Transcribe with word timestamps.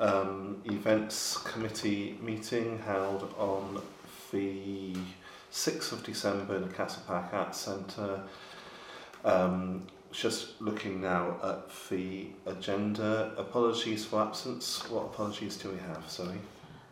um, 0.00 0.62
events 0.64 1.36
committee 1.36 2.18
meeting 2.20 2.78
held 2.80 3.32
on 3.38 3.80
the 4.32 4.96
6th 5.52 5.92
of 5.92 6.02
December 6.02 6.56
in 6.56 6.62
the 6.62 6.74
Castle 6.74 7.02
Park 7.06 7.32
Arts 7.32 7.58
Centre. 7.58 8.22
Um, 9.24 9.86
just 10.10 10.60
looking 10.60 11.00
now 11.00 11.36
at 11.42 11.68
the 11.88 12.28
agenda. 12.46 13.32
Apologies 13.36 14.04
for 14.04 14.22
absence. 14.22 14.88
What 14.88 15.04
apologies 15.04 15.56
do 15.56 15.70
we 15.70 15.78
have? 15.78 16.08
Sorry. 16.08 16.38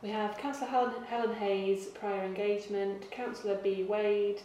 We 0.02 0.11
have 0.11 0.38
Councillor 0.38 0.68
Helen, 0.68 1.02
Helen 1.09 1.34
Hayes, 1.36 1.86
prior 1.86 2.25
engagement, 2.25 3.11
Councillor 3.11 3.56
B 3.56 3.82
Wade, 3.82 4.40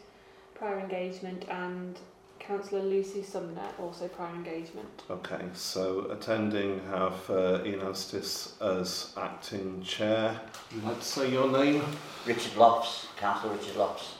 prior 0.55 0.79
engagement, 0.79 1.45
and 1.49 1.99
Councillor 2.39 2.83
Lucy 2.83 3.23
Sumner, 3.23 3.69
also 3.79 4.07
prior 4.09 4.35
engagement. 4.35 5.03
Okay, 5.09 5.41
so 5.53 6.11
attending 6.11 6.81
have 6.89 7.29
uh, 7.29 7.63
Ian 7.65 7.79
Astis 7.81 8.61
as 8.61 9.13
acting 9.15 9.81
chair. 9.81 10.39
Would 10.71 10.81
you 10.81 10.87
like 10.87 10.99
to 10.99 11.05
say 11.05 11.31
your 11.31 11.49
name? 11.49 11.83
Richard 12.25 12.55
Lofts, 12.57 13.07
Councillor 13.17 13.55
Richard 13.55 13.77
Lofts. 13.77 14.15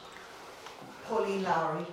Pauline 1.05 1.43
Lowry. 1.43 1.85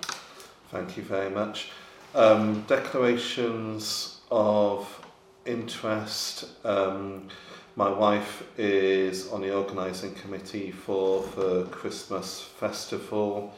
Thank 0.70 0.96
you 0.96 1.02
very 1.02 1.30
much. 1.30 1.70
Um, 2.14 2.62
declarations 2.68 4.20
of 4.30 5.04
interest. 5.46 6.44
Um, 6.64 7.28
my 7.76 7.88
wife 7.90 8.44
is 8.58 9.28
on 9.32 9.40
the 9.42 9.54
organising 9.54 10.14
committee 10.14 10.70
for 10.70 11.24
the 11.36 11.64
Christmas 11.70 12.40
festival 12.40 13.52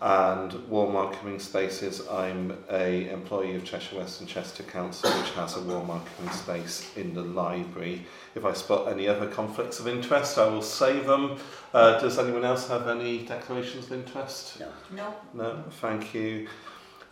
and 0.00 0.54
Warm 0.68 0.94
Welcoming 0.94 1.38
Spaces. 1.38 2.08
I'm 2.08 2.56
a 2.70 3.10
employee 3.10 3.54
of 3.54 3.64
Cheshire 3.64 3.96
West 3.98 4.20
and 4.20 4.28
Chester 4.28 4.62
Council, 4.62 5.10
which 5.10 5.30
has 5.32 5.56
a 5.56 5.60
warm 5.60 5.88
welcoming 5.88 6.32
space 6.32 6.90
in 6.96 7.12
the 7.12 7.20
library. 7.20 8.06
If 8.34 8.44
I 8.46 8.54
spot 8.54 8.88
any 8.88 9.08
other 9.08 9.26
conflicts 9.26 9.78
of 9.78 9.86
interest, 9.86 10.38
I 10.38 10.48
will 10.48 10.62
say 10.62 11.00
them. 11.00 11.36
Uh, 11.74 12.00
does 12.00 12.18
anyone 12.18 12.44
else 12.44 12.68
have 12.68 12.88
any 12.88 13.26
declarations 13.26 13.86
of 13.86 13.92
interest? 13.92 14.60
No. 14.60 14.68
No. 14.90 15.14
No, 15.34 15.64
thank 15.80 16.14
you. 16.14 16.48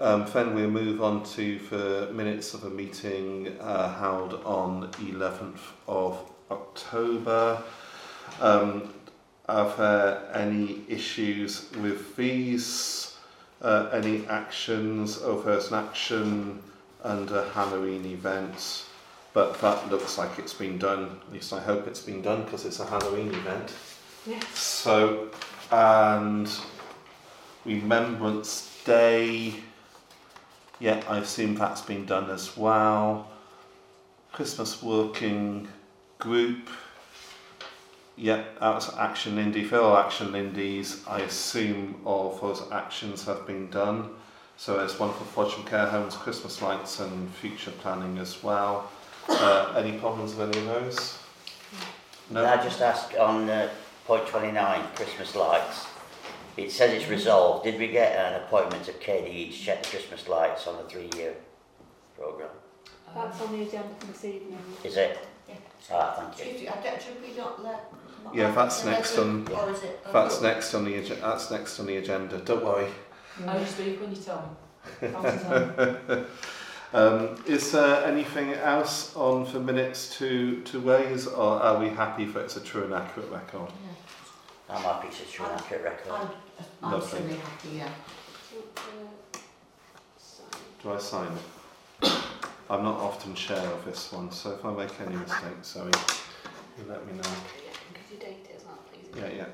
Um, 0.00 0.26
then 0.32 0.54
we'll 0.54 0.70
move 0.70 1.02
on 1.02 1.24
to 1.24 1.58
the 1.70 2.10
minutes 2.14 2.54
of 2.54 2.64
a 2.64 2.70
meeting 2.70 3.56
uh, 3.60 3.98
held 3.98 4.34
on 4.44 4.90
11th 4.92 5.60
of 5.88 6.18
October. 6.50 7.62
Um, 8.40 8.94
there 9.48 10.30
any 10.34 10.82
issues 10.88 11.70
with 11.80 12.16
these? 12.16 13.16
Uh, 13.60 13.88
any 13.92 14.26
actions? 14.26 15.20
An 15.22 15.74
action 15.74 16.62
under 17.02 17.48
Halloween 17.50 18.04
events. 18.06 18.84
but 19.34 19.60
that 19.60 19.90
looks 19.90 20.18
like 20.18 20.38
it's 20.38 20.54
been 20.54 20.78
done. 20.78 21.20
At 21.26 21.32
least 21.32 21.52
I 21.52 21.60
hope 21.60 21.86
it's 21.86 22.00
been 22.00 22.22
done 22.22 22.44
because 22.44 22.64
it's 22.64 22.80
a 22.80 22.86
Halloween 22.86 23.28
event. 23.28 23.72
Yes. 24.26 24.58
So, 24.58 25.28
and 25.70 26.50
Remembrance 27.64 28.74
Day, 28.84 29.54
yeah, 30.80 31.02
I 31.08 31.18
assume 31.18 31.54
that's 31.54 31.82
been 31.82 32.04
done 32.04 32.30
as 32.30 32.56
well. 32.56 33.30
Christmas 34.32 34.82
Working 34.82 35.68
Group, 36.18 36.68
yeah, 38.18 38.44
that 38.60 38.74
was 38.74 38.94
Action 38.96 39.36
Lindy. 39.36 39.64
Fellow 39.64 39.96
Action 39.96 40.28
Lindies, 40.28 41.08
I 41.08 41.20
assume 41.20 42.00
all 42.04 42.32
of 42.32 42.40
those 42.40 42.70
actions 42.72 43.24
have 43.24 43.46
been 43.46 43.70
done. 43.70 44.10
So 44.56 44.76
there's 44.76 44.98
one 44.98 45.12
for 45.14 45.24
Frodsham 45.24 45.64
Care 45.66 45.86
Homes, 45.86 46.16
Christmas 46.16 46.60
lights 46.60 46.98
and 46.98 47.32
future 47.34 47.70
planning 47.70 48.18
as 48.18 48.42
well. 48.42 48.90
Uh, 49.28 49.72
any 49.76 49.96
problems 49.98 50.34
with 50.34 50.50
any 50.50 50.58
of 50.58 50.66
those? 50.66 51.18
Can 52.28 52.38
I 52.38 52.62
just 52.62 52.80
ask 52.80 53.14
on 53.18 53.48
uh, 53.48 53.68
point 54.08 54.26
29, 54.26 54.80
Christmas 54.96 55.36
lights, 55.36 55.86
it 56.56 56.72
says 56.72 56.94
it's 56.94 57.08
resolved. 57.08 57.64
Did 57.64 57.78
we 57.78 57.88
get 57.88 58.16
an 58.16 58.42
appointment 58.42 58.88
at 58.88 59.00
KDE 59.00 59.52
to 59.52 59.56
check 59.56 59.82
the 59.82 59.90
Christmas 59.90 60.26
lights 60.28 60.66
on 60.66 60.78
the 60.78 60.84
three-year 60.84 61.34
programme? 62.16 62.48
That's 63.14 63.40
on 63.42 63.52
the 63.52 63.62
agenda 63.62 63.94
for 63.98 64.06
this 64.06 64.24
evening. 64.24 64.58
Is 64.82 64.96
it? 64.96 65.18
Yeah. 65.46 65.54
Ah, 65.92 66.14
thank 66.16 66.38
you. 66.38 66.58
Should, 66.58 66.68
I 66.68 66.82
don't, 66.82 67.00
should 67.00 67.22
we 67.22 67.36
not 67.36 67.62
let? 67.62 67.92
Not 68.24 68.34
Yeah, 68.34 68.46
let 68.46 68.54
that's 68.54 68.84
next 68.84 69.18
on- 69.18 69.46
Or 69.48 69.70
is 69.70 69.82
it? 69.82 70.06
That's 70.12 70.40
next 70.42 70.74
on 70.74 70.84
the 70.84 70.94
ag- 70.96 71.20
that's 71.20 71.50
next 71.50 71.78
on 71.80 71.86
the 71.86 71.96
agenda. 71.96 72.38
Don't 72.38 72.64
worry. 72.64 72.88
I 73.46 73.58
just 73.58 73.74
speak 73.74 74.00
when 74.00 74.10
you 74.10 74.16
tell 74.16 74.56
me. 75.02 75.08
Fountains 75.12 76.26
Um, 76.94 77.36
is 77.46 77.70
there 77.72 78.02
anything 78.06 78.54
else 78.54 79.14
on 79.14 79.44
for 79.44 79.60
minutes 79.60 80.16
to, 80.16 80.62
to 80.62 80.78
raise, 80.80 81.26
or 81.26 81.60
are 81.60 81.78
we 81.78 81.90
happy 81.90 82.24
for 82.24 82.40
it's 82.40 82.56
a 82.56 82.60
true 82.60 82.84
and 82.84 82.94
accurate 82.94 83.30
record? 83.30 83.70
I'm 84.70 84.82
happy 84.82 85.08
to 85.08 85.30
true 85.30 85.44
and 85.44 85.54
accurate 85.60 85.84
record. 85.84 86.12
I'm, 86.12 86.28
I'm 86.82 86.92
Lovely. 86.92 87.08
certainly 87.10 87.36
happy, 87.36 87.68
yeah. 87.76 87.90
Do 90.82 90.92
I 90.92 90.98
sign 90.98 91.28
it? 92.02 92.12
I'm 92.70 92.82
not 92.84 92.98
often 93.00 93.34
chair 93.34 93.58
of 93.66 93.84
this 93.84 94.10
one, 94.10 94.30
so 94.32 94.52
if 94.52 94.64
I 94.64 94.72
make 94.72 94.98
any 95.00 95.16
mistakes, 95.16 95.68
sorry, 95.68 95.92
you 96.78 96.84
let 96.88 97.06
me 97.06 97.12
know. 97.12 97.67
You 98.18 98.24
date 98.24 98.46
it 98.50 98.56
as 98.56 98.64
well, 98.64 98.78
please? 98.90 99.06
Yeah, 99.16 99.28
yeah. 99.28 99.44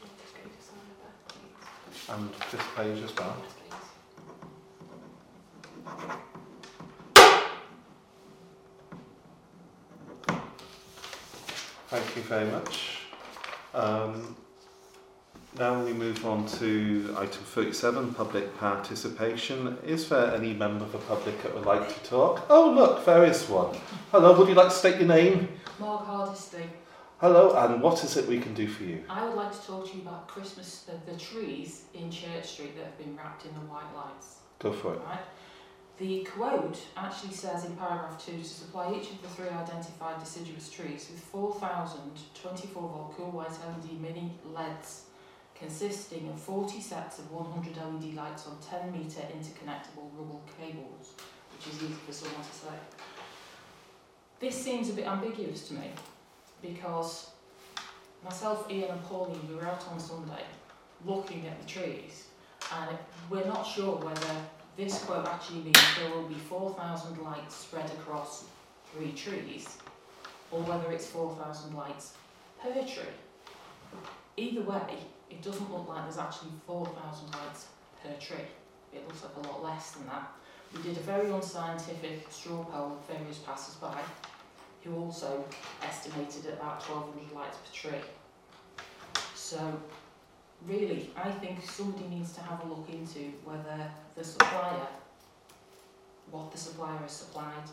I'll 0.00 0.08
just 0.18 0.34
go 0.34 0.40
to 0.48 0.48
sign 0.64 0.86
it 0.88 0.98
back, 1.02 1.16
please. 1.28 1.60
And 2.08 2.32
this 2.50 2.66
page 2.74 3.02
as 3.04 3.12
well. 3.14 3.36
Yes, 3.42 3.52
please. 3.58 3.78
Thank 11.88 12.08
you 12.16 12.22
very 12.22 12.50
much. 12.50 12.76
Um, 13.74 14.36
now 15.58 15.84
we 15.84 15.92
move 15.92 16.24
on 16.24 16.46
to 16.46 17.14
item 17.18 17.42
37, 17.44 18.14
public 18.14 18.56
participation. 18.58 19.76
Is 19.84 20.08
there 20.08 20.34
any 20.34 20.54
member 20.54 20.84
of 20.84 20.92
the 20.92 20.98
public 20.98 21.42
that 21.42 21.54
would 21.54 21.66
like 21.66 21.88
to 21.88 22.08
talk? 22.08 22.46
Oh, 22.48 22.70
look, 22.70 23.04
there 23.04 23.24
is 23.24 23.48
one. 23.48 23.76
Hello, 24.10 24.38
would 24.38 24.48
you 24.48 24.54
like 24.54 24.68
to 24.68 24.74
state 24.74 24.98
your 24.98 25.08
name? 25.08 25.48
Mark 25.78 26.06
Hardesty. 26.06 26.64
Hello, 27.20 27.54
and 27.56 27.82
what 27.82 28.02
is 28.02 28.16
it 28.16 28.26
we 28.26 28.40
can 28.40 28.54
do 28.54 28.66
for 28.66 28.84
you? 28.84 29.04
I 29.08 29.24
would 29.26 29.34
like 29.34 29.52
to 29.52 29.66
talk 29.66 29.90
to 29.90 29.96
you 29.96 30.02
about 30.02 30.26
Christmas, 30.26 30.86
uh, 30.88 30.94
the 31.10 31.18
trees 31.18 31.82
in 31.94 32.10
Church 32.10 32.46
Street 32.46 32.74
that 32.76 32.86
have 32.86 32.98
been 32.98 33.16
wrapped 33.16 33.44
in 33.44 33.52
the 33.54 33.60
white 33.60 33.94
lights. 33.94 34.38
Go 34.58 34.72
for 34.72 34.94
it. 34.94 35.00
Right? 35.06 35.20
The 35.98 36.24
quote 36.24 36.78
actually 36.96 37.34
says 37.34 37.66
in 37.66 37.76
paragraph 37.76 38.24
2 38.24 38.38
to 38.38 38.44
supply 38.44 38.92
each 38.94 39.10
of 39.10 39.22
the 39.22 39.28
three 39.28 39.48
identified 39.48 40.18
deciduous 40.18 40.70
trees 40.70 41.08
with 41.12 41.20
4,024 41.20 42.82
volt 42.82 43.14
cool 43.16 43.30
white 43.30 43.50
LED 43.50 44.00
mini 44.00 44.32
LEDs 44.52 45.02
consisting 45.62 46.28
of 46.28 46.40
40 46.40 46.80
sets 46.80 47.20
of 47.20 47.30
100 47.30 47.76
LED 47.76 48.14
lights 48.14 48.48
on 48.48 48.56
10 48.60 48.92
metre 48.92 49.20
interconnectable 49.20 50.10
rubber 50.18 50.40
cables, 50.58 51.14
which 51.52 51.72
is 51.72 51.82
easy 51.82 51.94
for 52.04 52.12
someone 52.12 52.42
to 52.42 52.52
say. 52.52 52.74
This 54.40 54.60
seems 54.60 54.90
a 54.90 54.94
bit 54.94 55.06
ambiguous 55.06 55.68
to 55.68 55.74
me 55.74 55.90
because 56.60 57.30
myself, 58.24 58.68
Ian, 58.68 58.90
and 58.90 59.02
Pauline, 59.04 59.38
we 59.48 59.54
were 59.54 59.66
out 59.66 59.86
on 59.88 60.00
Sunday 60.00 60.42
looking 61.06 61.46
at 61.46 61.60
the 61.60 61.68
trees, 61.68 62.26
and 62.72 62.98
we're 63.30 63.46
not 63.46 63.62
sure 63.62 63.96
whether 63.96 64.34
this 64.76 65.04
quote 65.04 65.26
actually 65.28 65.60
means 65.60 65.78
there 66.00 66.10
will 66.10 66.28
be 66.28 66.34
4,000 66.34 67.22
lights 67.22 67.54
spread 67.54 67.88
across 67.92 68.44
three 68.92 69.12
trees, 69.12 69.78
or 70.50 70.60
whether 70.62 70.90
it's 70.90 71.06
4,000 71.06 71.76
lights 71.76 72.14
per 72.60 72.72
tree. 72.72 73.14
Either 74.36 74.62
way, 74.62 74.98
it 75.32 75.42
doesn't 75.42 75.72
look 75.72 75.88
like 75.88 76.04
there's 76.04 76.18
actually 76.18 76.50
4,000 76.66 77.30
lights 77.32 77.66
per 78.02 78.12
tree. 78.20 78.44
It 78.92 79.06
looks 79.08 79.22
like 79.22 79.44
a 79.44 79.48
lot 79.48 79.64
less 79.64 79.92
than 79.92 80.06
that. 80.06 80.30
We 80.74 80.82
did 80.82 80.98
a 80.98 81.00
very 81.00 81.30
unscientific 81.30 82.26
straw 82.30 82.64
poll 82.64 82.98
of 82.98 83.16
various 83.16 83.38
passers-by, 83.38 83.98
who 84.84 84.96
also 84.96 85.44
estimated 85.82 86.46
at 86.46 86.54
about 86.54 86.82
1,200 86.86 87.34
lights 87.34 87.56
per 87.58 87.72
tree. 87.72 88.04
So, 89.34 89.80
really, 90.66 91.10
I 91.16 91.30
think 91.30 91.62
somebody 91.62 92.08
needs 92.08 92.32
to 92.34 92.42
have 92.42 92.62
a 92.64 92.68
look 92.68 92.88
into 92.90 93.32
whether 93.44 93.90
the 94.14 94.24
supplier, 94.24 94.86
what 96.30 96.52
the 96.52 96.58
supplier 96.58 96.98
has 96.98 97.12
supplied. 97.12 97.68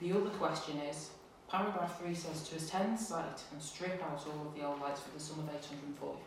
The 0.00 0.12
other 0.12 0.30
question 0.30 0.78
is, 0.78 1.10
paragraph 1.52 2.00
3 2.00 2.14
says 2.14 2.48
to 2.48 2.56
attend 2.56 2.98
site 2.98 3.44
and 3.52 3.60
strip 3.60 4.02
out 4.02 4.24
all 4.24 4.48
of 4.48 4.54
the 4.56 4.64
old 4.64 4.80
lights 4.80 5.02
for 5.02 5.12
the 5.12 5.20
sum 5.20 5.40
of 5.40 5.52
£845. 5.52 6.24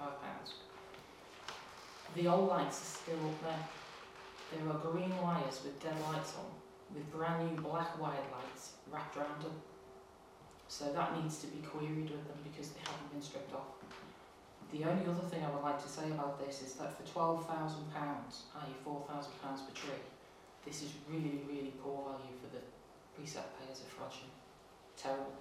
The 2.14 2.28
old 2.28 2.48
lights 2.48 2.80
are 2.80 2.94
still 3.02 3.26
up 3.26 3.42
there. 3.42 3.66
There 4.54 4.70
are 4.70 4.78
green 4.78 5.18
wires 5.18 5.62
with 5.66 5.82
dead 5.82 5.98
lights 6.14 6.36
on, 6.38 6.46
with 6.94 7.12
brand 7.12 7.42
new 7.42 7.60
black 7.60 8.00
wired 8.00 8.30
lights 8.30 8.78
wrapped 8.94 9.18
around 9.18 9.42
them. 9.42 9.58
So 10.68 10.94
that 10.94 11.18
needs 11.18 11.40
to 11.40 11.48
be 11.48 11.66
queried 11.66 12.12
with 12.12 12.28
them 12.30 12.38
because 12.46 12.70
they 12.70 12.86
haven't 12.86 13.10
been 13.12 13.22
stripped 13.22 13.56
off. 13.56 13.82
The 14.72 14.86
only 14.86 15.10
other 15.10 15.26
thing 15.26 15.42
I 15.44 15.50
would 15.50 15.64
like 15.64 15.82
to 15.82 15.90
say 15.90 16.06
about 16.12 16.38
this 16.38 16.62
is 16.62 16.74
that 16.74 16.94
for 16.94 17.02
£12,000, 17.02 17.50
i.e. 17.98 18.74
£4,000 18.86 19.10
per 19.10 19.74
tree, 19.74 20.06
this 20.66 20.84
is 20.84 20.94
really, 21.10 21.42
really 21.50 21.74
poor 21.82 22.14
value 22.14 22.38
for 22.38 22.54
the 22.54 22.62
precept 23.18 23.50
payers 23.58 23.82
of 23.82 23.90
Frodsham. 23.90 24.35
Terrible. 24.98 25.34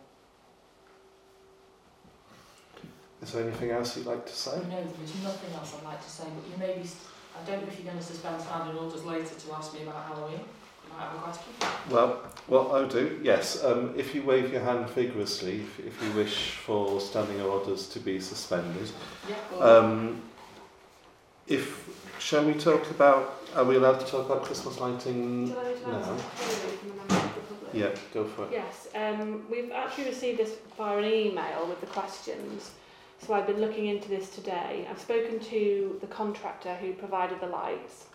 Is 3.23 3.33
there 3.33 3.43
anything 3.45 3.71
else 3.71 3.97
you'd 3.97 4.07
like 4.07 4.27
to 4.27 4.33
say? 4.35 4.59
No, 4.69 4.69
there 4.69 5.05
is 5.05 5.23
nothing 5.23 5.55
else 5.55 5.77
I'd 5.79 5.85
like 5.85 6.05
to 6.05 6.11
say, 6.11 6.25
but 6.25 6.45
you 6.51 6.59
may 6.59 6.79
be, 6.83 6.87
I 6.87 7.47
don't 7.47 7.63
know 7.63 7.69
if 7.69 7.79
you're 7.79 7.87
going 7.87 7.97
to 7.99 8.05
suspend 8.05 8.43
standing 8.43 8.77
orders 8.77 9.05
later 9.05 9.35
to 9.35 9.55
ask 9.55 9.73
me 9.73 9.83
about 9.83 10.05
Halloween. 10.09 10.41
You 10.41 10.93
might 10.93 11.05
have 11.07 11.15
a 11.15 11.19
question. 11.21 11.53
Well, 11.89 12.23
what 12.49 12.71
I'll 12.73 12.87
do, 12.87 13.19
yes, 13.23 13.65
um, 13.65 13.95
if 13.97 14.15
you 14.15 14.25
wave 14.25 14.53
your 14.53 14.61
hand 14.61 14.91
vigorously, 14.91 15.61
if, 15.63 15.81
if 15.87 16.03
you 16.03 16.13
wish 16.13 16.51
for 16.51 17.01
standing 17.01 17.41
orders 17.41 17.89
to 17.89 17.99
be 17.99 18.21
suspended. 18.21 18.91
Yeah, 19.27 19.37
go. 19.51 19.79
Um, 19.79 20.23
if, 21.47 21.89
shall 22.19 22.45
we 22.45 22.53
talk 22.53 22.91
about, 22.91 23.43
are 23.57 23.65
we 23.65 23.77
allowed 23.77 24.01
to 24.01 24.07
talk 24.07 24.27
about 24.27 24.43
Christmas 24.43 24.79
lighting? 24.81 25.49
Do 25.49 25.57
Yeah, 27.75 27.95
go 28.13 28.25
for 28.25 28.45
it. 28.45 28.53
Yes, 28.53 28.89
um, 28.95 29.45
we've 29.51 29.73
actually 29.73 30.05
received 30.05 30.39
this 30.39 30.57
via 30.77 30.99
an 30.99 31.05
email 31.05 31.67
with 31.69 31.81
the 31.81 31.87
questions. 31.87 32.71
So 33.19 33.35
I've 33.35 33.47
been 33.47 33.61
looking 33.61 33.87
into 33.87 34.09
this 34.09 34.31
today. 34.35 34.87
I've 34.91 35.01
spoken 35.01 35.41
to 35.41 35.99
the 36.01 36.07
contractor 36.07 36.75
who 36.77 36.93
provided 36.93 37.41
the 37.41 37.47
lights, 37.47 38.07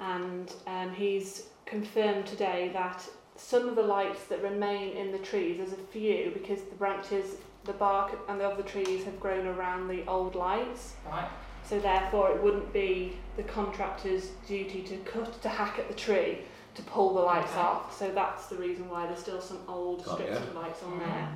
and 0.00 0.52
um, 0.66 0.92
he's 0.92 1.44
confirmed 1.64 2.26
today 2.26 2.70
that 2.72 3.06
some 3.36 3.68
of 3.68 3.76
the 3.76 3.82
lights 3.82 4.24
that 4.24 4.42
remain 4.42 4.96
in 4.96 5.12
the 5.12 5.18
trees, 5.18 5.58
there's 5.58 5.72
a 5.72 5.76
few 5.76 6.30
because 6.32 6.62
the 6.62 6.74
branches, 6.76 7.36
the 7.64 7.72
bark 7.72 8.18
and 8.28 8.40
the 8.40 8.48
other 8.48 8.62
trees 8.62 9.04
have 9.04 9.20
grown 9.20 9.46
around 9.46 9.88
the 9.88 10.06
old 10.06 10.34
lights. 10.34 10.94
Right. 11.06 11.28
So 11.64 11.80
therefore, 11.80 12.30
it 12.30 12.42
wouldn't 12.42 12.72
be 12.72 13.16
the 13.36 13.42
contractor's 13.42 14.28
duty 14.46 14.82
to 14.84 14.96
cut, 14.98 15.42
to 15.42 15.48
hack 15.48 15.78
at 15.78 15.88
the 15.88 15.94
tree 15.94 16.38
to 16.76 16.82
pull 16.82 17.14
the 17.14 17.20
lights 17.20 17.52
Okay. 17.52 17.60
off. 17.60 17.96
So 17.98 18.10
that's 18.10 18.46
the 18.46 18.56
reason 18.56 18.88
why 18.88 19.06
there's 19.06 19.18
still 19.18 19.40
some 19.40 19.58
old 19.68 20.04
Got 20.04 20.14
strips 20.14 20.32
ya. 20.32 20.38
of 20.38 20.54
lights 20.54 20.82
on 20.82 20.92
Mm. 20.92 20.98
there. 21.00 21.28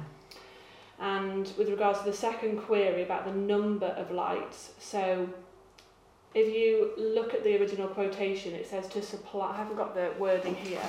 And 1.00 1.50
with 1.56 1.70
regards 1.70 2.00
to 2.00 2.04
the 2.04 2.12
second 2.12 2.62
query 2.62 3.02
about 3.02 3.24
the 3.24 3.32
number 3.32 3.86
of 3.86 4.10
lights, 4.10 4.72
so 4.78 5.28
if 6.34 6.54
you 6.54 6.92
look 6.98 7.32
at 7.34 7.42
the 7.42 7.56
original 7.58 7.88
quotation, 7.88 8.54
it 8.54 8.68
says 8.68 8.86
to 8.88 9.02
supply. 9.02 9.50
I 9.50 9.56
haven't 9.56 9.76
got 9.76 9.94
the 9.94 10.10
wording 10.18 10.54
here, 10.56 10.84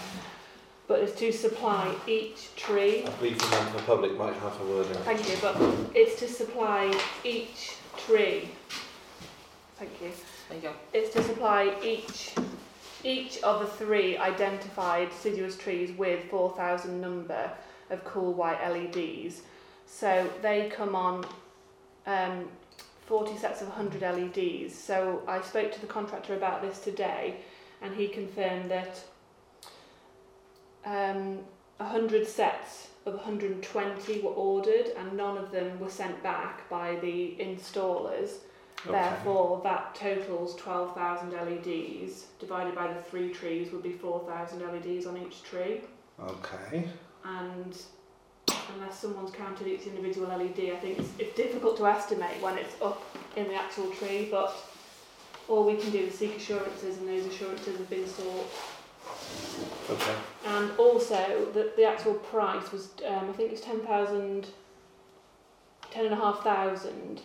but 0.87 0.99
it's 0.99 1.17
to 1.19 1.31
supply 1.31 1.95
each 2.07 2.53
tree 2.57 3.05
I 3.05 3.09
believe 3.11 3.39
the 3.39 3.47
member 3.47 3.69
of 3.69 3.73
the 3.77 3.81
public 3.83 4.17
might 4.17 4.33
have 4.35 4.59
a 4.61 4.65
word 4.65 4.87
in. 4.87 4.93
Thank 4.97 5.29
you, 5.29 5.37
but 5.41 5.55
it's 5.95 6.19
to 6.19 6.27
supply 6.27 6.93
each 7.23 7.75
tree. 7.95 8.49
Thank 9.77 9.91
you. 10.01 10.11
There 10.49 10.57
you 10.57 10.63
go. 10.63 10.73
It's 10.93 11.13
to 11.13 11.23
supply 11.23 11.73
each 11.81 12.33
each 13.03 13.41
of 13.43 13.59
the 13.59 13.67
three 13.67 14.17
identified 14.17 15.09
deciduous 15.09 15.57
trees 15.57 15.91
with 15.97 16.23
4,000 16.29 16.99
number 16.99 17.51
of 17.89 18.03
cool 18.03 18.33
white 18.33 18.61
LEDs. 18.67 19.41
So 19.85 20.29
they 20.41 20.69
come 20.69 20.95
on 20.95 21.25
um, 22.05 22.47
40 23.05 23.37
sets 23.37 23.61
of 23.61 23.67
100 23.67 24.01
LEDs. 24.01 24.73
So 24.73 25.21
I 25.27 25.41
spoke 25.41 25.71
to 25.73 25.81
the 25.81 25.87
contractor 25.87 26.35
about 26.35 26.61
this 26.61 26.79
today, 26.79 27.37
and 27.81 27.93
he 27.95 28.07
confirmed 28.07 28.71
that 28.71 29.03
um, 30.85 31.39
100 31.77 32.27
sets 32.27 32.87
of 33.05 33.15
120 33.15 34.21
were 34.21 34.31
ordered, 34.31 34.91
and 34.97 35.13
none 35.13 35.37
of 35.37 35.51
them 35.51 35.79
were 35.79 35.89
sent 35.89 36.21
back 36.23 36.69
by 36.69 36.95
the 37.01 37.35
installers. 37.39 38.37
Therefore, 38.89 39.61
that 39.63 39.95
totals 39.95 40.55
12,000 40.55 41.31
LEDs. 41.31 42.25
Divided 42.39 42.75
by 42.75 42.87
the 42.87 42.99
three 43.01 43.31
trees 43.31 43.71
would 43.71 43.83
be 43.83 43.91
4,000 43.91 44.59
LEDs 44.61 45.05
on 45.05 45.17
each 45.17 45.43
tree. 45.43 45.81
Okay. 46.19 46.87
And 47.23 47.77
unless 48.73 48.99
someone's 48.99 49.31
counted 49.31 49.67
each 49.67 49.85
individual 49.85 50.27
LED, 50.27 50.71
I 50.71 50.77
think 50.77 50.99
it's, 50.99 51.09
it's 51.19 51.35
difficult 51.35 51.77
to 51.77 51.85
estimate 51.85 52.41
when 52.41 52.57
it's 52.57 52.73
up 52.81 53.03
in 53.35 53.47
the 53.47 53.55
actual 53.55 53.91
tree. 53.91 54.27
But 54.31 54.55
all 55.47 55.65
we 55.65 55.75
can 55.75 55.91
do 55.91 55.99
is 55.99 56.17
seek 56.17 56.37
assurances, 56.37 56.97
and 56.97 57.07
those 57.07 57.25
assurances 57.25 57.77
have 57.77 57.89
been 57.89 58.07
sought. 58.07 58.47
Okay. 59.89 60.15
And 60.45 60.71
also, 60.77 61.49
the, 61.53 61.71
the 61.75 61.85
actual 61.85 62.15
price 62.15 62.71
was, 62.71 62.89
um, 63.05 63.29
I 63.29 63.33
think 63.33 63.51
it's 63.51 63.61
10,000, 63.61 64.47
10,500. 65.91 67.21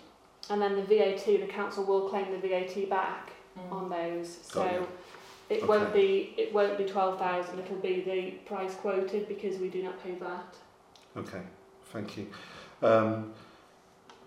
And 0.51 0.61
then 0.63 0.77
the 0.77 0.83
VAT, 0.83 1.25
the 1.27 1.47
council 1.49 1.85
will 1.85 2.09
claim 2.09 2.31
the 2.33 2.39
VAT 2.49 2.89
back 2.89 3.31
Mm. 3.59 3.73
on 3.73 3.89
those. 3.89 4.37
Got 4.53 4.53
So 4.53 4.65
you. 4.71 4.89
it 5.57 5.67
won't 5.67 5.93
be 5.95 6.35
it 6.37 6.53
won't 6.53 6.77
be 6.77 6.85
12,000, 6.85 7.59
it'll 7.59 7.77
be 7.77 8.03
the 8.03 8.31
price 8.47 8.75
quoted 8.75 9.27
because 9.29 9.59
we 9.59 9.69
do 9.69 9.83
not 9.83 10.03
pay 10.03 10.15
that. 10.17 10.55
Okay. 11.17 11.41
Thank 11.93 12.19
you. 12.19 12.27
Um, 12.83 13.33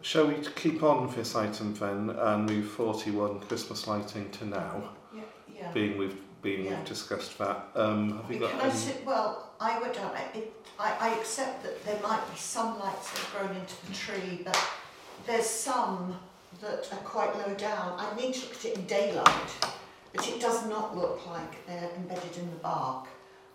shall 0.02 0.26
we 0.28 0.36
keep 0.56 0.82
on 0.82 1.06
with 1.06 1.16
this 1.16 1.36
item 1.36 1.76
then 1.76 2.10
and 2.10 2.46
move 2.50 2.72
41 2.72 3.42
Christmas 3.42 3.86
lighting 3.86 4.32
to 4.32 4.46
now, 4.46 4.90
Yeah, 5.14 5.22
yeah. 5.54 5.72
being 5.74 5.98
we've 5.98 6.18
being 6.42 6.66
Yeah. 6.66 6.78
we've 6.78 6.86
discussed 6.86 7.38
that. 7.38 7.68
Um, 7.76 8.18
have 8.22 8.32
you 8.32 8.40
got 8.40 8.56
I 8.56 8.70
any? 8.70 8.72
say, 8.74 8.96
well, 9.06 9.50
I 9.60 9.78
would, 9.78 9.96
uh, 9.98 10.10
it, 10.34 10.54
I, 10.80 10.96
I 11.00 11.10
accept 11.20 11.64
that 11.64 11.84
there 11.86 12.00
might 12.02 12.22
be 12.32 12.38
some 12.38 12.80
lights 12.80 13.12
that 13.12 13.20
have 13.20 13.32
grown 13.48 13.56
into 13.58 13.76
the 13.86 13.94
tree, 13.94 14.42
but 14.46 14.58
there's 15.26 15.46
some 15.46 16.18
that 16.62 16.88
are 16.92 16.98
quite 17.00 17.36
low 17.36 17.54
down. 17.56 17.96
I 17.98 18.14
need 18.16 18.34
to 18.36 18.42
look 18.42 18.56
at 18.56 18.66
it 18.66 18.78
in 18.78 18.86
daylight, 18.86 19.52
but 20.14 20.28
it 20.28 20.40
does 20.42 20.68
not 20.68 20.98
look 20.98 21.26
like 21.28 21.66
they're 21.68 21.90
embedded 21.96 22.38
in 22.38 22.50
the 22.50 22.58
bark. 22.58 23.08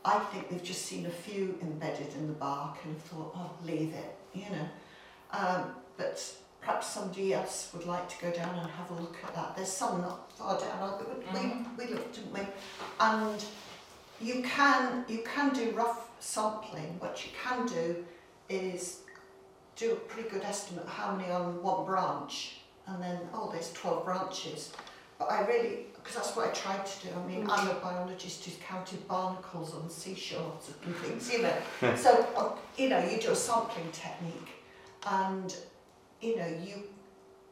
I 0.05 0.19
think 0.19 0.51
they've 0.51 0.63
just 0.63 0.83
seen 0.87 1.07
a 1.07 1.11
few 1.11 1.59
embedded 1.63 2.15
in 2.15 2.27
the 2.27 2.35
bark 2.35 2.77
and 2.85 2.97
thought, 3.03 3.33
oh, 3.37 3.51
leave 3.65 3.95
it, 3.95 4.17
you 4.35 4.45
know. 4.51 4.69
Um, 5.33 5.75
but 5.97 6.23
perhaps 6.61 6.87
somebody 6.89 7.33
else 7.35 7.71
would 7.75 7.87
like 7.87 8.09
to 8.11 8.17
go 8.21 8.31
down 8.31 8.59
and 8.59 8.71
have 8.71 8.91
a 8.91 8.95
look 8.95 9.17
at 9.25 9.35
that. 9.35 9.57
There's 9.57 9.73
some 9.73 10.01
not 10.03 10.31
far 10.33 10.59
down. 10.59 10.83
I- 10.83 11.35
Mhm. 11.37 11.77
We, 11.79 11.87
we 11.87 11.93
looked, 11.95 12.15
didn't 12.17 12.33
we? 12.33 12.41
And 13.01 13.45
you 14.21 14.43
can 14.43 15.05
you 15.09 15.23
can 15.25 15.53
do 15.55 15.71
rough 15.73 16.09
sampling. 16.21 16.97
What 17.01 17.25
you 17.25 17.31
can 17.43 17.67
do 17.67 18.05
is 18.49 19.01
do 19.77 19.93
a 19.93 19.97
pretty 19.97 20.29
good 20.29 20.43
estimate 20.43 20.85
of 20.85 20.91
how 20.91 21.15
many 21.15 21.31
on 21.31 21.63
one 21.63 21.85
branch, 21.85 22.57
and 22.87 23.03
then 23.03 23.19
oh, 23.33 23.51
there's 23.53 23.73
12 23.73 24.05
branches. 24.05 24.73
But 25.19 25.31
I 25.31 25.47
really, 25.47 25.87
because 25.97 26.17
that's 26.17 26.37
what 26.37 26.49
I 26.49 26.53
tried 26.53 26.85
to 26.85 27.07
do. 27.07 27.13
I 27.15 27.27
mean, 27.27 27.47
I'm 27.49 27.69
a 27.69 27.75
biologist 27.75 28.45
who's 28.45 28.57
counted 28.67 29.07
barnacles 29.09 29.75
on 29.75 29.89
seashores 29.89 30.71
and 30.85 30.97
things, 30.97 31.33
you 31.33 31.43
know. 31.43 31.97
so 31.97 32.27
uh, 32.37 32.51
you 32.77 32.89
know, 32.89 32.99
you 32.99 33.19
do 33.19 33.31
a 33.31 33.37
sampling 33.37 33.91
technique, 33.93 34.49
and 35.07 35.55
you 36.21 36.37
know, 36.37 36.47
you. 36.47 36.85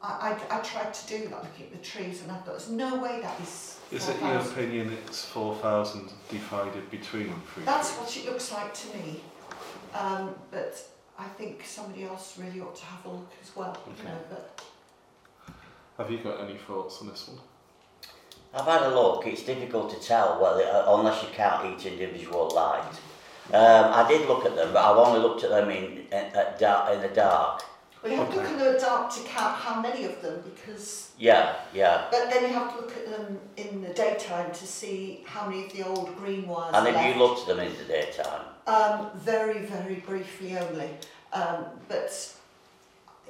I, 0.04 0.37
I, 0.50 0.58
I 0.58 0.61
tried 0.62 0.92
to 0.92 1.06
do 1.06 1.28
that, 1.28 1.44
looking 1.44 1.66
at 1.66 1.73
the 1.73 1.78
trees, 1.78 2.23
and 2.23 2.32
I 2.32 2.35
thought, 2.38 2.46
there's 2.58 2.68
no 2.68 3.00
way 3.00 3.20
that 3.23 3.40
is. 3.40 3.78
Is 3.92 4.08
it 4.08 4.16
4,000. 4.16 4.26
your 4.28 4.40
opinion 4.40 4.99
it's 5.06 5.25
4,000 5.26 6.12
divided 6.28 6.90
between 6.90 7.32
three? 7.54 7.64
That's 7.64 7.92
what 7.92 8.16
it 8.16 8.26
looks 8.26 8.50
like 8.50 8.75
to 8.75 8.96
me. 8.96 9.20
Um, 9.94 10.35
but 10.50 10.82
I 11.19 11.25
think 11.28 11.62
somebody 11.64 12.04
else 12.04 12.38
really 12.38 12.61
ought 12.61 12.75
to 12.76 12.85
have 12.85 13.04
a 13.04 13.09
look 13.11 13.31
as 13.42 13.54
well. 13.54 13.76
You 13.87 13.92
Okay. 13.92 14.04
know, 14.12 14.19
but 14.31 14.62
Have 15.99 16.11
you 16.11 16.19
got 16.19 16.40
any 16.40 16.57
thoughts 16.57 17.00
on 17.02 17.09
this 17.09 17.28
one? 17.28 17.38
I've 18.54 18.66
had 18.66 18.83
a 18.90 18.95
look, 18.95 19.26
it's 19.26 19.42
difficult 19.42 19.90
to 19.90 20.00
tell 20.07 20.40
whether, 20.40 20.64
uh, 20.64 20.95
unless 20.97 21.23
you 21.23 21.28
count 21.33 21.64
each 21.66 21.87
individual 21.87 22.49
light. 22.50 22.83
Um, 23.52 23.92
I 23.92 24.07
did 24.09 24.26
look 24.28 24.45
at 24.47 24.54
them, 24.57 24.73
but 24.73 24.83
I've 24.85 24.97
only 24.97 25.21
looked 25.21 25.45
at 25.45 25.50
them 25.50 25.71
in, 25.71 26.07
in, 26.11 26.12
at 26.12 26.59
dark, 26.59 26.92
in 26.95 27.00
the 27.02 27.09
dark. 27.09 27.62
we 28.02 28.12
have 28.14 28.28
to 28.31 28.37
look 28.37 28.45
Okay. 28.47 28.54
at 28.69 28.73
the 28.75 28.78
dark 28.81 29.12
to 29.14 29.21
count 29.23 29.57
how 29.57 29.81
many 29.81 30.04
of 30.04 30.21
them 30.23 30.42
because. 30.42 31.11
Yeah, 31.19 31.54
yeah. 31.73 32.09
But 32.11 32.31
then 32.31 32.42
you 32.42 32.49
have 32.54 32.75
to 32.75 32.81
look 32.81 32.97
at 32.97 33.07
them 33.11 33.38
in 33.57 33.81
the 33.83 33.92
daytime 33.95 34.50
to 34.52 34.66
see 34.66 35.23
how 35.26 35.47
many 35.49 35.66
of 35.66 35.73
the 35.73 35.87
old 35.87 36.16
green 36.16 36.47
ones. 36.49 36.75
And 36.76 36.87
are 36.87 36.90
if 36.90 36.97
left. 36.97 37.09
you 37.16 37.23
looked 37.23 37.40
at 37.42 37.57
them 37.57 37.61
in 37.66 37.76
the 37.76 37.85
daytime, 37.85 38.42
Um, 38.66 39.11
very, 39.16 39.61
very 39.64 39.97
briefly 39.97 40.57
only. 40.57 40.90
Um, 41.33 41.64
but, 41.88 42.35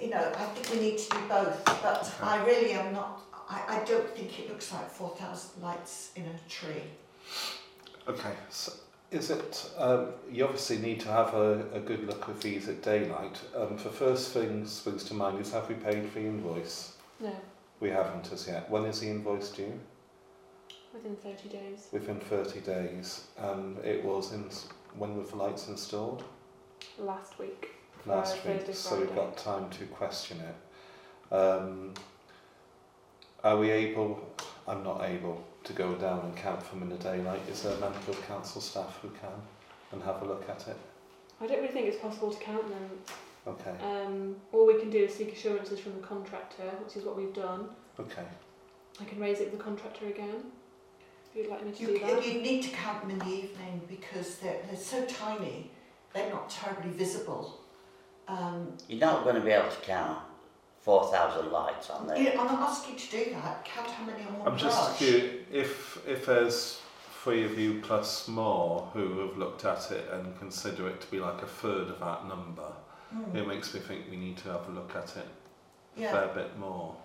you 0.01 0.11
know, 0.11 0.33
I 0.37 0.45
think 0.47 0.71
we 0.75 0.89
need 0.91 0.99
to 0.99 1.11
do 1.11 1.19
both. 1.29 1.65
But 1.65 2.13
I 2.23 2.45
really 2.45 2.73
am 2.73 2.93
not, 2.93 3.23
I, 3.49 3.81
I 3.81 3.85
don't 3.85 4.09
think 4.11 4.39
it 4.39 4.49
looks 4.49 4.73
like 4.73 4.89
4,000 4.91 5.63
lights 5.63 6.11
in 6.17 6.25
a 6.25 6.49
tree. 6.51 6.83
Okay, 8.09 8.33
so 8.51 8.73
is 9.11 9.31
it, 9.31 9.71
um, 9.79 10.09
you 10.31 10.45
obviously 10.45 10.79
need 10.79 11.01
to 11.01 11.09
have 11.09 11.35
a, 11.35 11.65
a 11.73 11.81
good 11.81 12.07
look 12.07 12.29
at 12.29 12.41
these 12.41 12.69
at 12.69 12.83
daylight. 12.83 13.41
Um, 13.57 13.77
the 13.77 13.91
first 13.91 14.33
thing 14.33 14.67
springs 14.67 15.05
to 15.05 15.15
mind 15.15 15.39
is 15.41 15.53
have 15.53 15.69
we 15.69 15.77
paid 15.77 16.09
for 16.11 16.19
the 16.19 16.27
invoice? 16.27 16.95
No, 17.21 17.35
We 17.81 17.91
haven't 17.91 18.33
as 18.33 18.47
yet. 18.49 18.69
When 18.71 18.85
is 18.85 19.01
the 19.01 19.09
invoice 19.09 19.51
due? 19.51 19.79
within 20.93 21.17
30 21.17 21.49
days. 21.49 21.89
Within 21.93 22.21
30 22.21 22.61
days. 22.61 23.25
Um, 23.39 23.77
it 23.85 24.05
was 24.05 24.33
in, 24.33 24.45
when 24.97 25.17
were 25.17 25.25
the 25.25 25.37
lights 25.37 25.69
installed? 25.69 26.25
Last 26.99 27.39
week. 27.39 27.71
Last 28.05 28.39
Friday, 28.39 28.59
week, 28.59 28.67
Thursday, 28.67 28.89
so 28.91 29.01
we've 29.01 29.15
got 29.15 29.37
time 29.37 29.71
to 29.71 29.85
question 29.87 30.39
it. 30.41 31.35
Um, 31.35 31.95
are 33.45 33.57
we 33.59 33.71
able, 33.71 34.29
I'm 34.67 34.83
not 34.83 35.05
able, 35.05 35.43
to 35.65 35.73
go 35.73 35.95
down 35.95 36.21
and 36.25 36.37
count 36.37 36.69
them 36.71 36.83
in 36.83 36.89
the 36.89 36.97
daylight? 36.97 37.41
Is 37.49 37.63
there 37.63 37.73
a 37.73 37.81
member 37.81 37.99
of 38.09 38.27
council 38.27 38.61
staff 38.61 38.99
who 39.01 39.09
can 39.11 39.31
and 39.93 40.03
have 40.03 40.23
a 40.23 40.25
look 40.25 40.49
at 40.49 40.67
it? 40.69 40.77
I 41.41 41.47
don't 41.47 41.61
really 41.61 41.73
think 41.73 41.87
it's 41.87 41.99
possible 41.99 42.33
to 42.33 42.41
count 42.41 42.69
them. 42.69 42.91
Okay, 43.47 43.75
Um, 43.83 44.37
all 44.53 44.67
we 44.67 44.79
can 44.79 44.91
do 44.91 44.99
is 44.99 45.15
seek 45.15 45.33
assurances 45.33 45.81
from 45.81 45.95
the 45.95 46.07
contractor, 46.07 46.71
which 46.85 46.97
is 46.97 47.05
what 47.05 47.17
we've 47.17 47.35
done. 47.35 47.69
okay. 47.99 48.25
I 49.01 49.05
can 49.05 49.19
raise 49.19 49.41
it 49.41 49.51
with 49.51 49.59
the 49.59 49.65
contractor 49.65 50.07
again. 50.07 50.53
If 51.35 51.37
you'd 51.37 51.51
like 51.51 51.65
me 51.65 51.73
to 51.73 51.81
You, 51.81 51.87
do 51.99 52.07
that. 52.07 52.27
you 52.27 52.43
need 52.43 52.63
to 52.65 52.69
count 52.71 53.01
them 53.01 53.11
in 53.11 53.19
the 53.21 53.27
evening 53.27 53.81
because 53.89 54.37
they're, 54.37 54.61
they're 54.69 54.77
so 54.77 55.05
tiny, 55.07 55.71
they're 56.13 56.29
not 56.31 56.51
terribly 56.51 56.91
visible. 56.91 57.59
Um, 58.29 58.77
You're 58.89 59.01
not 59.01 59.25
going 59.25 59.37
to 59.37 59.41
be 59.41 59.51
able 59.51 59.71
to 59.71 59.81
count 59.81 60.19
4,000 60.83 61.51
lights 61.51 61.89
on 61.91 62.07
there. 62.07 62.19
you 62.19 62.31
I'm 62.31 62.37
not 62.47 62.61
asking 62.71 62.95
you 62.95 63.01
to 63.01 63.11
do 63.25 63.31
that, 63.35 63.65
count 63.65 63.89
how 63.89 64.05
many 64.05 64.23
on 64.25 64.39
one 64.41 64.49
I'm 64.49 64.59
just 64.59 64.97
curious, 64.99 65.47
if, 65.51 65.99
if 66.07 66.27
there's 66.27 66.81
three 67.23 67.45
of 67.45 67.59
you 67.59 67.81
plus 67.83 68.29
more 68.29 68.91
who 68.93 69.21
have 69.21 69.39
looked 69.39 69.65
at 69.65 69.91
it 69.91 70.09
and 70.13 70.39
consider 70.39 70.89
it 70.89 71.01
to 71.01 71.11
be 71.11 71.19
like 71.21 71.41
a 71.41 71.47
third 71.47 71.89
of 71.89 71.99
that 72.01 72.27
number, 72.29 72.73
Hmm, 73.13 73.37
it 73.37 73.47
makes 73.47 73.75
me 73.75 73.81
think 73.81 74.07
we 74.11 74.17
need 74.17 74.39
to 74.39 74.49
have 74.49 74.67
a 74.69 74.73
look 74.73 74.97
at 74.97 75.15
it 75.19 75.29
a 75.99 76.09
fair 76.11 76.29
bit 76.29 76.59
more. 76.59 76.97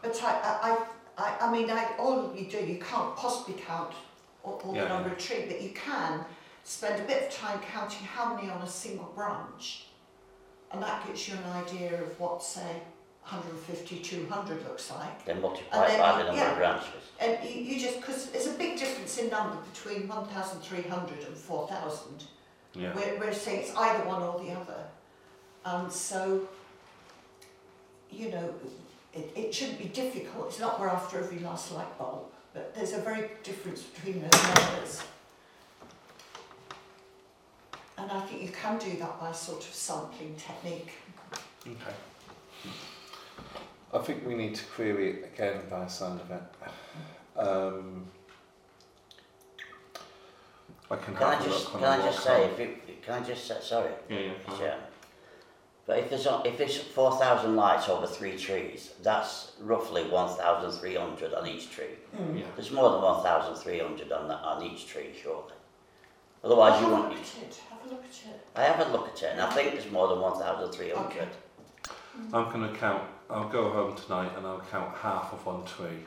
but 0.00 0.16
I, 0.22 0.58
I, 0.62 0.86
I, 1.18 1.36
I, 1.40 1.48
I 1.48 1.52
mean, 1.52 1.70
I, 1.70 1.92
all 1.98 2.34
you 2.34 2.46
do, 2.46 2.58
you 2.58 2.78
can't 2.78 3.16
possibly 3.16 3.54
count 3.54 3.92
all, 4.42 4.60
all 4.64 4.74
Yeah, 4.74 4.84
the 4.84 4.88
number 4.88 5.10
of 5.10 5.18
trees, 5.18 5.44
but 5.48 5.60
you 5.60 5.70
can 5.70 6.24
spend 6.64 7.00
a 7.00 7.04
bit 7.04 7.28
of 7.28 7.34
time 7.34 7.60
counting 7.72 8.06
how 8.06 8.34
many 8.34 8.50
on 8.50 8.62
a 8.62 8.68
single 8.68 9.12
branch, 9.14 9.86
and 10.72 10.82
that 10.82 11.06
gives 11.06 11.28
you 11.28 11.34
an 11.34 11.52
idea 11.52 12.02
of 12.02 12.18
what, 12.18 12.42
say, 12.42 12.82
150, 13.22 13.98
200 13.98 14.62
looks 14.64 14.90
like. 14.92 15.24
Then 15.24 15.40
multiply 15.40 15.82
And 15.82 15.92
then, 15.92 16.00
by 16.00 16.18
the 16.18 16.24
number 16.24 16.40
yeah. 16.40 16.52
of 16.52 16.58
branches. 16.58 17.02
And 17.18 17.38
you, 17.42 17.60
you 17.60 17.80
just, 17.80 17.96
because 17.96 18.30
there's 18.30 18.46
a 18.46 18.52
big 18.52 18.78
difference 18.78 19.18
in 19.18 19.30
number 19.30 19.56
between 19.72 20.06
1,300 20.06 21.18
and 21.26 21.36
4,000. 21.36 22.24
Yeah. 22.74 22.94
We're, 22.94 23.18
we're 23.18 23.32
saying 23.32 23.62
it's 23.62 23.74
either 23.74 24.06
one 24.06 24.22
or 24.22 24.38
the 24.38 24.52
other. 24.52 24.84
And 25.64 25.90
so, 25.90 26.46
you 28.12 28.30
know, 28.30 28.54
it, 29.16 29.32
it 29.34 29.54
shouldn't 29.54 29.78
be 29.78 29.86
difficult. 29.86 30.48
It's 30.48 30.60
not 30.60 30.78
we're 30.78 30.88
after 30.88 31.18
every 31.18 31.38
last 31.38 31.72
light 31.72 31.98
bulb, 31.98 32.26
but 32.52 32.74
there's 32.74 32.92
a 32.92 32.98
very 32.98 33.30
difference 33.42 33.82
between 33.82 34.22
those 34.22 34.42
numbers. 34.42 35.02
And 37.98 38.10
I 38.10 38.20
think 38.20 38.42
you 38.42 38.50
can 38.50 38.78
do 38.78 38.96
that 38.98 39.18
by 39.18 39.30
a 39.30 39.34
sort 39.34 39.66
of 39.66 39.74
sampling 39.74 40.36
technique. 40.36 40.92
Okay. 41.66 41.96
I 43.94 43.98
think 43.98 44.26
we 44.26 44.34
need 44.34 44.54
to 44.54 44.64
query 44.66 45.10
it 45.10 45.30
again 45.34 45.62
by 45.70 45.80
the 45.80 45.88
sound 45.88 46.20
of 46.20 46.30
it. 46.30 46.42
Um, 47.38 48.06
I 50.90 50.96
can 50.96 51.14
Can 51.14 51.22
I 51.22 51.34
have 51.34 51.40
a 51.40 51.48
just, 51.48 51.64
look 51.64 51.74
when 51.74 51.82
can 51.82 52.00
I 52.00 52.04
just 52.04 52.22
say, 52.22 52.44
if 52.44 52.60
it, 52.60 53.02
can 53.02 53.22
I 53.22 53.26
just 53.26 53.46
say, 53.46 53.56
sorry, 53.62 53.90
Yeah, 54.08 54.18
yeah, 54.18 54.32
go 54.46 54.52
on. 54.52 54.58
Chair. 54.58 54.78
But 55.86 55.98
if 56.00 56.10
there's, 56.10 56.26
if 56.44 56.60
it's 56.60 56.76
4,000 56.78 57.54
lights 57.54 57.88
over 57.88 58.06
three 58.08 58.36
trees, 58.36 58.90
that's 59.02 59.52
roughly 59.60 60.02
1,300 60.08 61.32
on 61.34 61.46
each 61.46 61.70
tree. 61.70 61.94
Hmm. 62.16 62.36
Yeah. 62.38 62.44
There's 62.56 62.72
more 62.72 62.90
than 62.90 63.02
1,300 63.02 64.10
on, 64.12 64.28
that, 64.28 64.40
on 64.42 64.62
each 64.64 64.88
tree, 64.88 65.10
surely. 65.22 65.52
Otherwise, 66.42 66.80
you 66.80 66.86
have 66.88 66.92
a 66.92 67.02
won't. 67.02 67.08
look 67.10 67.18
at 67.20 67.42
it. 67.42 67.60
Have 67.70 67.86
a 67.86 67.94
look 67.94 68.04
at 68.04 68.30
it. 68.30 68.46
I 68.56 68.62
have 68.64 68.88
a 68.88 68.92
look 68.92 69.08
at 69.08 69.22
it, 69.22 69.30
and 69.32 69.40
I 69.40 69.50
think 69.54 69.72
there's 69.72 69.90
more 69.92 70.08
than 70.08 70.20
1,300. 70.20 71.06
Okay. 71.06 71.28
Hmm. 71.84 72.34
I'm 72.34 72.52
going 72.52 72.72
to 72.72 72.78
count. 72.78 73.02
I'll 73.30 73.48
go 73.48 73.70
home 73.70 73.94
tonight 73.96 74.30
and 74.36 74.46
I'll 74.46 74.62
count 74.70 74.94
half 74.96 75.32
of 75.32 75.44
one 75.46 75.64
tree, 75.64 75.98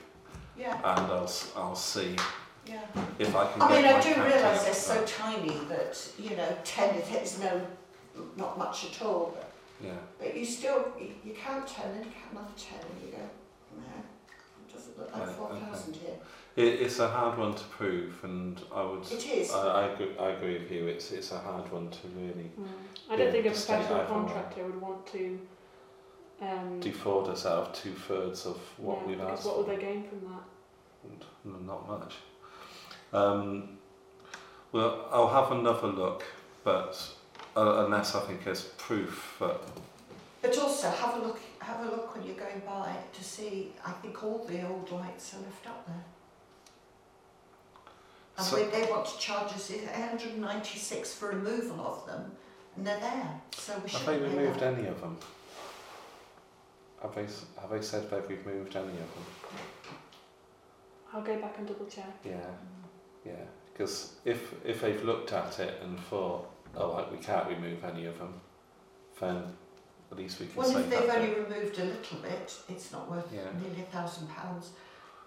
Yeah, 0.57 0.75
and 0.75 1.11
I'll 1.11 1.23
s- 1.25 1.51
I'll 1.55 1.75
see 1.75 2.15
yeah. 2.65 2.79
if 3.17 3.35
I 3.35 3.45
can 3.51 3.61
I 3.61 3.67
get 3.69 3.75
mean, 3.83 3.85
I 3.93 4.01
do 4.01 4.13
counting 4.13 4.23
realise 4.39 4.63
they're 4.63 4.73
so 4.73 5.03
tiny 5.05 5.49
that, 5.67 6.07
you 6.17 6.37
know, 6.37 6.57
10 6.63 6.95
is- 6.95 7.33
is 7.33 7.39
no, 7.41 7.61
not 8.37 8.57
much 8.57 8.85
at 8.85 9.01
all. 9.05 9.33
But, 9.35 9.48
Yeah. 9.81 9.91
but 10.19 10.35
you 10.35 10.45
still, 10.45 10.91
you, 10.99 11.09
you 11.23 11.33
count 11.33 11.65
10 11.67 11.91
and 11.91 12.05
you 12.05 12.11
count 12.11 12.31
another 12.33 12.53
10 12.57 12.79
and 12.79 13.01
you 13.05 13.11
go, 13.11 13.23
no, 13.77 13.83
it 14.67 14.73
doesn't 14.73 14.97
look 14.99 15.11
like 15.13 15.27
Right, 15.27 15.35
4,000 15.35 15.95
here. 15.95 16.15
It, 16.55 16.81
it's 16.81 16.99
a 16.99 17.07
hard 17.07 17.37
one 17.37 17.53
to 17.55 17.63
prove, 17.65 18.21
and 18.23 18.59
I 18.75 18.83
would. 18.83 19.09
It 19.09 19.25
is. 19.25 19.51
I, 19.51 19.67
I, 19.67 19.87
agree, 19.93 20.17
I 20.19 20.29
agree 20.31 20.59
with 20.59 20.69
you. 20.71 20.87
It's 20.87 21.11
it's 21.11 21.31
a 21.31 21.37
hard 21.39 21.71
one 21.71 21.89
to 21.89 22.07
really 22.17 22.49
Mm. 22.59 22.67
I 23.09 23.15
don't 23.15 23.31
think 23.31 23.45
a 23.45 23.49
the 23.49 23.55
professional 23.55 23.97
either 23.99 24.03
way. 24.03 24.09
contractor 24.09 24.65
would 24.65 24.81
want 24.81 25.07
to. 25.07 25.39
Um, 26.41 26.79
defraud 26.79 27.27
us 27.29 27.45
out 27.45 27.67
of 27.67 27.73
two 27.73 27.91
thirds 27.91 28.45
of 28.45 28.57
what 28.77 28.99
yeah, 29.01 29.07
we've 29.07 29.17
because 29.17 29.39
asked 29.39 29.45
what 29.45 29.57
would 29.59 29.67
they 29.67 29.81
gain 29.81 30.03
from 30.03 30.21
that? 30.21 31.65
Not 31.65 31.87
much. 31.87 32.13
Um, 33.13 33.77
well, 34.71 35.07
I'll 35.11 35.29
have 35.29 35.51
another 35.51 35.87
look, 35.87 36.23
but 36.63 36.97
uh, 37.59 37.85
unless 37.85 38.15
I 38.15 38.21
think 38.21 38.43
there's 38.45 38.63
proof 38.77 39.35
that 39.39 39.59
But 40.41 40.57
also 40.57 40.89
have 40.89 41.15
a 41.21 41.25
look, 41.25 41.39
have 41.59 41.81
a 41.85 41.89
look 41.89 42.15
when 42.15 42.23
you're 42.25 42.35
going 42.35 42.61
by 42.65 42.95
to 43.13 43.23
see, 43.23 43.73
I 43.85 43.91
think 43.91 44.23
all 44.23 44.45
the 44.47 44.65
old 44.67 44.89
lights 44.91 45.33
are 45.33 45.39
left 45.41 45.67
up 45.67 45.85
there. 45.87 46.03
And 48.37 48.45
So- 48.47 48.55
they, 48.55 48.67
they 48.69 48.89
want 48.89 49.05
to 49.07 49.17
charge 49.17 49.51
us 49.53 49.69
196 49.69 51.13
for 51.13 51.29
removal 51.29 51.81
of 51.85 52.05
them, 52.07 52.31
and 52.77 52.87
they're 52.87 52.99
there, 52.99 53.41
so 53.51 53.73
we 53.75 53.81
have 53.81 53.91
should 53.91 54.07
they 54.07 54.17
pay 54.17 54.23
removed 54.23 54.61
any 54.63 54.87
of 54.87 55.01
them? 55.01 55.17
Have 57.01 57.15
they 57.15 57.23
s- 57.23 57.45
have 57.59 57.69
they 57.69 57.81
said 57.81 58.09
they've 58.09 58.29
removed 58.29 58.75
any 58.75 58.87
of 58.91 59.13
them? 59.15 59.25
I'll 61.13 61.21
go 61.21 61.39
back 61.39 61.55
and 61.57 61.67
double 61.67 61.85
check. 61.87 62.13
Yeah, 62.23 62.35
yeah. 63.25 63.33
Because 63.73 64.13
if 64.25 64.53
if 64.65 64.81
they've 64.81 65.03
looked 65.03 65.31
at 65.33 65.59
it 65.59 65.81
and 65.81 65.97
thought, 66.09 66.49
oh, 66.75 66.91
like 66.91 67.11
we 67.11 67.17
can't 67.17 67.47
remove 67.47 67.83
any 67.83 68.05
of 68.05 68.17
them, 68.17 68.39
then 69.19 69.43
at 70.11 70.17
least 70.17 70.39
we 70.39 70.47
can 70.47 70.55
Well, 70.55 70.69
if 70.77 70.89
they've 70.89 71.07
that. 71.07 71.17
only 71.17 71.29
bit. 71.33 71.49
removed 71.49 71.79
a 71.79 71.83
little 71.85 72.17
bit, 72.19 72.53
it's 72.69 72.91
not 72.91 73.09
worth 73.09 73.31
Yeah. 73.31 73.41
nearly 73.61 73.81
a 73.81 73.85
thousand 73.85 74.27
pounds. 74.29 74.71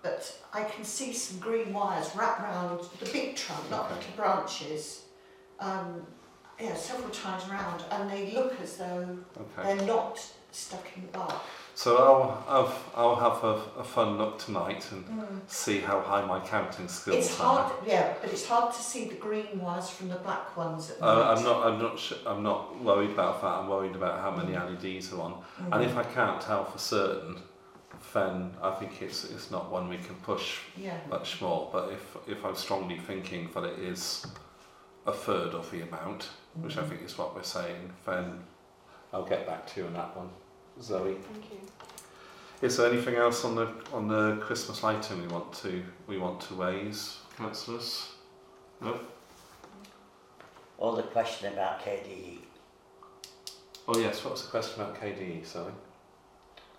But 0.03 0.37
I 0.53 0.65
can 0.65 0.85
see 0.85 1.13
some 1.13 1.39
green 1.39 1.73
wires 1.73 2.11
wrapped 2.17 2.41
round 2.41 2.81
the 2.99 3.07
big 3.07 3.37
trunk, 3.37 3.71
not 3.71 3.87
Okay. 3.87 3.95
little 3.97 4.13
branches, 4.17 5.03
um, 5.61 6.05
yeah, 6.59 6.75
several 6.75 7.11
times 7.11 7.45
round, 7.49 7.85
and 7.91 8.11
they 8.11 8.33
look 8.33 8.61
as 8.61 8.77
though 8.79 9.19
Okay. 9.39 9.63
they're 9.77 9.87
not 9.87 10.19
stuck 10.53 10.87
in 10.97 11.03
the 11.07 11.09
bark. 11.19 11.35
So 11.75 11.97
I'll 11.97 12.45
I'll 12.49 12.75
I'll 12.95 13.17
have 13.17 13.43
a, 13.45 13.81
a 13.81 13.85
fun 13.85 14.19
look 14.19 14.39
tonight 14.39 14.87
and 14.93 15.05
Mm. 15.07 15.41
see 15.47 15.79
how 15.81 16.01
high 16.01 16.25
my 16.25 16.39
counting 16.41 16.87
skills 16.89 17.17
It's 17.17 17.41
are. 17.41 17.63
hard, 17.63 17.73
yeah, 17.87 18.15
but 18.21 18.31
it's 18.31 18.47
hard 18.47 18.73
to 18.75 18.83
see 18.83 19.07
the 19.07 19.15
green 19.15 19.59
wires 19.61 19.89
from 19.89 20.09
the 20.09 20.17
black 20.17 20.55
ones 20.57 20.91
at 20.91 21.03
Uh. 21.03 21.35
I'm 21.35 21.43
not. 21.43 21.67
I'm 21.67 21.79
not. 21.81 21.99
Sh- 21.99 22.23
I'm 22.27 22.43
not 22.43 22.83
worried 22.85 23.11
about 23.11 23.41
that. 23.41 23.49
I'm 23.59 23.69
worried 23.69 23.97
about 23.97 24.21
how 24.21 24.31
many 24.31 24.53
LEDs 24.53 25.13
are 25.15 25.21
on. 25.23 25.33
Mm. 25.61 25.73
And 25.73 25.85
if 25.85 25.97
I 25.97 26.05
can't 26.05 26.41
tell 26.41 26.65
for 26.67 26.79
certain, 26.79 27.37
then 28.13 28.53
I 28.63 28.71
think 28.73 29.01
it's 29.01 29.25
it's 29.25 29.51
not 29.51 29.71
one 29.71 29.89
we 29.89 29.97
can 29.97 30.17
push 30.17 30.59
yeah. 30.77 30.99
much 31.09 31.41
more. 31.41 31.71
But 31.73 31.91
if 31.93 32.05
if 32.29 32.45
I'm 32.45 32.55
strongly 32.57 32.99
thinking 32.99 33.49
that 33.55 33.65
it 33.65 33.79
is 33.79 34.27
a 35.07 35.13
third 35.13 35.55
of 35.55 35.71
the 35.71 35.81
amount, 35.81 36.29
which 36.61 36.77
I 36.77 36.83
Mhm. 36.83 36.89
think 36.91 37.03
is 37.03 37.17
what 37.19 37.35
we're 37.35 37.43
saying, 37.59 37.93
then 38.05 38.45
I'll 39.13 39.25
get 39.35 39.47
back 39.47 39.67
to 39.69 39.81
you 39.81 39.87
on 39.87 39.95
that 39.95 40.17
one, 40.17 40.31
Zoe. 40.81 41.15
Thank 41.15 41.51
you. 41.51 41.59
Is 42.67 42.77
there 42.77 42.91
anything 42.91 43.17
else 43.17 43.45
on 43.45 43.57
the 43.57 43.69
on 43.93 44.07
the 44.09 44.37
Christmas 44.41 44.85
item 44.85 45.21
we 45.21 45.27
want 45.29 45.53
to 45.55 45.83
we 46.07 46.19
want 46.19 46.41
to 46.43 46.55
raise, 46.55 47.19
councillors? 47.37 48.13
No. 48.81 48.99
All 50.79 50.97
the 50.97 51.03
question 51.03 51.53
about 51.53 51.81
KDE, 51.85 52.39
Oh 53.89 53.99
yes. 53.99 54.25
What 54.25 54.33
was 54.33 54.43
the 54.45 54.51
question 54.51 54.81
about 54.81 55.01
KDE? 55.01 55.45
Sorry. 55.45 55.73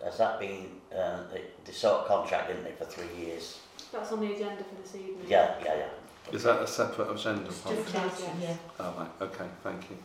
has 0.03 0.17
that 0.17 0.39
been, 0.39 0.67
uh, 0.93 1.23
they, 1.31 1.41
they 1.65 1.71
sort 1.71 2.01
of 2.01 2.07
contract, 2.07 2.47
didn't 2.49 2.63
they, 2.63 2.71
for 2.71 2.85
three 2.85 3.13
years? 3.17 3.59
That's 3.91 4.11
on 4.11 4.19
the 4.21 4.33
agenda 4.33 4.63
for 4.63 4.81
this 4.81 4.95
evening. 4.95 5.25
Yeah, 5.27 5.55
yeah, 5.63 5.75
yeah. 5.75 6.33
Is 6.35 6.43
that 6.43 6.61
a 6.61 6.67
separate 6.67 7.11
agenda 7.11 7.45
It's 7.45 7.59
point? 7.59 7.77
different 7.77 8.13
Yes, 8.19 8.29
yeah. 8.41 8.55
Oh, 8.79 8.93
right, 8.97 9.11
okay, 9.21 9.45
thank 9.63 9.89
you. 9.89 9.97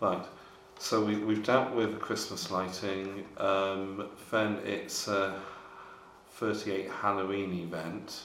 Right, 0.00 0.24
so 0.78 1.04
we, 1.04 1.16
we've 1.16 1.44
dealt 1.44 1.72
with 1.74 1.98
Christmas 2.00 2.50
lighting, 2.50 3.24
um, 3.38 4.08
then 4.30 4.58
it's 4.64 5.08
a 5.08 5.34
38 6.32 6.90
Halloween 6.90 7.52
event, 7.60 8.22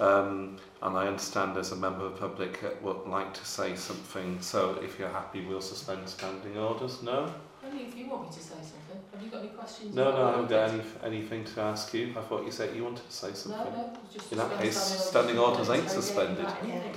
um, 0.00 0.56
and 0.82 0.96
I 0.96 1.06
understand 1.08 1.56
there's 1.56 1.72
a 1.72 1.76
member 1.76 2.04
of 2.04 2.12
the 2.14 2.18
public 2.20 2.62
would 2.82 3.06
like 3.06 3.34
to 3.34 3.44
say 3.44 3.74
something, 3.74 4.40
so 4.40 4.78
if 4.82 4.98
you're 4.98 5.08
happy, 5.08 5.44
we'll 5.44 5.60
suspend 5.60 6.08
standing 6.08 6.56
orders, 6.56 7.02
no? 7.02 7.32
Only 7.66 7.84
if 7.84 7.96
you 7.98 8.08
want 8.08 8.22
me 8.22 8.28
to 8.28 8.40
say 8.42 8.54
something. 8.54 9.00
Have 9.12 9.22
you 9.22 9.30
got 9.30 9.40
any 9.40 9.48
questions? 9.48 9.94
No, 9.94 10.12
no, 10.12 10.28
I 10.28 10.30
haven't 10.30 10.48
got 10.48 10.70
any, 10.70 10.82
anything 11.16 11.44
to 11.44 11.60
ask 11.62 11.92
you, 11.92 12.14
I 12.16 12.20
thought 12.20 12.44
you 12.46 12.52
said 12.52 12.76
you 12.76 12.84
wanted 12.84 13.04
to 13.08 13.12
say 13.16 13.32
something. 13.32 13.60
no, 13.72 13.92
it's 14.04 14.14
just 14.14 14.32
In 14.32 14.38
that 14.38 14.58
case, 14.60 14.76
standing 14.76 15.38
orders 15.38 15.68
ain't 15.68 15.90
suspended. 15.90 16.44
right, 16.44 16.56
isn't 16.62 16.68
Yeah. 16.68 16.76
it? 16.76 16.96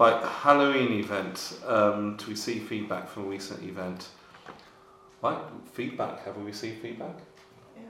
Right, 0.00 0.22
Halloween 0.24 0.92
event, 0.98 1.58
um, 1.66 2.16
to 2.16 2.30
receive 2.30 2.66
feedback 2.66 3.08
from 3.08 3.24
a 3.24 3.26
recent 3.28 3.62
event. 3.62 4.08
Right, 5.22 5.38
feedback, 5.72 6.24
have 6.24 6.36
we 6.36 6.42
received 6.42 6.82
feedback? 6.82 7.14
Yeah. 7.76 7.82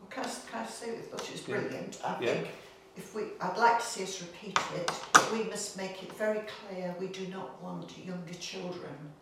Well, 0.00 0.08
can 0.08 0.24
I, 0.24 0.28
can 0.50 0.62
I 0.64 0.66
say 0.66 0.90
this, 0.92 1.12
which 1.12 1.32
is 1.34 1.48
Yeah. 1.48 1.56
brilliant? 1.56 1.98
I 2.04 2.20
Yeah. 2.20 2.32
think 2.34 2.48
if 2.96 3.14
we, 3.14 3.22
I'd 3.40 3.56
like 3.58 3.78
to 3.80 3.84
see 3.84 4.04
us 4.04 4.20
repeat 4.22 4.56
it, 4.76 4.90
but 5.12 5.32
we 5.32 5.44
must 5.44 5.76
make 5.76 6.02
it 6.04 6.12
very 6.12 6.42
clear 6.46 6.94
we 7.00 7.08
do 7.08 7.26
not 7.26 7.60
want 7.60 7.98
younger 7.98 8.34
children. 8.34 9.12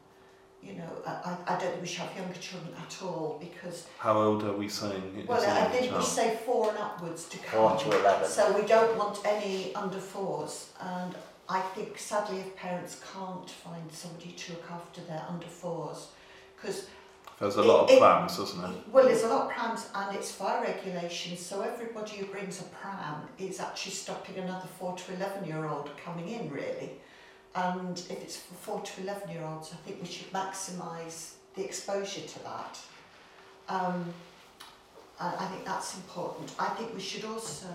You 0.62 0.74
know, 0.74 0.90
I, 1.06 1.10
I, 1.10 1.54
I 1.54 1.58
don't 1.58 1.70
think 1.70 1.80
we 1.80 1.86
should 1.86 2.00
have 2.00 2.16
younger 2.16 2.38
children 2.38 2.74
at 2.76 3.02
all 3.02 3.38
because, 3.40 3.86
How 3.98 4.20
old 4.20 4.42
are 4.44 4.52
we 4.56 4.68
saying 4.68 5.16
is 5.16 5.26
well, 5.26 5.40
I 5.40 5.60
young 5.62 5.70
think 5.70 5.96
we 5.96 6.02
say 6.02 6.36
four 6.44 6.68
and 6.70 6.78
upwards 6.78 7.28
to 7.30 7.38
come. 7.38 7.78
Four 7.78 7.78
to 7.92 8.00
eleven. 8.00 8.28
So 8.28 8.52
we 8.60 8.66
don't 8.66 8.98
want 8.98 9.20
any 9.24 9.72
under 9.74 10.00
fours, 10.00 10.72
and 10.80 11.14
I 11.48 11.60
think 11.60 11.96
sadly 11.96 12.40
if 12.40 12.56
parents 12.56 13.00
can't 13.14 13.48
find 13.48 13.90
somebody 13.90 14.32
to 14.32 14.52
look 14.52 14.70
after 14.70 15.00
their 15.02 15.24
under 15.28 15.46
fours, 15.46 16.08
because 16.56 16.88
There's 17.40 17.56
a 17.56 17.62
lot 17.62 17.88
it- 17.88 17.94
of 17.94 17.98
prams, 18.00 18.38
isn't 18.38 18.60
there? 18.60 18.72
well, 18.92 19.04
there's 19.06 19.22
a 19.22 19.28
lot 19.28 19.42
of 19.46 19.50
prams 19.50 19.86
and 19.94 20.16
it's 20.16 20.30
fire 20.32 20.60
regulations, 20.62 21.44
so 21.44 21.60
everybody 21.62 22.16
who 22.16 22.26
brings 22.26 22.60
a 22.60 22.64
pram 22.64 23.28
is 23.38 23.60
actually 23.60 23.92
stopping 23.92 24.36
another 24.38 24.66
four 24.78 24.96
to 24.96 25.14
eleven 25.14 25.44
year 25.44 25.66
old 25.66 25.90
coming 26.04 26.28
in, 26.28 26.50
really. 26.50 26.92
And 27.54 27.96
if 27.98 28.10
it's 28.22 28.36
for 28.36 28.54
four 28.54 28.80
to 28.80 29.00
eleven 29.02 29.30
year 29.30 29.44
olds, 29.44 29.72
I 29.72 29.76
think 29.86 30.02
we 30.02 30.08
should 30.08 30.32
maximise 30.32 31.32
the 31.54 31.64
exposure 31.64 32.26
to 32.26 32.38
that. 32.44 32.78
Um, 33.68 34.12
I 35.20 35.46
think 35.46 35.64
that's 35.64 35.96
important. 35.96 36.52
I 36.58 36.66
think 36.70 36.94
we 36.94 37.00
should 37.00 37.24
also. 37.24 37.66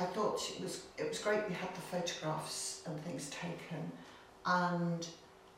I 0.00 0.04
thought 0.04 0.40
it 0.56 0.62
was 0.62 0.82
it 0.98 1.08
was 1.08 1.18
great 1.18 1.46
we 1.48 1.54
had 1.54 1.68
the 1.74 1.80
photographs 1.82 2.82
and 2.86 2.98
things 3.04 3.28
taken, 3.30 3.90
and 4.46 5.06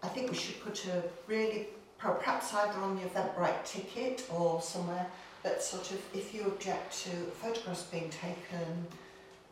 I 0.02 0.08
think 0.08 0.30
we 0.30 0.36
should 0.36 0.60
put 0.60 0.86
a 0.86 1.02
really 1.28 1.68
perhaps 2.12 2.52
either 2.52 2.78
on 2.80 2.96
the 2.96 3.02
Eventbrite 3.02 3.64
ticket 3.64 4.26
or 4.30 4.60
somewhere, 4.60 5.06
but 5.42 5.62
sort 5.62 5.90
of 5.90 6.00
if 6.14 6.34
you 6.34 6.42
object 6.46 7.04
to 7.04 7.10
photographs 7.10 7.84
being 7.84 8.10
taken, 8.10 8.86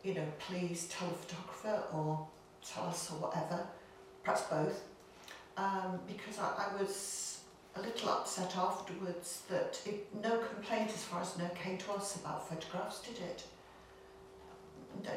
you 0.03 0.13
know, 0.13 0.25
please 0.39 0.87
tell 0.87 1.07
the 1.09 1.15
photographer 1.15 1.83
or 1.93 2.27
tell 2.65 2.85
us 2.85 3.11
or 3.11 3.15
whatever, 3.15 3.65
perhaps 4.23 4.43
both, 4.43 4.83
um, 5.57 5.99
because 6.07 6.39
I, 6.39 6.67
I 6.69 6.81
was 6.81 7.39
a 7.75 7.81
little 7.81 8.09
upset 8.09 8.55
afterwards 8.55 9.43
that 9.49 9.79
it, 9.85 10.07
no 10.21 10.37
complaint 10.37 10.89
as 10.89 11.03
far 11.03 11.21
as 11.21 11.35
I 11.37 11.43
know 11.43 11.49
came 11.55 11.77
to 11.79 11.93
us 11.93 12.15
about 12.17 12.47
photographs, 12.47 13.01
did 13.01 13.17
it? 13.17 13.43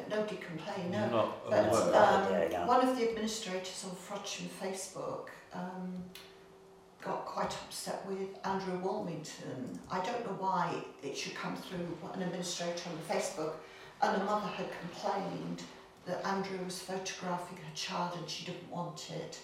Nobody 0.09 0.37
complained, 0.37 0.91
no. 0.91 1.07
Not 1.07 1.49
But 1.49 1.67
aware. 1.67 1.71
Well, 1.71 2.49
yeah, 2.51 2.61
um, 2.61 2.67
one 2.67 2.87
of 2.87 2.97
the 2.97 3.09
administrators 3.09 3.85
on 3.85 3.95
Frodsham 3.95 4.47
Facebook 4.59 5.27
um, 5.53 6.03
got 7.03 7.25
quite 7.25 7.53
upset 7.65 8.05
with 8.07 8.27
Andrew 8.43 8.79
Walmington. 8.81 9.77
I 9.91 10.03
don't 10.03 10.25
know 10.25 10.37
why 10.39 10.83
it 11.03 11.17
should 11.17 11.35
come 11.35 11.55
through 11.55 11.97
an 12.13 12.21
administrator 12.21 12.89
on 12.89 13.15
Facebook. 13.15 13.53
And 14.01 14.21
a 14.21 14.25
mother 14.25 14.47
had 14.47 14.67
complained 14.79 15.63
that 16.05 16.25
Andrew 16.25 16.63
was 16.63 16.79
photographing 16.79 17.57
her 17.57 17.75
child 17.75 18.17
and 18.17 18.29
she 18.29 18.45
didn't 18.45 18.69
want 18.71 19.09
it. 19.11 19.39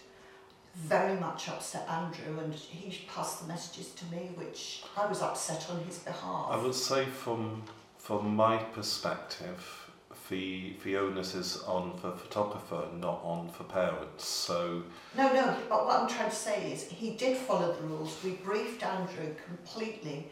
Very 0.75 1.19
much 1.19 1.49
upset 1.49 1.87
Andrew, 1.87 2.39
and 2.39 2.51
he 2.53 3.05
passed 3.07 3.41
the 3.41 3.47
messages 3.47 3.91
to 3.91 4.05
me, 4.05 4.31
which 4.35 4.83
I 4.97 5.05
was 5.05 5.21
upset 5.21 5.69
on 5.69 5.83
his 5.83 5.99
behalf. 5.99 6.47
I 6.49 6.57
would 6.57 6.73
say 6.73 7.05
from 7.05 7.61
from 7.99 8.35
my 8.35 8.57
perspective, 8.57 9.82
the 10.29 10.73
the 10.83 10.97
onus 10.97 11.35
is 11.35 11.61
on 11.63 11.99
the 12.01 12.11
photographer, 12.11 12.87
not 12.99 13.21
on 13.23 13.49
for 13.49 13.63
parents. 13.63 14.25
So 14.27 14.83
No, 15.17 15.33
no, 15.33 15.55
but 15.69 15.85
what 15.85 15.99
I'm 15.99 16.07
trying 16.07 16.29
to 16.29 16.35
say 16.35 16.71
is 16.71 16.83
he 16.83 17.11
did 17.11 17.37
follow 17.37 17.73
the 17.73 17.83
rules. 17.83 18.17
We 18.23 18.31
briefed 18.31 18.83
Andrew 18.83 19.35
completely 19.45 20.27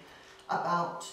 about, 0.50 1.06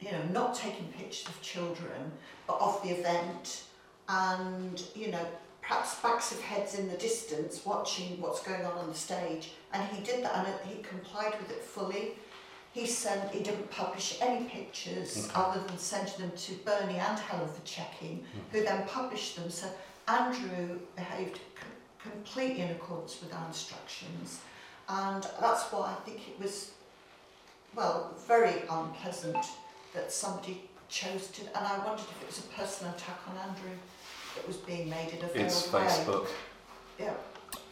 you 0.00 0.12
know, 0.12 0.22
not 0.32 0.54
taking 0.54 0.88
pictures 0.88 1.28
of 1.28 1.40
children, 1.42 2.12
but 2.46 2.58
of 2.60 2.82
the 2.82 2.90
event 2.90 3.64
and, 4.08 4.82
you 4.94 5.10
know, 5.10 5.26
perhaps 5.60 5.96
backs 6.00 6.32
of 6.32 6.40
heads 6.40 6.78
in 6.78 6.88
the 6.88 6.96
distance 6.96 7.66
watching 7.66 8.20
what's 8.20 8.42
going 8.42 8.64
on 8.64 8.72
on 8.72 8.88
the 8.88 8.94
stage. 8.94 9.52
And 9.72 9.86
he 9.88 10.02
did 10.02 10.24
that 10.24 10.46
and 10.46 10.70
he 10.70 10.82
complied 10.82 11.34
with 11.40 11.50
it 11.50 11.62
fully. 11.62 12.12
He 12.72 12.86
sent, 12.86 13.30
he 13.32 13.42
didn't 13.42 13.70
publish 13.70 14.18
any 14.20 14.44
pictures 14.46 15.26
Okay. 15.26 15.32
other 15.34 15.60
than 15.60 15.78
sending 15.78 16.14
them 16.18 16.32
to 16.36 16.54
Bernie 16.64 16.98
and 16.98 17.18
Helen 17.18 17.48
for 17.48 17.62
checking, 17.64 18.24
who 18.52 18.62
then 18.62 18.86
published 18.86 19.36
them. 19.36 19.50
So 19.50 19.68
Andrew 20.06 20.78
behaved 20.94 21.40
com- 21.58 22.12
completely 22.12 22.60
in 22.62 22.70
accordance 22.70 23.20
with 23.20 23.34
our 23.34 23.46
instructions 23.46 24.40
and 24.88 25.22
that's 25.40 25.64
why 25.64 25.90
I 25.92 25.94
think 26.08 26.28
it 26.28 26.40
was 26.42 26.70
well 27.74 28.14
very 28.26 28.62
unpleasant 28.70 29.44
that 29.94 30.10
somebody 30.10 30.62
chose 30.88 31.26
to 31.32 31.42
and 31.54 31.66
I 31.66 31.76
wondered 31.78 32.06
if 32.10 32.22
it 32.22 32.26
was 32.26 32.38
a 32.38 32.48
personal 32.58 32.94
attack 32.94 33.18
on 33.28 33.36
Andrew 33.48 33.76
that 34.34 34.46
was 34.46 34.56
being 34.56 34.88
made 34.88 35.08
in 35.10 35.18
a 35.24 35.28
veiled 35.28 35.46
it's 35.46 35.70
way. 35.72 35.80
Facebook. 35.82 36.28
Yeah. 36.98 37.12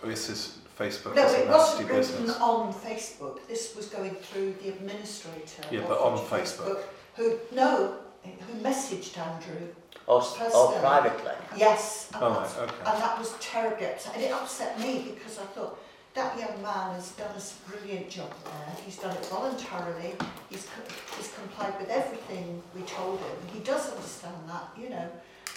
Oh, 0.05 0.09
this 0.09 0.29
is 0.29 0.59
Facebook 0.79 1.15
No, 1.17 1.25
is 1.27 1.33
a 1.33 1.43
it 1.43 1.49
wasn't 1.49 1.89
written 1.89 2.01
business. 2.01 2.37
on 2.41 2.73
Facebook. 2.73 3.47
This 3.49 3.75
was 3.75 3.87
going 3.87 4.15
through 4.15 4.55
the 4.63 4.69
administrator. 4.71 5.63
Yeah, 5.71 5.81
of 5.81 5.89
but 5.89 6.01
on 6.01 6.19
Facebook, 6.19 6.83
Who 7.17 7.39
no, 7.53 7.97
who 8.25 8.59
messaged 8.61 9.17
Andrew. 9.19 9.69
Oh, 10.09 10.19
or, 10.19 10.47
or 10.47 10.51
oh, 10.75 10.79
privately. 10.81 11.33
Yes, 11.57 12.11
and 12.15 12.23
Oh, 12.23 12.35
that's 12.35 12.55
right, 12.57 12.69
okay. 12.69 12.91
And 12.91 13.03
that 13.03 13.19
was 13.19 13.35
terribly 13.41 13.87
upset. 13.87 14.15
And 14.15 14.23
it 14.25 14.33
upset 14.33 14.79
me 14.79 15.13
because 15.15 15.39
I 15.39 15.45
thought 15.47 15.79
that 16.15 16.39
young 16.39 16.63
man 16.63 16.95
has 16.95 17.11
done 17.13 17.35
a 17.35 17.71
brilliant 17.71 18.09
job 18.09 18.33
there. 18.45 18.77
He's 18.85 18.99
done 18.99 19.17
it 19.17 19.27
voluntarily. 19.27 20.15
He's, 20.49 20.67
co- 20.67 20.95
he's 21.17 21.33
complied 21.35 21.79
with 21.81 21.89
everything 21.91 22.63
we 22.75 22.83
told 22.83 23.19
him. 23.19 23.37
He 23.53 23.61
does 23.61 23.91
understand 23.91 24.37
that, 24.49 24.69
you 24.81 24.91
know, 24.91 25.09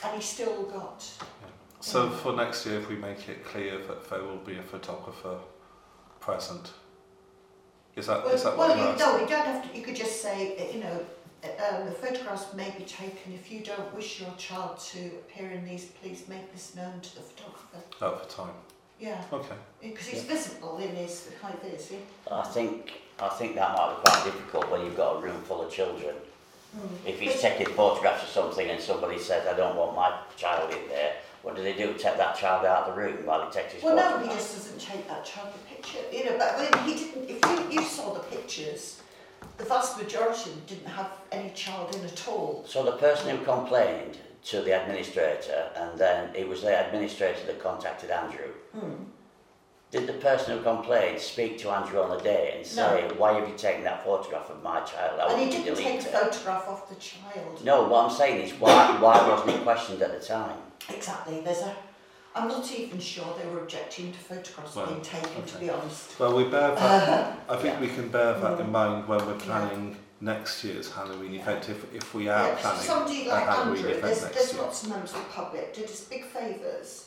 and 0.03 0.15
he 0.15 0.21
still 0.21 0.63
got. 0.63 1.05
So 1.81 2.09
for 2.09 2.33
next 2.33 2.65
year, 2.65 2.79
if 2.79 2.89
we 2.89 2.95
make 2.95 3.29
it 3.29 3.45
clear 3.45 3.77
that 3.87 4.09
there 4.09 4.21
will 4.23 4.37
be 4.37 4.57
a 4.57 4.61
photographer 4.61 5.37
present, 6.19 6.71
is 7.95 8.07
that 8.07 8.23
Well, 8.25 8.33
is 8.33 8.43
that 8.43 8.57
what 8.57 8.77
you, 8.77 8.83
you're 8.83 8.95
no, 8.97 9.05
asking? 9.05 9.21
you 9.21 9.27
don't 9.27 9.45
have 9.45 9.71
to. 9.71 9.77
You 9.77 9.83
could 9.83 9.95
just 9.95 10.21
say, 10.21 10.57
uh, 10.57 10.73
you 10.75 10.83
know, 10.83 11.05
uh, 11.43 11.75
um, 11.77 11.85
the 11.85 11.91
photographs 11.91 12.53
may 12.53 12.69
be 12.77 12.83
taken. 12.83 13.33
If 13.33 13.49
you 13.51 13.61
don't 13.61 13.93
wish 13.95 14.19
your 14.21 14.33
child 14.37 14.79
to 14.91 14.99
appear 15.07 15.51
in 15.51 15.63
these, 15.65 15.85
please 15.85 16.25
make 16.27 16.51
this 16.51 16.75
known 16.75 16.99
to 16.99 17.15
the 17.15 17.21
photographer. 17.21 17.77
At 18.01 18.21
for 18.29 18.29
time. 18.43 18.53
Yeah, 18.99 19.23
Okay. 19.31 19.55
because 19.81 20.07
he's 20.07 20.23
visible 20.23 20.77
in 20.79 20.93
his 20.93 21.29
high 21.41 21.55
vis. 21.63 21.91
Yeah? 21.91 21.99
I 22.35 22.43
think 22.43 22.91
I 23.17 23.29
think 23.29 23.55
that 23.55 23.77
might 23.77 23.95
be 23.95 24.01
quite 24.09 24.23
difficult 24.25 24.69
when 24.69 24.81
you've 24.83 24.97
got 24.97 25.15
a 25.15 25.19
room 25.21 25.41
full 25.43 25.61
of 25.65 25.71
children. 25.71 26.15
If 27.05 27.19
he's 27.19 27.39
taking 27.41 27.65
photographs 27.67 28.23
of 28.23 28.29
something 28.29 28.69
and 28.69 28.79
somebody 28.79 29.17
says, 29.17 29.47
I 29.47 29.55
don't 29.57 29.75
want 29.75 29.95
my 29.95 30.15
child 30.37 30.71
in 30.71 30.87
there, 30.89 31.13
what 31.41 31.55
do 31.55 31.63
they 31.63 31.73
do? 31.73 31.93
Take 31.93 32.17
that 32.17 32.35
child 32.37 32.65
out 32.65 32.87
of 32.87 32.95
the 32.95 33.01
room 33.01 33.25
while 33.25 33.45
he 33.45 33.51
takes 33.51 33.73
his 33.73 33.83
Well, 33.83 33.95
no, 33.95 34.19
he 34.19 34.29
just 34.33 34.55
doesn't 34.55 34.79
take 34.79 35.07
that 35.07 35.25
child 35.25 35.53
the 35.53 35.75
picture, 35.75 35.99
you 36.11 36.25
know. 36.25 36.37
But 36.37 36.59
he 36.85 36.95
didn't. 36.95 37.29
If 37.29 37.71
you, 37.71 37.81
you 37.81 37.87
saw 37.87 38.13
the 38.13 38.19
pictures, 38.19 39.01
the 39.57 39.63
vast 39.63 39.97
majority 39.97 40.51
didn't 40.67 40.87
have 40.87 41.11
any 41.31 41.51
child 41.51 41.95
in 41.95 42.03
at 42.03 42.27
all. 42.27 42.65
So 42.67 42.83
the 42.83 42.93
person 42.93 43.35
who 43.35 43.43
complained 43.43 44.17
to 44.45 44.61
the 44.61 44.81
administrator, 44.81 45.69
and 45.75 45.97
then 45.97 46.33
it 46.35 46.47
was 46.47 46.61
the 46.61 46.87
administrator 46.87 47.45
that 47.45 47.61
contacted 47.61 48.09
Andrew. 48.09 48.51
Hmm. 48.73 49.03
Did 49.91 50.05
the 50.05 50.13
person 50.13 50.55
who 50.55 50.63
complained 50.63 51.19
speak 51.19 51.57
to 51.59 51.71
Andrew 51.71 51.99
on 51.99 52.15
the 52.15 52.23
day 52.23 52.53
and 52.55 52.65
say, 52.65 53.09
why 53.17 53.33
have 53.33 53.49
you 53.49 53.55
taken 53.57 53.83
that 53.85 54.05
photograph 54.05 54.51
of 54.51 54.61
my 54.61 54.81
child? 54.81 55.19
I 55.19 55.33
and 55.33 55.41
he 55.41 55.49
didn't 55.49 55.75
take 55.77 55.95
it. 55.95 56.05
a 56.05 56.09
photograph 56.09 56.67
of 56.67 56.87
the 56.89 56.95
child. 56.95 57.65
No, 57.65 57.87
what 57.87 58.05
I'm 58.05 58.11
saying 58.11 58.45
is, 58.45 58.53
why, 58.53 58.95
why 59.01 59.27
wasn't 59.27 59.49
it 59.49 59.63
questioned 59.63 60.03
at 60.03 60.19
the 60.19 60.23
time? 60.23 60.57
Exactly. 60.89 61.41
There's 61.41 61.61
a. 61.61 61.75
I'm 62.35 62.47
not 62.47 62.71
even 62.71 62.99
sure 62.99 63.25
they 63.41 63.49
were 63.49 63.59
objecting 63.59 64.11
to 64.11 64.19
photographs 64.19 64.75
Well, 64.75 64.85
being 64.87 65.01
taken. 65.01 65.43
To 65.45 65.57
be 65.57 65.69
honest. 65.69 66.19
Well, 66.19 66.35
we 66.35 66.43
bear 66.45 66.75
that. 66.75 67.39
I 67.49 67.55
think 67.57 67.75
Yeah. 67.75 67.79
we 67.81 67.87
can 67.87 68.09
bear 68.09 68.33
that 68.39 68.59
in 68.59 68.67
Mm. 68.67 68.71
mind 68.71 69.07
when 69.07 69.25
we're 69.25 69.33
Yeah. 69.33 69.39
planning 69.39 69.97
next 70.21 70.63
year's 70.63 70.91
Halloween 70.91 71.33
Yeah. 71.33 71.41
event. 71.41 71.69
If 71.69 71.93
if 71.95 72.13
we 72.13 72.29
are 72.29 72.47
Yeah, 72.49 72.55
planning 72.55 72.81
somebody 72.81 73.27
a 73.27 73.33
like 73.33 73.43
Halloween 73.45 73.77
Andrew, 73.77 73.89
event 73.89 74.03
there's, 74.03 74.21
next 74.21 74.35
there's 74.35 74.53
year. 74.53 74.61
lots 74.61 74.83
of 74.83 74.89
members 74.89 75.11
of 75.13 75.17
the 75.19 75.29
public 75.33 75.73
did 75.73 75.85
us 75.89 76.01
big 76.01 76.25
favours, 76.25 77.05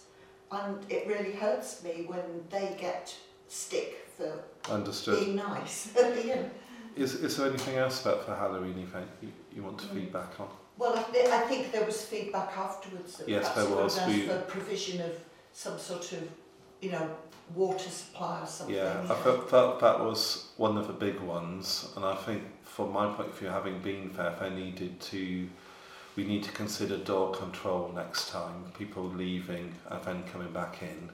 and 0.51 0.85
it 0.91 1.07
really 1.07 1.33
hurts 1.33 1.83
me 1.85 2.05
when 2.09 2.45
they 2.51 2.77
get 2.79 3.15
stick 3.49 4.09
for 4.17 4.43
Understood. 4.71 5.21
being 5.21 5.37
nice. 5.37 5.89
you 5.95 6.35
know. 6.35 6.51
Is 6.97 7.15
is 7.15 7.37
there 7.37 7.47
anything 7.49 7.77
else 7.79 8.03
about 8.05 8.27
the 8.27 8.35
Halloween 8.35 8.79
event 8.79 9.09
you, 9.23 9.33
you 9.55 9.63
want 9.63 9.79
to 9.79 9.87
Mm. 9.87 9.95
feedback 9.95 10.39
on? 10.41 10.49
Well, 10.83 10.99
I, 10.99 11.03
thi- 11.03 11.31
I 11.31 11.39
think 11.43 11.71
there 11.71 11.85
was 11.85 12.05
feedback 12.05 12.59
afterwards 12.59 13.17
that 13.19 13.29
Yes, 13.29 13.55
there 13.55 13.69
was. 13.69 14.01
We- 14.09 14.27
for 14.27 14.41
provision 14.41 15.01
of 15.01 15.13
some 15.53 15.79
sort 15.79 16.11
of, 16.11 16.29
you 16.81 16.91
know, 16.91 17.09
water 17.55 17.89
supply 17.89 18.41
or 18.43 18.47
something. 18.47 18.75
Yeah, 18.75 19.01
I 19.05 19.09
know. 19.09 19.43
thought 19.43 19.79
that 19.79 20.01
was 20.01 20.49
one 20.57 20.77
of 20.77 20.89
the 20.89 20.93
big 20.93 21.21
ones, 21.21 21.93
and 21.95 22.05
I 22.05 22.17
think 22.17 22.43
from 22.65 22.93
my 22.93 23.07
point 23.15 23.29
of 23.29 23.39
view, 23.39 23.49
having 23.49 23.79
been 23.79 24.11
there, 24.17 24.35
they 24.41 24.51
needed 24.51 25.01
to. 25.13 25.49
We 26.17 26.25
need 26.25 26.43
to 26.43 26.51
consider 26.51 26.97
door 26.99 27.31
control 27.31 27.93
next 27.95 28.31
time. 28.31 28.65
People 28.77 29.05
leaving 29.05 29.73
and 29.89 30.03
then 30.05 30.25
coming 30.33 30.53
back 30.53 30.83
in, 30.83 31.11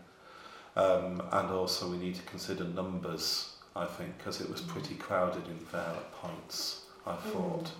um, 0.82 1.22
and 1.30 1.50
also 1.50 1.90
we 1.90 1.98
need 1.98 2.14
to 2.14 2.22
consider 2.22 2.64
numbers. 2.64 3.56
I 3.76 3.84
think 3.84 4.16
because 4.16 4.40
it 4.40 4.50
was 4.50 4.62
pretty 4.62 4.94
crowded 4.94 5.46
in 5.46 5.60
there 5.72 5.80
at 6.02 6.12
points. 6.14 6.86
I 7.06 7.16
thought. 7.16 7.70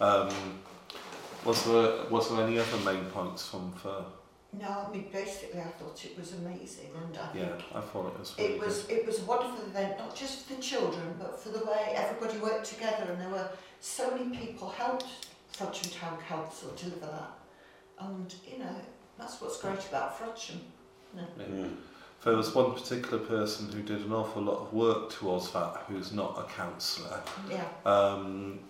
Um, 0.00 0.28
Was 1.44 1.64
there 1.64 2.06
was 2.10 2.30
there 2.30 2.46
any 2.46 2.58
other 2.58 2.78
main 2.84 3.04
points 3.06 3.48
from 3.48 3.72
Fur? 3.72 4.04
No, 4.58 4.86
I 4.88 4.92
mean 4.92 5.08
basically 5.12 5.60
I 5.60 5.64
thought 5.64 6.04
it 6.04 6.16
was 6.18 6.32
amazing 6.32 6.90
and 6.94 7.16
I 7.16 7.36
Yeah, 7.36 7.56
I 7.74 7.80
thought 7.80 8.06
it 8.14 8.18
was 8.18 8.34
really 8.38 8.54
it 8.54 8.60
was 8.60 8.88
it 8.88 9.06
was 9.06 9.20
a 9.20 9.24
wonderful 9.24 9.64
event, 9.66 9.98
not 9.98 10.14
just 10.14 10.46
for 10.46 10.54
the 10.54 10.62
children, 10.62 11.16
but 11.18 11.40
for 11.40 11.50
the 11.50 11.64
way 11.64 11.94
everybody 11.96 12.38
worked 12.38 12.66
together 12.66 13.10
and 13.10 13.20
there 13.20 13.30
were 13.30 13.48
so 13.80 14.10
many 14.16 14.36
people 14.36 14.70
helped 14.70 15.26
Frodsham 15.56 15.98
Town 15.98 16.18
Council 16.28 16.72
deliver 16.76 17.06
that. 17.06 17.30
And, 18.00 18.34
you 18.50 18.58
know, 18.58 18.74
that's 19.18 19.40
what's 19.40 19.60
great 19.60 19.78
about 19.88 20.18
Frodsham. 20.18 20.58
good. 21.14 21.24
Yeah. 21.38 21.44
Mm. 21.44 21.76
There 22.24 22.36
was 22.36 22.54
one 22.54 22.72
particular 22.72 23.18
person 23.18 23.70
who 23.70 23.82
did 23.82 24.00
an 24.00 24.12
awful 24.12 24.42
lot 24.42 24.58
of 24.62 24.72
work 24.72 25.10
towards 25.10 25.52
that, 25.52 25.84
who's 25.86 26.12
not 26.12 26.38
a 26.38 26.50
councillor. 26.52 27.20
Yeah. 27.50 27.66
Um, 27.84 28.60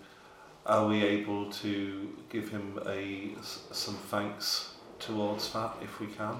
are 0.65 0.87
we 0.87 1.03
able 1.03 1.51
to 1.51 2.09
give 2.29 2.49
him 2.49 2.79
a 2.87 3.31
some 3.71 3.95
thanks 3.95 4.73
towards 4.99 5.51
that 5.53 5.75
if 5.81 5.99
we 5.99 6.07
can? 6.07 6.35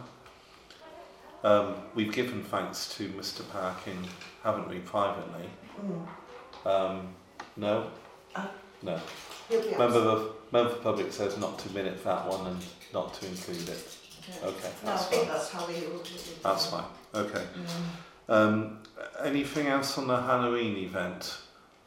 Um, 1.44 1.76
we've 1.94 2.12
given 2.12 2.44
thanks 2.44 2.96
to 2.98 3.08
Mr. 3.10 3.48
Parkin, 3.52 3.98
haven't 4.44 4.68
we, 4.68 4.80
privately? 4.80 5.48
Mm. 5.80 6.68
Um, 6.68 7.08
no, 7.56 7.92
Uh, 8.36 8.48
no. 8.82 9.00
Member 9.52 10.00
of 10.00 10.32
member 10.52 10.72
of 10.72 10.82
public 10.82 11.12
says 11.14 11.38
not 11.38 11.60
to 11.60 11.70
minute 11.72 12.04
that 12.04 12.28
one 12.28 12.48
and 12.48 12.66
not 12.94 13.14
to 13.16 13.28
include 13.28 13.70
it. 13.70 13.98
Yeah. 14.28 14.48
Okay, 14.48 14.70
No, 14.84 14.92
I 14.92 14.96
that's 14.96 15.06
think 15.06 15.22
fine. 15.28 15.32
that's 15.34 15.50
how 15.52 15.66
ordered 15.66 16.08
it. 16.16 16.42
That's 16.44 16.66
fine. 16.66 16.84
Okay. 17.14 17.44
Mm. 18.28 18.34
Um, 18.34 18.80
anything 19.24 19.68
else 19.68 19.98
on 20.00 20.08
the 20.08 20.20
Halloween 20.20 20.78
event 20.78 21.38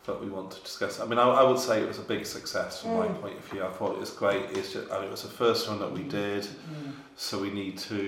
that 0.09 0.21
we 0.21 0.29
want 0.29 0.51
to 0.51 0.61
discuss? 0.63 0.99
I 1.01 1.07
mean, 1.07 1.19
I, 1.19 1.29
I 1.29 1.43
would 1.45 1.59
say 1.59 1.81
it 1.83 1.87
was 1.87 1.99
a 1.99 2.09
big 2.15 2.27
success 2.27 2.83
from 2.83 2.97
my 2.97 3.07
Mm. 3.07 3.21
point 3.21 3.37
of 3.39 3.45
view. 3.45 3.63
I 3.65 3.69
thought 3.71 3.93
it 3.93 4.01
was 4.01 4.11
great. 4.11 4.43
It's 4.57 4.73
just, 4.73 4.89
and 4.91 5.05
it 5.05 5.11
was 5.11 5.23
the 5.23 5.29
first 5.43 5.69
one 5.69 5.79
that 5.79 5.93
we 5.93 6.03
did, 6.03 6.45
Mm. 6.45 6.93
so 7.17 7.39
we 7.39 7.51
need 7.51 7.77
to 7.91 8.01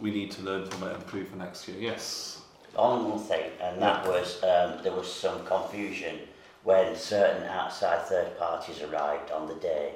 we 0.00 0.10
need 0.10 0.30
to 0.36 0.42
learn 0.42 0.62
from 0.70 0.82
it 0.88 0.92
and 0.94 1.02
improve 1.02 1.28
for 1.28 1.36
next 1.36 1.68
year. 1.68 1.78
Yes. 1.90 2.40
On 2.76 3.08
one 3.10 3.20
thing, 3.30 3.46
and 3.60 3.80
that 3.80 3.98
was 4.08 4.42
um, 4.52 4.82
there 4.82 4.96
was 5.00 5.08
some 5.24 5.38
confusion 5.54 6.14
when 6.64 6.96
certain 6.96 7.44
outside 7.60 8.00
third 8.10 8.30
parties 8.38 8.80
arrived 8.82 9.30
on 9.30 9.46
the 9.46 9.54
day, 9.72 9.86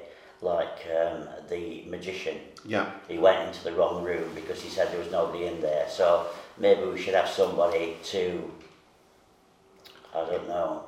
like 0.41 0.77
um, 0.99 1.27
the 1.49 1.83
magician. 1.95 2.37
Yeah. 2.63 2.85
He 3.07 3.17
went 3.17 3.39
into 3.47 3.61
the 3.63 3.73
wrong 3.73 4.03
room 4.03 4.29
because 4.35 4.61
he 4.61 4.69
said 4.69 4.85
there 4.91 4.99
was 5.05 5.11
nobody 5.11 5.45
in 5.51 5.59
there. 5.61 5.87
So 5.89 6.27
maybe 6.57 6.83
we 6.93 7.01
should 7.01 7.15
have 7.15 7.27
somebody 7.41 7.97
to, 8.13 8.21
I 10.15 10.19
don't 10.29 10.47
know, 10.47 10.83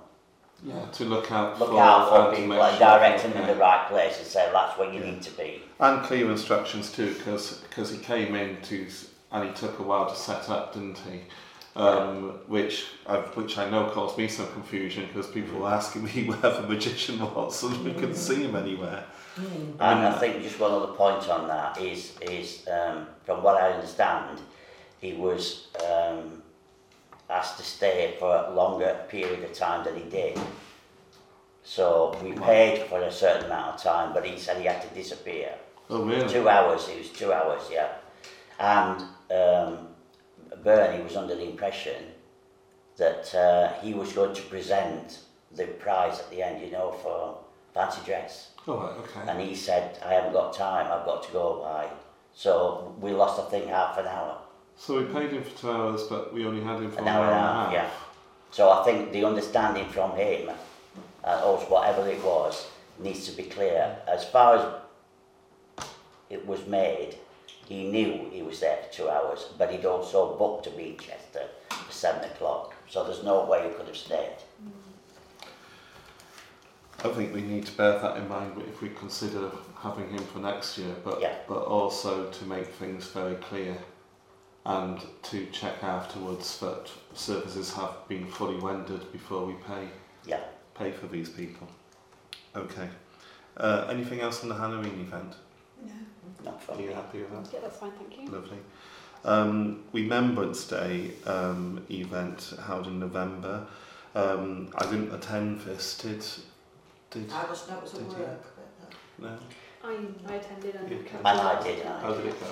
Yeah. 0.64 0.86
To 0.92 1.06
look 1.06 1.32
out 1.32 1.60
look 1.60 1.70
for 1.70 1.82
out 1.82 2.10
for 2.10 2.26
to 2.30 2.32
people, 2.36 2.48
make 2.50 2.60
like 2.60 2.78
sure 2.78 2.88
direct 2.88 3.24
that- 3.24 3.34
them 3.34 3.42
in 3.42 3.48
the 3.48 3.56
right 3.56 3.88
place 3.90 4.18
and 4.20 4.28
say 4.28 4.50
that's 4.54 4.78
where 4.78 4.92
you 4.92 5.00
Yeah. 5.00 5.12
need 5.12 5.22
to 5.24 5.32
be. 5.32 5.64
And 5.80 6.04
clear 6.04 6.30
instructions 6.30 6.92
too, 6.92 7.14
because 7.16 7.90
he 7.92 7.98
came 7.98 8.36
in 8.36 8.62
to 8.64 8.88
and 9.32 9.48
he 9.48 9.54
took 9.56 9.80
a 9.80 9.84
while 9.84 10.08
to 10.08 10.16
set 10.16 10.50
up, 10.50 10.74
didn't 10.74 11.00
he? 11.00 11.22
Um, 11.74 12.32
which 12.48 12.86
I 13.08 13.18
which 13.18 13.58
I 13.58 13.70
know 13.70 13.90
caused 13.90 14.18
me 14.18 14.28
some 14.28 14.48
confusion 14.52 15.08
because 15.08 15.28
people 15.28 15.60
were 15.62 15.70
asking 15.70 16.04
me 16.04 16.26
where 16.30 16.52
the 16.52 16.64
magician 16.68 17.20
was 17.20 17.64
and 17.64 17.84
we 17.86 17.94
couldn't 17.94 18.16
see 18.16 18.44
him 18.44 18.56
anywhere. 18.56 19.06
Mm. 19.40 19.72
And 19.80 20.00
I 20.08 20.12
Mm. 20.12 20.20
think 20.20 20.44
just 20.44 20.60
one 20.60 20.74
other 20.74 20.88
point 20.94 21.28
on 21.30 21.48
that 21.48 21.80
is, 21.80 22.12
is 22.22 22.68
um, 22.68 23.08
from 23.26 23.42
what 23.42 23.56
I 23.56 23.72
understand, 23.72 24.42
he 25.00 25.14
was 25.14 25.68
um, 25.90 26.44
asked 27.32 27.58
to 27.58 27.64
stay 27.64 28.16
for 28.20 28.36
a 28.36 28.52
longer 28.54 29.00
period 29.08 29.44
of 29.44 29.54
time 29.54 29.84
than 29.86 29.96
he 29.96 30.10
did. 30.10 30.40
So 31.64 32.18
we 32.24 32.34
paid 32.34 32.88
for 32.88 33.02
a 33.02 33.12
certain 33.12 33.46
amount 33.46 33.76
of 33.76 33.82
time, 33.82 34.14
but 34.14 34.26
he 34.26 34.38
said 34.38 34.58
he 34.58 34.66
had 34.66 34.82
to 34.82 34.88
disappear. 34.90 35.54
Oh 35.90 36.04
really? 36.04 36.28
Two 36.28 36.50
hours, 36.50 36.88
it 36.90 36.98
was 36.98 37.10
two 37.10 37.32
hours, 37.32 37.64
yeah. 37.72 37.90
And 38.60 39.02
um, 39.32 39.88
Bernie 40.64 41.04
was 41.04 41.16
under 41.16 41.36
the 41.36 41.50
impression 41.50 42.06
that 42.98 43.34
uh, 43.34 43.74
he 43.82 43.94
was 43.94 44.14
going 44.14 44.36
to 44.36 44.42
present 44.44 45.20
the 45.56 45.66
prize 45.66 46.20
at 46.20 46.30
the 46.30 46.42
end, 46.42 46.64
you 46.64 46.72
know, 46.72 46.92
for 46.92 47.38
fancy 47.74 48.02
dress. 48.06 48.52
Oh 48.68 48.78
right, 48.78 48.98
okay. 48.98 49.32
And 49.32 49.42
he 49.42 49.56
said, 49.56 49.98
I 50.06 50.14
haven't 50.14 50.34
got 50.34 50.54
time, 50.54 50.86
I've 50.92 51.06
got 51.06 51.24
to 51.24 51.32
go 51.32 51.62
by. 51.64 51.88
So 52.34 52.96
we 53.00 53.12
lost, 53.12 53.40
I 53.40 53.50
think, 53.50 53.68
half 53.68 53.98
an 53.98 54.08
hour. 54.08 54.41
So 54.82 54.98
we 54.98 55.06
paid 55.14 55.30
him 55.30 55.44
for 55.44 55.56
two 55.60 55.70
hours, 55.72 56.04
but 56.06 56.34
we 56.34 56.44
only 56.44 56.64
had 56.64 56.78
him 56.82 56.90
for 56.90 57.02
An 57.02 57.08
an 57.08 57.14
hour 57.14 57.26
hour 57.26 57.32
and 57.34 57.40
a 57.40 57.54
half. 57.54 57.72
yeah. 57.74 57.90
So 58.50 58.72
I 58.72 58.84
think 58.84 59.12
the 59.12 59.24
understanding 59.24 59.88
from 59.90 60.16
him, 60.16 60.50
uh, 61.24 61.44
or 61.46 61.60
whatever 61.70 62.10
it 62.10 62.20
was, 62.24 62.68
needs 62.98 63.28
to 63.30 63.38
be 63.38 63.44
clear. 63.44 63.96
As 64.08 64.26
far 64.26 64.56
as 65.78 65.86
it 66.32 66.48
was 66.48 66.66
made, 66.66 67.20
he 67.68 67.92
knew 67.92 68.28
he 68.32 68.42
was 68.42 68.60
there 68.60 68.78
for 68.78 68.92
two 68.92 69.08
hours, 69.08 69.50
but 69.56 69.72
he'd 69.72 69.86
also 69.86 70.36
booked 70.36 70.64
to 70.64 70.72
Winchester 70.72 71.44
for 71.70 71.92
seven 71.94 72.24
o'clock. 72.32 72.74
So 72.90 73.04
there's 73.04 73.24
no 73.24 73.46
way 73.46 73.68
he 73.68 73.76
could 73.76 73.86
have 73.86 73.96
stayed. 73.96 74.38
I 77.04 77.10
think 77.10 77.36
we 77.36 77.42
need 77.42 77.68
to 77.68 77.72
bear 77.78 78.00
that 78.00 78.18
in 78.18 78.28
mind 78.28 78.60
if 78.68 78.82
we 78.82 78.90
consider 78.90 79.52
having 79.80 80.10
him 80.10 80.24
for 80.26 80.40
next 80.40 80.76
year, 80.80 80.96
but 81.04 81.22
Yeah. 81.22 81.36
but 81.48 81.66
also 81.66 82.32
to 82.32 82.46
make 82.46 82.66
things 82.68 83.06
very 83.06 83.36
clear 83.36 83.78
and 84.66 85.00
to 85.24 85.46
check 85.48 85.84
afterwards 85.84 86.60
that 86.60 86.90
services 87.14 87.74
have 87.74 88.08
been 88.08 88.28
fully 88.28 88.56
rendered 88.58 89.12
before 89.12 89.46
we 89.46 89.54
pay 89.54 89.88
Yeah. 90.26 90.42
pay 90.76 90.92
for 90.92 91.08
these 91.08 91.30
people. 91.30 91.68
Okay. 92.56 92.90
Uh, 93.58 93.88
anything 93.90 94.20
else 94.22 94.44
on 94.44 94.50
the 94.50 94.56
Halloween 94.56 95.00
event? 95.02 95.36
No. 95.86 95.94
Not 96.44 96.62
Are 96.70 96.80
you 96.82 96.88
me. 96.90 96.94
happy 96.94 97.20
with 97.22 97.32
that? 97.32 97.54
Yeah, 97.54 97.60
that's 97.62 97.78
fine, 97.78 97.92
thank 97.92 98.18
you. 98.20 98.28
Lovely. 98.28 98.58
Um, 99.24 99.84
Remembrance 99.94 100.66
Day 100.68 101.12
um, 101.26 101.86
event 101.90 102.54
held 102.66 102.88
in 102.88 103.00
November. 103.00 103.66
Um, 104.16 104.70
I 104.78 104.86
didn't 104.86 105.14
attend 105.14 105.62
this. 105.62 105.98
Did 105.98 106.24
did 107.12 107.32
I 107.32 107.46
was, 107.50 107.68
no, 107.70 107.78
it 107.78 107.84
was 107.84 107.94
at 107.96 108.00
Did 108.00 108.12
you? 108.18 108.24
work, 108.24 108.46
but 109.20 109.28
uh, 109.28 109.30
no? 109.30 109.38
I, 109.84 110.34
I 110.34 110.36
attended 110.38 110.76
and 110.76 110.90
Yeah. 110.90 110.98
Councillor 110.98 111.32
And 111.32 111.40
I 111.42 111.64
did, 111.64 111.80
attended. 111.80 112.02
How 112.02 112.14
did 112.14 112.26
it 112.28 112.40
go? 112.40 112.46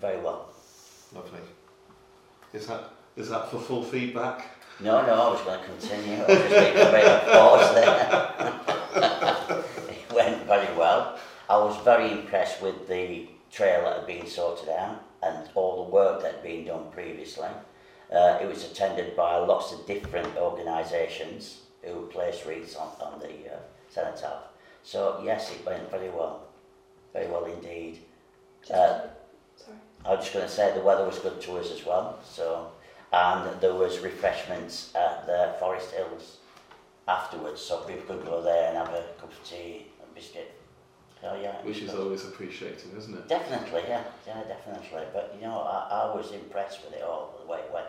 Very 0.00 0.20
well. 0.20 0.47
Lovely. 1.14 1.40
Is 2.52 2.66
that 2.66 2.90
is 3.16 3.28
that 3.30 3.50
for 3.50 3.58
full 3.58 3.82
feedback? 3.82 4.46
No, 4.80 5.04
no, 5.04 5.12
I 5.12 5.30
was 5.30 5.40
going 5.42 5.58
to 5.58 5.66
continue. 5.66 6.22
I 6.22 6.26
was 6.26 6.38
just 6.38 6.54
taking 6.54 6.80
a 6.80 6.90
bit 6.90 7.04
of 7.04 7.32
pause 7.32 7.74
there. 7.74 9.64
it 9.90 10.12
went 10.12 10.46
very 10.46 10.76
well. 10.76 11.18
I 11.50 11.56
was 11.56 11.76
very 11.84 12.12
impressed 12.12 12.62
with 12.62 12.86
the 12.86 13.26
trail 13.50 13.82
that 13.84 13.96
had 13.98 14.06
been 14.06 14.26
sorted 14.26 14.68
out 14.68 15.02
and 15.22 15.48
all 15.56 15.84
the 15.84 15.90
work 15.90 16.22
that 16.22 16.34
had 16.34 16.42
been 16.44 16.64
done 16.64 16.90
previously. 16.92 17.48
Uh, 18.12 18.38
it 18.40 18.46
was 18.46 18.64
attended 18.64 19.16
by 19.16 19.36
lots 19.36 19.72
of 19.72 19.84
different 19.86 20.36
organisations 20.36 21.62
who 21.82 22.06
placed 22.06 22.46
wreaths 22.46 22.76
on, 22.76 22.88
on 23.00 23.18
the 23.18 23.52
uh, 23.52 23.58
cenotaph. 23.90 24.44
So 24.84 25.20
yes, 25.24 25.50
it 25.50 25.66
went 25.66 25.90
very 25.90 26.10
well. 26.10 26.44
Very 27.12 27.26
well 27.26 27.46
indeed. 27.46 27.98
Uh, 28.72 28.76
sorry. 28.76 29.10
I 30.04 30.10
was 30.14 30.20
just 30.20 30.32
going 30.32 30.46
to 30.46 30.50
say 30.52 30.72
the 30.74 30.80
weather 30.80 31.04
was 31.04 31.18
good 31.18 31.40
to 31.42 31.58
us 31.58 31.70
as 31.70 31.84
well. 31.84 32.18
So, 32.24 32.70
and 33.12 33.60
there 33.60 33.74
was 33.74 33.98
refreshments 34.00 34.94
at 34.94 35.26
the 35.26 35.54
Forest 35.58 35.92
Hills 35.92 36.38
afterwards, 37.06 37.60
so 37.60 37.78
people 37.80 38.16
could 38.16 38.24
go 38.26 38.42
there 38.42 38.68
and 38.68 38.76
have 38.78 38.88
a 38.88 39.02
cup 39.18 39.32
of 39.32 39.44
tea 39.44 39.86
and 40.02 40.14
biscuit. 40.14 40.54
So 41.20 41.34
yeah, 41.42 41.58
it 41.58 41.64
Which 41.64 41.78
is 41.78 41.90
good. 41.90 42.00
always 42.00 42.24
appreciated, 42.24 42.96
isn't 42.96 43.14
it? 43.14 43.28
definitely 43.28 43.82
yeah, 43.88 44.04
yeah, 44.26 44.44
definitely. 44.44 45.02
But 45.12 45.34
you 45.36 45.46
know, 45.46 45.60
I, 45.60 46.04
I 46.04 46.14
was 46.14 46.30
impressed 46.32 46.84
with 46.84 46.94
it 46.94 47.02
all, 47.02 47.34
the 47.44 47.50
way 47.50 47.58
it 47.58 47.72
went. 47.72 47.86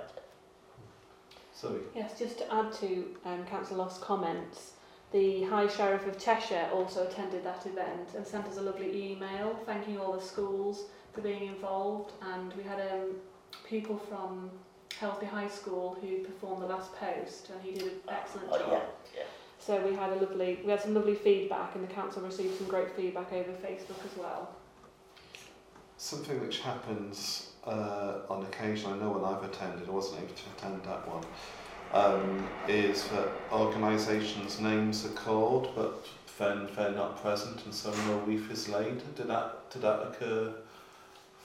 Sorry. 1.53 1.81
Yes, 1.93 2.17
just 2.17 2.37
to 2.39 2.53
add 2.53 2.71
to 2.73 3.15
um, 3.25 3.45
Councillor 3.45 3.79
Lofts' 3.79 3.97
comments, 3.99 4.71
the 5.11 5.43
High 5.43 5.67
Sheriff 5.67 6.07
of 6.07 6.17
Cheshire 6.17 6.69
also 6.73 7.05
attended 7.05 7.43
that 7.43 7.65
event 7.65 8.09
and 8.15 8.25
sent 8.25 8.45
us 8.47 8.57
a 8.57 8.61
lovely 8.61 9.11
email 9.11 9.59
thanking 9.65 9.99
all 9.99 10.13
the 10.13 10.21
schools 10.21 10.85
for 11.13 11.21
being 11.21 11.47
involved 11.47 12.11
and 12.21 12.53
we 12.53 12.63
had 12.63 12.79
um, 12.91 13.15
pupil 13.67 13.97
from 13.97 14.49
Helsby 14.99 15.25
High 15.25 15.47
School 15.47 15.97
who 16.01 16.23
performed 16.23 16.61
the 16.63 16.67
last 16.67 16.93
post 16.95 17.49
and 17.49 17.61
he 17.61 17.71
did 17.73 17.83
an 17.83 17.99
excellent 18.09 18.47
Oh 18.51 18.57
job. 18.59 18.71
yeah, 18.71 18.79
yeah. 19.15 19.23
So 19.59 19.79
we 19.85 19.95
had 19.95 20.11
a 20.13 20.15
lovely, 20.15 20.59
we 20.63 20.71
had 20.71 20.81
some 20.81 20.93
lovely 20.93 21.15
feedback 21.15 21.75
and 21.75 21.87
the 21.87 21.93
council 21.93 22.21
received 22.21 22.57
some 22.57 22.67
great 22.67 22.95
feedback 22.95 23.31
over 23.33 23.51
Facebook 23.51 24.03
as 24.05 24.17
well. 24.17 24.49
Something 25.97 26.39
which 26.39 26.61
happens 26.61 27.51
uh, 27.65 28.19
on 28.29 28.43
occasion, 28.43 28.91
I 28.93 28.97
know 28.97 29.09
when 29.11 29.25
I've 29.25 29.43
attended, 29.43 29.87
I 29.89 29.91
wasn't 29.91 30.21
able 30.23 30.33
to 30.33 30.43
attend 30.57 30.83
that 30.83 31.05
one, 31.07 31.25
um, 31.91 32.47
is 32.69 33.03
that 33.09 33.27
organisations' 33.51 34.61
names 34.61 35.05
are 35.05 35.09
called, 35.09 35.73
but 35.75 36.07
then 36.37 36.69
they're 36.75 36.91
not 36.91 37.21
present, 37.21 37.65
and 37.65 37.73
so 37.73 37.91
no 38.07 38.19
wreath 38.19 38.49
is 38.49 38.69
laid. 38.69 39.01
Did 39.15 39.27
that 39.27 39.69
did 39.71 39.81
that 39.81 39.99
occur 40.03 40.53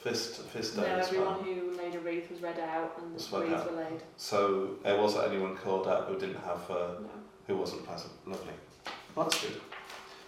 this 0.05 0.75
No, 0.77 0.83
day 0.83 0.91
as 0.91 1.11
well? 1.11 1.29
everyone 1.39 1.43
who 1.43 1.77
laid 1.77 1.95
a 1.95 1.99
wreath 1.99 2.29
was 2.31 2.41
read 2.41 2.59
out 2.59 2.97
and 3.01 3.13
Was 3.13 3.27
the 3.27 3.39
read 3.39 3.49
wreaths 3.51 3.63
out. 3.63 3.71
were 3.71 3.77
laid. 3.83 4.03
So 4.17 4.69
there 4.83 4.97
wasn't 5.01 5.31
anyone 5.31 5.57
called 5.57 5.87
out 5.87 6.05
who 6.07 6.17
didn't 6.17 6.35
have 6.45 6.69
uh, 6.69 6.75
No. 7.01 7.09
who 7.47 7.57
wasn't 7.57 7.85
present. 7.85 8.13
Lovely. 8.25 8.53
Well, 9.15 9.25
That's 9.25 9.41
good. 9.41 9.61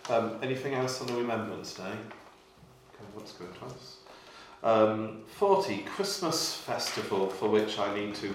Um, 0.09 0.39
anything 0.41 0.73
else 0.73 0.99
on 1.01 1.07
the 1.07 1.13
Remembrance 1.13 1.73
Day? 1.73 1.83
Okay, 1.83 3.05
let's 3.15 3.33
go 3.33 3.45
twice. 3.45 3.97
Um, 4.63 5.21
40, 5.35 5.79
Christmas 5.83 6.55
Festival, 6.55 7.29
for 7.29 7.49
which 7.49 7.77
I 7.77 7.93
need 7.93 8.15
to 8.15 8.33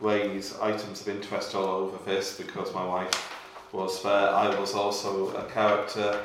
raise 0.00 0.58
items 0.58 1.00
of 1.00 1.08
interest 1.08 1.54
all 1.54 1.64
over 1.64 1.98
this 2.04 2.36
because 2.36 2.74
my 2.74 2.84
wife 2.84 3.32
was 3.72 4.02
there. 4.02 4.28
I 4.30 4.58
was 4.60 4.74
also 4.74 5.34
a 5.36 5.44
character 5.50 6.20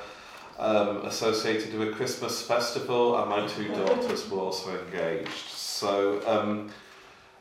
um, 0.62 1.06
associated 1.06 1.74
with 1.74 1.96
Christmas 1.96 2.42
Festival 2.42 3.18
and 3.18 3.30
my 3.30 3.48
two 3.48 3.68
daughters 3.70 4.30
were 4.30 4.40
also 4.40 4.78
engaged. 4.86 5.50
So 5.50 6.22
um, 6.28 6.70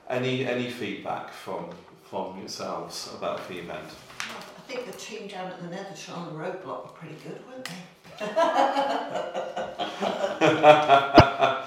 any, 0.09 0.47
any 0.47 0.71
feedback 0.71 1.33
from, 1.33 1.67
from 2.09 2.39
yourselves 2.39 3.11
about 3.17 3.47
the 3.49 3.59
event? 3.59 3.89
I 4.21 4.73
think 4.73 4.87
the 4.87 4.97
team 4.99 5.29
down 5.29 5.53
at 5.53 5.61
the 5.61 5.69
Netherton 5.69 6.15
on 6.15 6.33
the 6.33 6.39
roadblock 6.39 6.85
were 6.85 6.93
pretty 6.95 7.17
good, 7.23 7.43
weren't 7.47 7.65
they? 7.67 7.75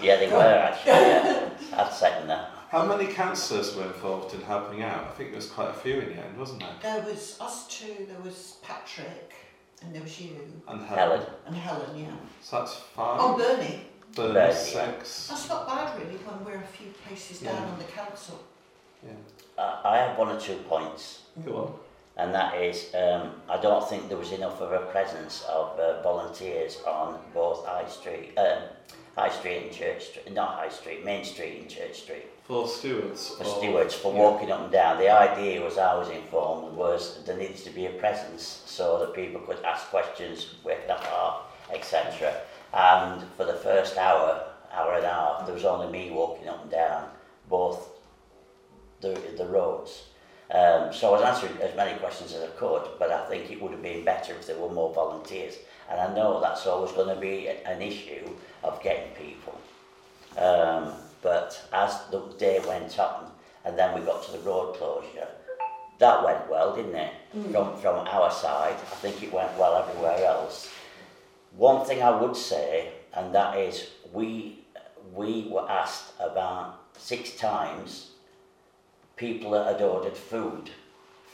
Yeah, 0.04 0.18
they 0.18 0.28
were 0.28 0.42
actually, 0.42 0.92
yeah. 0.92 1.50
I'd 1.78 1.94
second 1.94 2.28
that. 2.28 2.52
How 2.70 2.86
many 2.86 3.14
councillors 3.14 3.74
were 3.74 3.86
involved 3.86 4.34
in 4.34 4.42
helping 4.42 4.84
out? 4.84 5.06
I 5.06 5.12
think 5.12 5.30
there 5.30 5.38
was 5.38 5.50
quite 5.50 5.70
a 5.70 5.74
few 5.74 5.94
in 5.94 6.10
the 6.10 6.16
end, 6.16 6.38
wasn't 6.38 6.60
there? 6.60 6.76
There 6.82 7.02
was 7.10 7.38
us 7.40 7.68
two, 7.68 8.06
there 8.10 8.20
was 8.22 8.58
Patrick, 8.64 9.34
and 9.84 9.94
there 9.96 10.02
was 10.02 10.20
you, 10.22 10.32
And 10.68 10.82
Helen. 10.86 11.22
and 11.46 11.56
Helen, 11.56 11.98
yeah. 11.98 12.06
So 12.42 12.60
that's 12.60 12.82
Oh, 12.98 13.36
five. 13.36 13.38
Bernie. 13.38 13.82
Bernie, 14.16 14.34
Bernie, 14.34 14.54
six. 14.54 15.28
That's 15.28 15.50
not 15.50 15.68
bad 15.68 15.98
really 16.00 16.18
when 16.18 16.46
we're 16.46 16.62
a 16.62 16.68
few 16.68 16.88
places 17.08 17.40
down 17.40 17.56
Yeah. 17.56 17.72
on 17.72 17.78
the 17.80 17.86
council. 17.86 18.40
Yeah. 19.04 19.12
I, 19.58 19.82
I 19.94 19.98
have 19.98 20.18
one 20.18 20.30
or 20.30 20.40
two 20.40 20.56
points. 20.70 21.24
Go 21.46 21.56
on. 21.58 21.74
and 22.16 22.32
that 22.34 22.54
is 22.62 22.94
um, 22.94 23.32
I 23.50 23.58
don't 23.60 23.88
think 23.90 24.08
there 24.08 24.20
was 24.20 24.32
enough 24.34 24.62
of 24.62 24.72
a 24.72 24.86
presence 24.92 25.44
of 25.50 25.80
uh, 25.80 26.02
volunteers 26.04 26.78
on 26.86 27.20
both 27.34 27.66
High 27.66 27.88
Street, 27.90 28.38
um, 28.38 28.62
High 29.18 29.30
Street 29.30 29.64
and 29.64 29.72
Church 29.74 30.10
Street, 30.10 30.32
not 30.32 30.50
High 30.60 30.70
Street, 30.70 31.04
Main 31.04 31.24
Street 31.26 31.62
and 31.62 31.70
Church 31.70 31.96
Street, 32.04 32.26
For 32.44 32.68
stewards. 32.68 33.30
for 33.30 33.46
stewards 33.46 33.96
for 33.96 34.14
yeah. 34.14 34.20
walking 34.20 34.52
up 34.52 34.64
and 34.64 34.72
down. 34.72 34.98
The 34.98 35.10
idea 35.10 35.62
was 35.62 35.78
I 35.78 35.96
was 35.96 36.10
informed 36.10 36.76
was 36.76 37.24
there 37.26 37.38
needs 37.38 37.64
to 37.64 37.70
be 37.70 37.86
a 37.86 37.92
presence 37.92 38.64
so 38.66 39.00
that 39.00 39.14
people 39.14 39.40
could 39.42 39.64
ask 39.64 39.88
questions 39.88 40.56
with 40.64 40.86
the 40.88 40.96
heart, 40.96 41.44
etc. 41.72 42.42
And 42.74 43.24
for 43.38 43.46
the 43.46 43.54
first 43.54 43.98
hour, 43.98 44.44
hour 44.74 44.96
and 44.96 45.06
a 45.06 45.10
half, 45.10 45.46
there 45.46 45.56
was 45.56 45.64
only 45.64 45.88
me 45.88 46.12
walking 46.12 46.50
up 46.50 46.64
and 46.64 46.72
down 46.72 47.10
both 47.50 47.90
the, 49.00 49.18
the 49.38 49.46
roads. 49.46 50.08
Um, 50.52 50.94
so 50.94 51.08
I 51.08 51.12
was 51.12 51.22
answering 51.22 51.62
as 51.62 51.76
many 51.76 51.98
questions 52.00 52.34
as 52.34 52.44
I 52.44 52.48
could, 52.58 52.84
but 53.00 53.10
I 53.10 53.26
think 53.28 53.52
it 53.52 53.62
would 53.62 53.72
have 53.72 53.82
been 53.82 54.04
better 54.04 54.34
if 54.34 54.48
there 54.48 54.60
were 54.60 54.70
more 54.70 54.94
volunteers. 54.94 55.56
And 55.90 56.00
I 56.00 56.14
know 56.14 56.42
that's 56.42 56.68
always 56.68 56.92
going 56.92 57.14
to 57.14 57.20
be 57.20 57.48
an 57.48 57.82
issue 57.82 58.30
of 58.64 58.82
getting 58.84 59.14
people. 59.16 59.60
Um, 60.38 60.94
but 61.24 61.68
as 61.72 62.02
the 62.12 62.20
day 62.38 62.60
went 62.68 63.00
on, 63.00 63.32
and 63.66 63.80
then 63.80 63.98
we 63.98 64.06
got 64.06 64.24
to 64.26 64.32
the 64.34 64.40
road 64.40 64.76
closure, 64.76 65.28
that 66.00 66.24
went 66.24 66.50
well, 66.50 66.76
didn't 66.76 66.96
it? 66.96 67.14
Mm. 67.36 67.52
From, 67.52 67.78
from 67.78 68.08
our 68.08 68.30
side, 68.30 68.74
I 68.76 68.96
think 68.96 69.24
it 69.24 69.32
went 69.32 69.58
well 69.58 69.76
everywhere 69.78 70.26
else. 70.26 70.70
One 71.56 71.86
thing 71.86 72.04
I 72.04 72.10
would 72.10 72.36
say, 72.36 72.92
and 73.14 73.34
that 73.34 73.58
is 73.58 73.90
we, 74.12 74.66
we 75.14 75.48
were 75.50 75.70
asked 75.70 76.14
about 76.20 76.82
six 76.98 77.36
times 77.36 78.12
people 79.16 79.52
that 79.52 79.68
had 79.68 79.82
ordered 79.82 80.18
food 80.18 80.72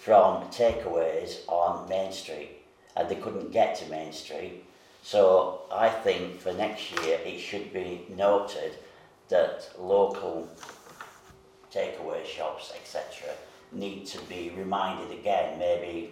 from 0.01 0.43
takeaways 0.49 1.47
on 1.47 1.87
Main 1.89 2.11
Street 2.11 2.59
and 2.95 3.09
they 3.09 3.15
couldn't 3.15 3.51
get 3.51 3.75
to 3.77 3.89
Main 3.89 4.11
Street. 4.11 4.65
So 5.01 5.61
I 5.71 5.89
think 5.89 6.39
for 6.39 6.53
next 6.53 6.91
year 7.03 7.19
it 7.23 7.39
should 7.39 7.71
be 7.73 8.05
noted 8.09 8.75
that 9.29 9.69
local 9.79 10.47
takeaway 11.73 12.25
shops, 12.25 12.73
etc., 12.75 13.29
need 13.71 14.05
to 14.07 14.19
be 14.23 14.51
reminded 14.57 15.11
again, 15.17 15.59
maybe 15.59 16.11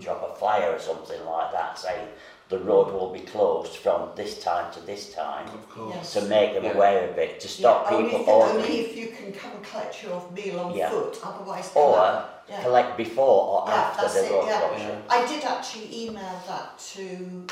drop 0.00 0.30
a 0.30 0.38
flyer 0.38 0.72
or 0.72 0.78
something 0.78 1.24
like 1.24 1.50
that 1.52 1.78
saying 1.78 2.06
the 2.50 2.58
road 2.58 2.92
will 2.92 3.10
be 3.12 3.20
closed 3.20 3.76
from 3.76 4.10
this 4.16 4.42
time 4.42 4.70
to 4.72 4.80
this 4.80 5.14
time 5.14 5.46
Of 5.48 5.68
course. 5.70 5.94
Yes. 5.94 6.12
to 6.14 6.22
make 6.22 6.54
them 6.54 6.64
Yeah. 6.64 6.72
aware 6.74 7.08
of 7.08 7.16
it, 7.18 7.40
to 7.40 7.48
stop 7.48 7.90
yeah, 7.90 7.96
only 7.96 8.10
people 8.10 8.22
if, 8.22 8.28
ordering. 8.28 8.64
Only 8.64 8.80
if 8.80 8.96
you 8.96 9.08
can 9.08 9.32
come 9.32 9.52
and 9.52 9.64
collect 9.64 10.02
your 10.02 10.30
meal 10.32 10.60
on 10.60 10.74
Yeah. 10.74 10.90
foot, 10.90 11.18
otherwise 11.24 11.70
or. 11.74 12.24
Yeah. 12.48 12.62
collect 12.62 12.96
before 12.96 13.64
or 13.64 13.68
Yeah, 13.68 13.74
after 13.74 14.08
the 14.08 14.30
road 14.30 14.46
yeah. 14.46 14.60
closure. 14.60 15.02
I 15.10 15.26
did 15.26 15.44
actually 15.44 16.04
email 16.06 16.40
that 16.46 16.78
to 16.94 17.46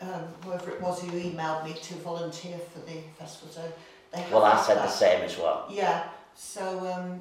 um, 0.00 0.28
whoever 0.44 0.70
it 0.70 0.80
was 0.80 1.02
who 1.02 1.08
emailed 1.10 1.64
me 1.64 1.72
to 1.74 1.94
volunteer 1.96 2.56
for 2.58 2.78
the 2.80 3.00
festival. 3.18 3.52
So 3.52 3.72
they 4.12 4.20
have 4.20 4.32
Well, 4.32 4.44
I 4.44 4.50
had 4.56 4.60
said 4.64 4.76
the 4.78 4.82
that. 4.82 4.90
same 4.90 5.22
as 5.22 5.36
well. 5.38 5.66
Yeah, 5.70 6.04
so 6.34 6.62
um, 6.92 7.20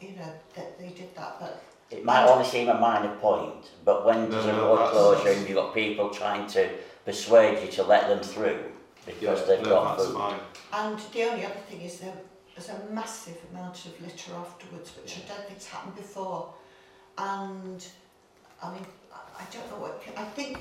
you 0.00 0.10
know 0.16 0.32
that 0.54 0.78
they 0.78 0.88
did 0.88 1.14
that, 1.14 1.36
but 1.40 1.62
It 1.90 2.04
might 2.04 2.26
only 2.26 2.44
seem 2.44 2.68
a 2.68 2.74
minor 2.78 3.14
point, 3.16 3.70
but 3.84 4.04
when 4.06 4.30
there's 4.30 4.44
a 4.46 4.52
No, 4.52 4.56
no, 4.56 4.66
road 4.68 4.78
that's- 4.78 4.92
closure 4.92 5.28
and 5.30 5.46
you've 5.48 5.56
got 5.56 5.74
people 5.74 6.10
trying 6.10 6.46
to 6.48 6.68
persuade 7.04 7.62
you 7.64 7.70
to 7.72 7.82
let 7.82 8.08
them 8.08 8.20
through 8.22 8.72
because 9.06 9.40
Yeah, 9.40 9.46
they've 9.46 9.62
no, 9.64 9.70
got 9.70 9.96
that's 9.98 10.08
food. 10.08 10.16
fine. 10.16 10.40
and 10.72 10.98
the 11.12 11.22
only 11.30 11.44
other 11.44 11.60
thing 11.68 11.82
is 11.82 11.98
there 12.00 12.14
there's 12.54 12.68
a 12.68 12.78
massive 12.92 13.38
amount 13.50 13.86
of 13.86 13.98
litter 14.00 14.32
afterwards, 14.34 14.90
which 14.96 15.16
I 15.18 15.28
don't 15.34 15.46
think's 15.48 15.66
happened 15.66 15.96
before, 15.96 16.52
and 17.18 17.84
I 18.62 18.72
mean 18.72 18.86
I, 19.12 19.42
I 19.42 19.44
don't 19.52 19.68
know 19.70 19.78
what 19.84 20.02
I 20.16 20.24
think 20.24 20.58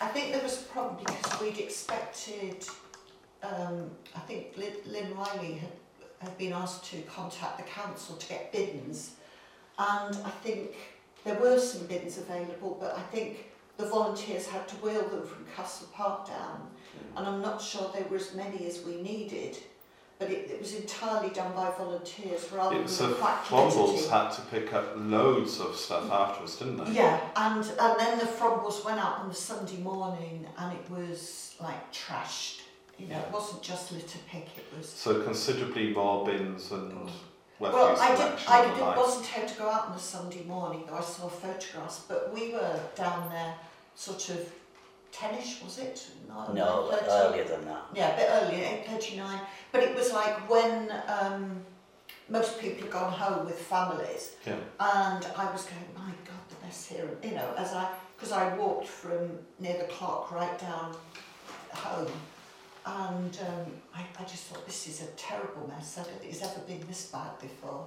I 0.00 0.08
think 0.08 0.32
there 0.32 0.42
was 0.42 0.62
a 0.62 0.64
problem 0.64 0.96
because 1.04 1.40
we'd 1.40 1.58
expected 1.58 2.66
um, 3.42 3.90
I 4.14 4.20
think 4.20 4.56
Lynn, 4.56 5.14
Riley 5.16 5.54
had, 5.54 5.70
had 6.20 6.38
been 6.38 6.52
asked 6.52 6.84
to 6.92 7.02
contact 7.02 7.58
the 7.58 7.64
council 7.64 8.16
to 8.16 8.28
get 8.28 8.52
bins 8.52 9.12
and 9.78 10.16
I 10.24 10.30
think 10.42 10.74
there 11.24 11.38
were 11.38 11.58
some 11.58 11.86
bins 11.86 12.18
available 12.18 12.76
but 12.80 12.96
I 12.96 13.02
think 13.02 13.50
the 13.78 13.86
volunteers 13.86 14.46
had 14.46 14.68
to 14.68 14.74
wheel 14.76 15.02
them 15.08 15.26
from 15.26 15.46
Castle 15.56 15.88
Park 15.92 16.26
down 16.28 16.68
and 17.16 17.26
I'm 17.26 17.40
not 17.42 17.60
sure 17.60 17.90
there 17.94 18.04
were 18.10 18.16
as 18.16 18.34
many 18.34 18.66
as 18.66 18.82
we 18.84 19.00
needed 19.02 19.56
but 20.18 20.30
it, 20.30 20.50
it 20.52 20.60
was 20.60 20.76
entirely 20.76 21.30
done 21.30 21.52
by 21.52 21.68
volunteers 21.76 22.52
rather 22.52 22.76
It 22.76 22.84
was 22.84 22.96
than 22.98 23.10
the 23.10 23.16
competitive. 23.16 24.08
had 24.08 24.30
to 24.30 24.40
pick 24.42 24.72
up 24.72 24.92
loads 24.96 25.58
of 25.58 25.74
stuff 25.74 26.08
afterwards, 26.12 26.56
didn't 26.56 26.84
they? 26.84 26.92
Yeah, 26.92 27.18
and 27.34 27.64
and 27.64 27.98
then 27.98 28.18
the 28.20 28.26
Frombles 28.26 28.84
went 28.84 29.00
out 29.00 29.18
on 29.18 29.28
the 29.28 29.34
Sunday 29.34 29.78
morning 29.78 30.46
and 30.58 30.72
it 30.78 30.88
was 30.90 31.56
like 31.60 31.92
trashed. 31.92 32.60
You 32.98 33.08
know, 33.08 33.18
it 33.18 33.30
wasn't 33.32 33.62
just 33.62 33.90
litter 33.92 34.18
pick, 34.28 34.46
it 34.56 34.64
was 34.76 34.88
So 34.88 35.22
considerably 35.22 35.92
more 35.92 36.24
bins 36.24 36.70
and 36.70 36.92
refuse 36.92 37.10
Well, 37.58 37.96
I 38.00 38.08
did 38.10 38.16
collection 38.18 38.52
I 38.52 38.62
and 38.62 38.72
the 38.72 38.84
did, 38.86 38.96
wasn't 38.96 39.38
able 39.38 39.48
to 39.48 39.58
go 39.58 39.68
out 39.70 39.86
on 39.88 39.92
a 39.96 39.98
Sunday 39.98 40.44
morning 40.44 40.84
though 40.86 40.96
I 40.96 41.00
saw 41.00 41.28
photographs, 41.28 42.00
but 42.08 42.32
we 42.32 42.52
were 42.52 42.80
down 42.94 43.28
there 43.30 43.54
sort 43.94 44.28
of 44.30 44.52
tenish, 45.12 45.62
was 45.64 45.78
it? 45.78 46.06
No, 46.28 46.52
No, 46.52 46.90
9:30? 46.92 47.08
earlier 47.10 47.44
than 47.44 47.64
that. 47.66 47.82
Yeah, 47.94 48.14
a 48.14 48.16
bit 48.16 48.28
earlier, 48.30 48.64
eight 48.66 48.86
thirty 48.86 49.16
nine. 49.16 49.40
But 49.72 49.82
it 49.82 49.94
was 49.96 50.12
like 50.12 50.48
when 50.50 50.90
um, 51.08 51.60
most 52.28 52.58
people 52.60 52.82
had 52.82 52.90
gone 52.92 53.12
home 53.12 53.44
with 53.46 53.58
families, 53.58 54.32
Yeah. 54.46 54.54
and 54.80 55.26
I 55.36 55.50
was 55.52 55.64
going, 55.64 55.84
my 55.96 56.12
God, 56.28 56.42
the 56.50 56.64
mess 56.66 56.86
here. 56.86 57.08
You 57.22 57.32
know, 57.32 57.52
as 57.56 57.72
I 57.74 57.88
because 58.16 58.32
I 58.32 58.54
walked 58.56 58.86
from 58.86 59.38
near 59.58 59.76
the 59.78 59.84
clock 59.84 60.30
right 60.30 60.58
down 60.58 60.94
home, 61.72 62.10
and 62.84 63.38
um, 63.48 63.72
I, 63.94 64.04
I 64.18 64.24
just 64.24 64.44
thought 64.44 64.66
this 64.66 64.88
is 64.88 65.02
a 65.02 65.06
terrible 65.16 65.66
mess. 65.68 65.98
I 65.98 66.02
don't 66.04 66.18
think 66.20 66.32
it's 66.32 66.42
ever 66.42 66.60
been 66.66 66.84
this 66.88 67.06
bad 67.10 67.38
before. 67.40 67.86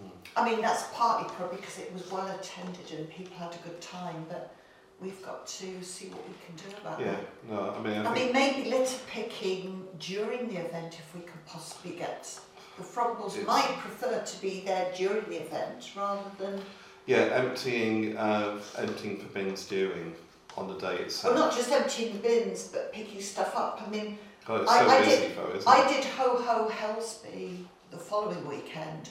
Hmm. 0.00 0.08
I 0.36 0.48
mean, 0.50 0.60
that's 0.60 0.84
partly 0.92 1.28
probably 1.34 1.56
because 1.56 1.78
it 1.78 1.92
was 1.92 2.10
well 2.10 2.28
attended 2.28 2.90
and 2.98 3.08
people 3.10 3.36
had 3.36 3.54
a 3.54 3.58
good 3.68 3.80
time, 3.80 4.24
but 4.28 4.54
we've 5.00 5.22
got 5.24 5.46
to 5.46 5.82
see 5.82 6.08
what 6.08 6.22
we 6.28 6.34
can 6.44 6.54
do 6.56 6.76
about 6.80 7.00
it. 7.00 7.06
Yeah, 7.06 7.12
that. 7.12 7.50
no, 7.50 7.70
I 7.70 7.82
mean, 7.82 8.06
I 8.06 8.10
I 8.10 8.14
mean, 8.14 8.32
maybe 8.32 8.70
litter 8.70 8.98
picking 9.08 9.86
during 9.98 10.48
the 10.48 10.56
event 10.56 10.98
if 10.98 11.14
we 11.14 11.22
can 11.22 11.38
possibly 11.46 11.92
get. 11.92 12.38
The 12.78 12.82
It's- 12.82 13.46
might 13.46 13.74
prefer 13.78 14.22
to 14.22 14.40
be 14.42 14.60
there 14.60 14.92
during 14.94 15.24
the 15.30 15.38
event 15.42 15.90
rather 15.96 16.30
than. 16.38 16.62
yeah, 17.06 17.28
emptying, 17.32 18.16
uh, 18.18 18.60
emptying 18.76 19.18
for 19.18 19.26
bins 19.28 19.66
during 19.66 20.14
on 20.56 20.68
the 20.68 20.74
day 20.74 20.96
itself. 20.96 21.34
Well, 21.34 21.44
not 21.46 21.54
just 21.56 21.70
emptying 21.70 22.14
the 22.14 22.18
bins, 22.20 22.64
but 22.68 22.92
picking 22.92 23.20
stuff 23.20 23.54
up. 23.56 23.82
I 23.86 23.90
mean, 23.90 24.18
God, 24.44 24.62
it's 24.62 24.70
I- 24.70 24.78
so 24.84 24.88
I 24.90 25.04
busy 25.04 25.16
did- 25.28 25.36
though, 25.36 25.50
isn't 25.56 25.68
I 25.68 25.88
it? 25.88 25.88
did 25.94 26.04
Ho 26.12 26.36
Ho 26.42 26.68
Helsby 26.68 27.66
the 27.90 27.96
following 27.98 28.46
weekend. 28.46 29.10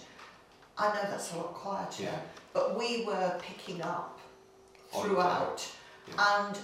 I 0.78 0.88
know 0.90 1.10
that's 1.10 1.32
a 1.34 1.38
lot 1.38 1.54
quieter, 1.54 2.04
Yeah. 2.04 2.20
but 2.54 2.78
we 2.78 3.06
were 3.06 3.40
picking 3.42 3.82
up 3.82 4.20
throughout. 4.92 5.66
Yeah. 6.08 6.46
And 6.48 6.60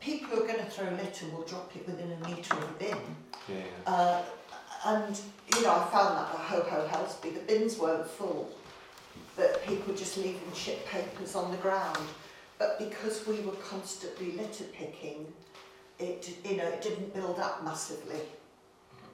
people 0.00 0.28
who 0.36 0.44
are 0.44 0.46
going 0.46 0.64
to 0.64 0.70
throw 0.70 0.88
litter 0.90 1.26
will 1.26 1.42
drop 1.42 1.74
it 1.76 1.86
within 1.86 2.10
a 2.12 2.28
metre 2.28 2.54
of 2.54 2.60
the 2.78 2.84
bin. 2.84 3.16
Yeah. 3.48 3.56
Uh, 3.86 4.22
and 4.84 5.20
you 5.54 5.62
know, 5.62 5.72
I 5.72 5.84
found 5.90 6.16
that 6.16 6.34
at 6.34 6.40
Ho 6.40 6.62
Ho 6.62 6.88
Helsby, 6.88 7.30
the 7.34 7.40
bins 7.40 7.76
weren't 7.78 8.08
full, 8.08 8.50
but 9.36 9.62
people 9.66 9.92
just 9.94 10.16
leaving 10.16 10.50
chip 10.54 10.86
papers 10.86 11.34
on 11.34 11.50
the 11.50 11.56
ground. 11.58 11.98
But 12.60 12.78
because 12.78 13.26
we 13.26 13.40
were 13.40 13.56
constantly 13.68 14.32
litter 14.32 14.64
picking, 14.64 15.26
it 15.98 16.36
you 16.44 16.56
know 16.58 16.64
it 16.68 16.82
didn't 16.82 17.12
build 17.12 17.40
up 17.40 17.64
massively. 17.64 18.20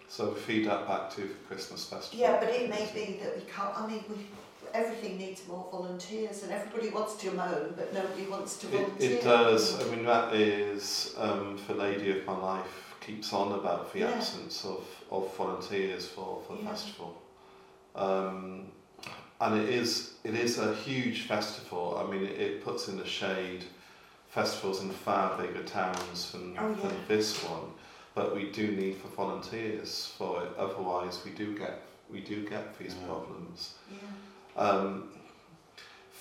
So 0.09 0.31
we 0.31 0.41
feed 0.41 0.67
that 0.67 0.87
back 0.87 1.11
to 1.15 1.23
the 1.23 1.35
Christmas 1.49 1.85
festival. 1.89 2.19
Yeah, 2.21 2.39
but 2.41 2.51
it 2.51 2.69
may 2.69 2.89
be 2.93 3.19
that 3.23 3.37
we 3.37 3.43
can't. 3.51 3.77
I 3.79 3.87
mean, 3.87 4.05
we, 4.09 4.27
everything 4.75 5.17
needs 5.17 5.47
more 5.49 5.67
volunteers, 5.71 6.43
and 6.43 6.53
everybody 6.53 6.91
wants 6.91 7.15
to 7.23 7.31
moan, 7.31 7.75
but 7.77 7.95
nobody 7.95 8.27
wants 8.27 8.57
to 8.59 8.67
It, 8.67 8.73
volunteer. 8.73 9.11
it 9.13 9.23
does. 9.23 9.81
I 9.81 9.89
mean, 9.95 10.05
that 10.05 10.35
is 10.35 11.15
um, 11.17 11.57
for 11.57 11.75
Lady 11.75 12.11
of 12.19 12.27
My 12.27 12.37
Life 12.37 12.95
keeps 13.01 13.33
on 13.33 13.53
about 13.53 13.93
the 13.93 14.01
Yeah. 14.01 14.11
absence 14.11 14.65
of, 14.65 14.85
of 15.13 15.33
volunteers 15.37 16.09
for, 16.09 16.43
for 16.47 16.57
the 16.57 16.63
Yeah. 16.65 16.71
festival. 16.71 17.23
Um, 17.95 18.73
and 19.40 19.61
it 19.61 19.68
is 19.68 20.14
it 20.25 20.35
is 20.35 20.59
a 20.59 20.75
huge 20.75 21.22
festival. 21.22 22.03
I 22.03 22.11
mean, 22.11 22.25
it, 22.25 22.40
it 22.40 22.64
puts 22.64 22.88
in 22.88 22.96
the 22.96 23.07
shade 23.07 23.64
festivals 24.29 24.83
in 24.83 24.90
far 24.90 25.37
bigger 25.40 25.62
towns 25.62 26.33
than, 26.33 26.57
Oh, 26.59 26.75
than 26.75 26.94
this 27.09 27.42
one. 27.44 27.70
But 28.14 28.35
we 28.35 28.51
do 28.51 28.68
need 28.72 28.96
for 28.96 29.09
volunteers 29.09 30.12
for 30.16 30.42
it. 30.42 30.51
Otherwise, 30.59 31.20
we 31.25 31.31
do 31.33 31.57
get 31.57 31.83
we 32.11 32.20
do 32.20 32.49
get 32.49 32.79
these 32.79 32.94
Yeah. 33.01 33.07
problems. 33.07 33.75
Yeah. 33.90 34.62
Um, 34.62 35.11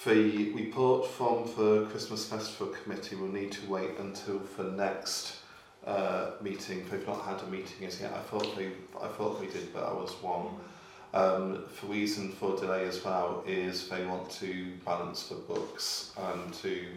the 0.04 0.52
report 0.54 1.08
from 1.08 1.46
the 1.58 1.88
Christmas 1.90 2.28
Festival 2.28 2.68
Committee 2.68 3.16
will 3.16 3.30
need 3.32 3.52
to 3.54 3.66
wait 3.68 3.98
until 3.98 4.40
the 4.58 4.64
next 4.66 5.38
uh, 5.88 6.32
meeting. 6.42 6.86
They've 6.92 7.08
not 7.08 7.22
had 7.26 7.42
a 7.42 7.48
meeting 7.48 7.88
as 7.88 8.00
yet. 8.02 8.12
I 8.14 8.20
thought 8.20 8.56
they, 8.56 8.68
I 9.02 9.08
thought 9.08 9.40
they 9.40 9.48
did, 9.48 9.74
but 9.74 9.84
I 9.84 9.94
was 9.94 10.14
wrong. 10.24 10.60
Um, 11.16 11.64
the 11.82 11.88
reason 11.88 12.32
for 12.34 12.58
delay 12.58 12.86
as 12.88 13.04
well 13.06 13.42
is 13.48 13.88
they 13.88 14.06
want 14.06 14.30
to 14.32 14.74
balance 14.86 15.28
the 15.28 15.36
books 15.36 16.12
and 16.18 16.54
to 16.56 16.88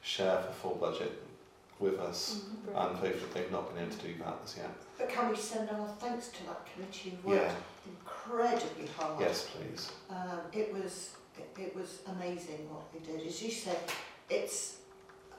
share 0.00 0.42
the 0.46 0.54
full 0.54 0.76
budget 0.76 1.22
with 1.78 2.00
us. 2.00 2.40
Mm, 2.40 2.64
brilliant. 2.64 2.94
And 2.94 3.02
they've, 3.02 3.34
they've 3.34 3.52
not 3.52 3.72
been 3.74 3.84
able 3.84 3.94
to 3.96 4.06
do 4.06 4.14
that 4.24 4.38
as 4.42 4.56
yet. 4.56 4.70
But 4.96 5.10
can 5.10 5.28
we 5.30 5.36
send 5.36 5.68
our 5.70 5.86
thanks 6.00 6.28
to 6.28 6.46
that 6.46 6.66
committee 6.72 7.18
who 7.22 7.28
worked 7.28 7.42
Yeah. 7.44 7.92
incredibly 7.92 8.86
hard? 8.96 9.20
Yes, 9.20 9.46
please. 9.50 9.92
Um, 10.08 10.40
it 10.52 10.72
was 10.72 11.10
it, 11.36 11.48
it 11.60 11.76
was 11.76 12.00
amazing 12.16 12.68
what 12.70 12.90
they 12.92 12.98
did. 13.12 13.24
As 13.26 13.40
you 13.42 13.50
said, 13.50 13.78
it's 14.30 14.78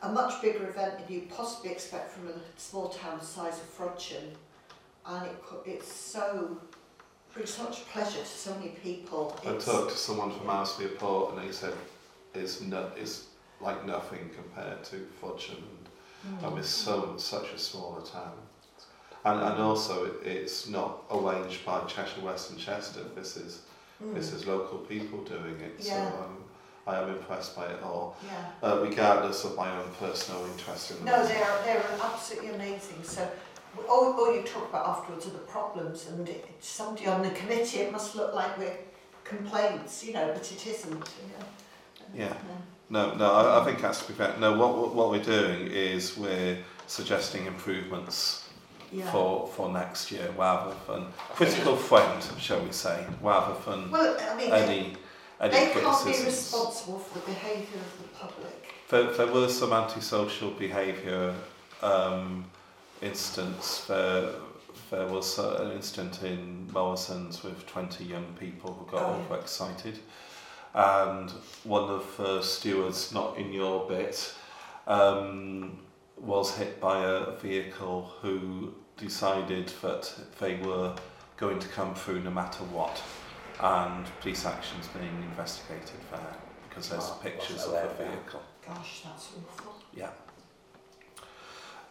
a 0.01 0.09
much 0.11 0.39
bigger 0.41 0.69
event 0.69 0.99
than 0.99 1.13
you 1.13 1.23
possibly 1.29 1.71
expect 1.71 2.11
from 2.11 2.27
a 2.29 2.33
small 2.57 2.89
town 2.89 3.19
the 3.19 3.25
size 3.25 3.55
of 3.59 3.77
Frodsham, 3.77 4.23
and 5.07 5.25
it 5.25 5.35
it's 5.65 5.91
so 5.91 6.57
brings 7.39 7.54
so 7.54 7.63
much 7.63 7.88
pleasure 7.88 8.19
to 8.19 8.25
so 8.25 8.54
many 8.56 8.69
people. 8.84 9.34
I 9.45 9.49
It's- 9.52 9.65
talked 9.65 9.91
to 9.91 9.97
someone 9.97 10.32
from 10.32 10.49
Ellesmere 10.49 10.89
Port 10.89 11.34
and 11.34 11.47
they 11.47 11.52
said 11.54 11.73
it's, 12.34 12.60
no, 12.62 12.91
it's 12.97 13.28
like 13.62 13.86
nothing 13.86 14.30
compared 14.36 14.84
to 14.86 15.08
Frodsham 15.21 15.63
and, 16.25 16.43
and 16.43 16.54
we're 16.54 16.63
so 16.63 17.15
such 17.17 17.54
a 17.54 17.58
smaller 17.58 18.02
town. 18.02 18.34
And, 19.23 19.39
and 19.41 19.62
also 19.62 20.06
it, 20.06 20.28
it's 20.28 20.67
not 20.67 21.04
arranged 21.12 21.65
by 21.65 21.80
Cheshire 21.86 22.21
West 22.21 22.52
and 22.52 22.60
Chester, 22.60 23.04
this 23.15 23.38
is, 23.38 23.62
Mm, 24.02 24.15
this 24.15 24.32
is 24.32 24.47
local 24.47 24.78
people 24.78 25.25
doing 25.25 25.60
it, 25.60 25.75
Yeah. 25.80 26.10
so 26.10 26.17
um, 26.23 26.43
I 26.88 27.02
am 27.02 27.10
impressed 27.10 27.54
by 27.54 27.65
it 27.65 27.84
all, 27.84 28.15
yeah. 28.25 28.52
uh, 28.63 28.80
regardless 28.80 29.43
of 29.43 29.58
my 29.58 29.69
own 29.78 29.89
personal 29.99 30.45
interest 30.45 30.91
in 30.91 31.04
No, 31.04 31.21
they're 31.28 31.62
they're 31.65 31.86
absolutely 32.02 32.52
amazing. 32.52 33.04
So. 33.04 33.30
All, 33.87 34.13
all 34.13 34.35
you 34.35 34.43
talk 34.43 34.69
about 34.69 34.87
afterwards 34.87 35.27
are 35.27 35.31
the 35.31 35.37
problems, 35.39 36.07
and 36.07 36.27
it, 36.27 36.45
somebody 36.59 37.07
on 37.07 37.21
the 37.21 37.31
committee. 37.31 37.79
It 37.79 37.91
must 37.91 38.15
look 38.15 38.33
like 38.33 38.57
we're 38.57 38.77
complaints, 39.23 40.03
you 40.03 40.13
know, 40.13 40.27
but 40.33 40.51
it 40.51 40.67
isn't. 40.67 40.91
You 40.91 40.97
know. 40.97 41.45
Yeah. 42.15 42.33
No, 42.89 43.13
no, 43.13 43.31
I, 43.31 43.61
I 43.61 43.65
think 43.65 43.81
that's 43.81 44.01
to 44.01 44.07
be 44.07 44.13
fair. 44.13 44.35
No, 44.39 44.57
what, 44.57 44.95
what- 44.95 45.11
we're 45.11 45.23
doing 45.23 45.67
is 45.67 46.17
we're 46.17 46.57
suggesting 46.87 47.45
improvements 47.45 48.49
yeah. 48.91 49.09
for, 49.11 49.47
for 49.47 49.71
next 49.71 50.11
year 50.11 50.27
rather 50.37 50.75
than 50.87 51.05
critical 51.33 51.75
friend, 51.75 52.23
shall 52.39 52.61
we 52.61 52.71
say, 52.71 53.05
rather 53.21 53.53
than 53.69 53.91
Well, 53.91 54.17
I 54.19 54.35
mean, 54.35 54.51
any 54.51 54.97
any 55.39 55.51
they 55.51 55.71
can't 55.71 56.05
be 56.05 56.11
responsible 56.11 56.99
for 56.99 57.19
the 57.19 57.25
behaviour 57.25 57.79
of 57.79 58.01
the 58.01 58.07
public. 58.17 58.73
There, 58.89 59.11
there 59.13 59.27
was 59.27 59.57
some 59.57 59.71
antisocial 59.71 60.51
behaviour 60.51 61.33
um, 61.81 62.45
instance. 63.01 63.85
There, 63.85 64.31
there 64.91 65.07
was 65.07 65.38
an 65.39 65.71
incident 65.71 66.23
in 66.23 66.67
Morrison's 66.71 67.43
with 67.43 67.65
20 67.67 68.03
young 68.03 68.25
people 68.39 68.73
who 68.73 68.85
got 68.91 69.03
Oh, 69.03 69.09
yeah. 69.17 69.25
overexcited. 69.25 69.99
And 70.73 71.31
one 71.63 71.89
of 71.89 72.15
the 72.17 72.41
stewards, 72.41 73.12
not 73.13 73.38
in 73.38 73.51
your 73.51 73.88
bit, 73.88 74.33
um, 74.88 75.79
was 76.17 76.55
hit 76.55 76.79
by 76.79 77.03
a 77.05 77.31
vehicle 77.38 78.12
who 78.21 78.73
decided 78.97 79.69
that 79.81 80.13
they 80.39 80.55
were 80.57 80.93
going 81.38 81.59
to 81.59 81.67
come 81.69 81.95
through 81.95 82.19
no 82.21 82.29
matter 82.31 82.63
what. 82.65 83.01
And 83.62 84.05
police 84.21 84.45
action's 84.45 84.88
being 84.88 85.23
investigated 85.31 85.99
there 86.12 86.35
because 86.69 86.89
there's 86.89 87.03
Oh, 87.09 87.19
pictures 87.21 87.63
of 87.65 87.71
the 87.97 88.03
vehicle. 88.05 88.41
Gosh, 88.65 89.01
that's 89.03 89.29
awful. 89.38 89.73
Yeah. 89.93 90.09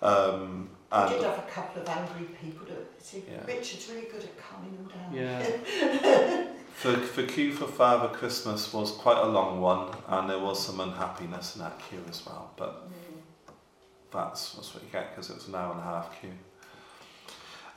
Um, 0.03 0.71
I 0.91 1.09
did 1.13 1.23
have 1.23 1.39
a 1.39 1.43
couple 1.51 1.83
of 1.83 1.89
angry 1.89 2.27
people. 2.41 2.67
To, 2.67 2.75
see, 3.05 3.25
Yeah. 3.31 3.45
Richard's 3.47 3.89
really 3.91 4.07
good 4.07 4.23
at 4.25 4.39
calming 4.39 4.75
them 4.77 4.89
down. 4.89 5.15
yeah, 5.15 6.47
the, 6.83 6.97
the 7.17 7.25
queue 7.25 7.53
for 7.53 7.67
Father 7.67 8.09
Christmas 8.09 8.73
was 8.73 8.93
quite 8.93 9.19
a 9.19 9.27
long 9.27 9.61
one, 9.61 9.89
and 10.09 10.31
there 10.31 10.39
was 10.39 10.65
some 10.65 10.81
unhappiness 10.81 11.57
in 11.57 11.63
that 11.63 11.79
queue 11.89 12.03
as 12.09 12.25
well. 12.25 12.51
But 12.57 12.89
Mm. 12.89 13.53
that's, 14.13 14.53
that's 14.55 14.73
what 14.75 14.83
you 14.83 14.89
get 14.91 15.11
because 15.15 15.29
it 15.31 15.35
was 15.35 15.49
an 15.49 15.55
hour 15.57 15.73
and 15.73 15.81
a 15.81 15.85
half 15.85 16.19
queue. 16.21 16.33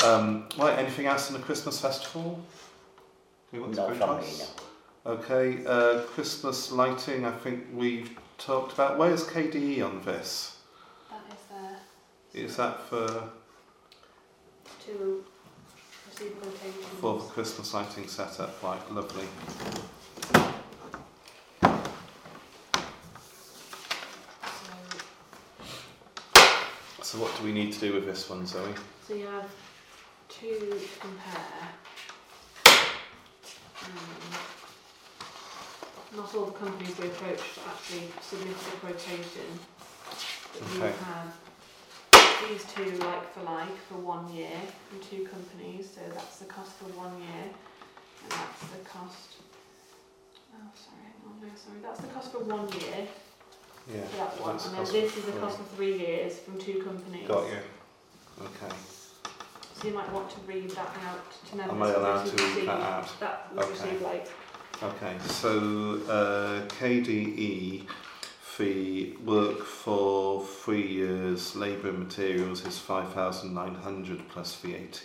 Um, 0.07 0.47
right, 0.57 0.79
anything 0.79 1.05
else 1.07 1.29
in 1.29 1.35
the 1.35 1.41
Christmas 1.41 1.79
festival? 1.81 2.39
We 3.51 3.59
want 3.59 3.75
to 3.75 3.81
Not 3.81 3.97
from 3.97 4.21
me, 4.21 4.27
no. 4.39 5.11
Okay, 5.13 5.65
uh, 5.65 6.01
Christmas 6.03 6.71
lighting. 6.71 7.25
I 7.25 7.31
think 7.31 7.65
we've 7.73 8.17
talked 8.37 8.71
about. 8.73 8.97
Where's 8.97 9.23
KDE 9.25 9.83
on 9.83 10.01
this? 10.05 10.50
Is 12.33 12.55
that 12.57 12.81
for 12.87 13.07
to 14.85 15.23
receive 16.07 16.39
quotations. 16.41 16.85
for 16.99 17.19
the 17.19 17.25
Christmas 17.25 17.73
lighting 17.73 18.07
setup? 18.07 18.61
Right, 18.63 18.91
lovely. 18.91 19.27
So, 24.43 24.73
So 27.03 27.17
what 27.19 27.35
do 27.37 27.43
we 27.43 27.51
need 27.51 27.73
to 27.73 27.79
do 27.79 27.93
with 27.93 28.05
this 28.05 28.29
one, 28.29 28.45
Zoe? 28.45 28.73
so 29.07 29.13
you 29.13 29.27
have 29.27 29.49
two 30.29 30.79
to 30.79 30.99
compare. 30.99 31.69
Um, 33.83 33.91
not 36.15 36.35
all 36.35 36.45
the 36.45 36.51
companies 36.51 36.97
we 36.99 37.07
approached 37.07 37.59
actually 37.67 38.07
submitted 38.21 38.55
a 38.55 38.77
quotation. 38.77 39.59
But 40.53 40.61
you 40.73 40.83
Okay. 40.83 40.93
have 41.05 41.33
these 42.47 42.63
two 42.73 42.97
like 42.99 43.33
for 43.33 43.43
like 43.43 43.75
for 43.87 43.95
one 43.95 44.31
year 44.33 44.57
from 44.89 44.99
two 45.01 45.25
companies, 45.27 45.89
so 45.95 46.01
that's 46.13 46.37
the 46.39 46.45
cost 46.45 46.71
for 46.73 46.85
one 46.97 47.13
year, 47.21 47.43
and 48.23 48.31
that's 48.31 48.61
the 48.71 48.83
cost. 48.89 49.35
Oh, 50.53 50.57
sorry, 50.75 51.03
hang 51.03 51.21
on, 51.25 51.41
no, 51.41 51.47
sorry, 51.55 51.79
that's 51.81 51.99
the 52.01 52.07
cost 52.07 52.31
for 52.31 52.39
one 52.43 52.67
year 52.79 53.07
Yeah. 53.93 54.05
for 54.07 54.17
that 54.17 54.41
one, 54.41 54.55
and 54.59 54.75
then 54.75 54.93
this 54.93 55.17
is 55.17 55.25
the 55.25 55.33
cost 55.33 55.57
for 55.57 55.63
three 55.75 55.97
years 55.97 56.39
from 56.39 56.57
two 56.59 56.81
companies. 56.83 57.27
Got 57.27 57.47
you. 57.49 57.59
Okay. 58.41 58.75
So 59.75 59.87
you 59.87 59.93
might 59.93 60.11
want 60.11 60.29
to 60.29 60.39
read 60.41 60.69
that 60.71 60.91
out 61.07 61.25
to 61.49 61.55
members. 61.57 61.75
Am 61.75 61.83
I 61.83 61.89
allowed 61.93 62.25
to 62.25 62.43
read 62.55 62.67
that 62.67 62.81
out? 62.81 63.19
That 63.19 63.51
Okay. 63.57 63.69
received 63.71 64.01
late. 64.03 64.27
Okay. 64.83 65.15
So 65.27 65.49
uh, 66.09 66.67
KDE 66.67 67.87
fee 68.61 69.17
work 69.25 69.63
for 69.63 70.45
three 70.45 70.85
years. 70.85 71.55
Labour 71.55 71.89
and 71.89 71.97
materials 71.99 72.63
is 72.63 72.77
five 72.77 73.11
thousand 73.11 73.55
nine 73.55 73.73
hundred 73.73 74.29
plus 74.29 74.55
VAT. 74.57 75.01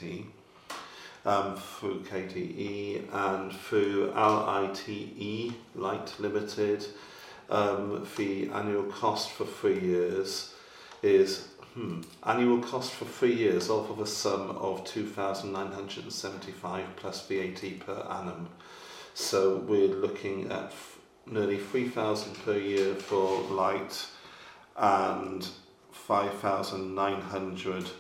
Um, 1.25 1.57
through 1.57 2.03
KDE 2.03 3.13
and 3.13 3.53
through 3.53 4.13
LITE 4.15 5.55
Light 5.75 6.15
Limited, 6.19 6.87
um, 7.51 8.07
the 8.17 8.51
annual 8.51 8.85
cost 8.85 9.31
for 9.31 9.47
three 9.47 9.81
years 9.81 10.55
is 11.03 11.49
hmm, 11.75 12.03
annual 12.25 12.61
cost 12.61 12.93
for 12.93 13.07
three 13.07 13.35
years 13.35 13.71
off 13.71 13.91
of 13.91 13.99
a 14.01 14.07
sum 14.07 14.51
of 14.51 14.85
2,975 14.85 16.85
plus 16.97 17.27
VAT 17.27 17.81
per 17.81 18.07
annum. 18.11 18.49
So 19.15 19.57
we're 19.57 19.89
looking 19.89 20.53
at 20.53 20.73
nearly 21.27 21.59
3,000 21.59 22.35
per 22.45 22.57
year 22.57 22.95
for 22.95 23.41
light 23.43 24.07
and 24.77 25.47
5,900 25.91 27.91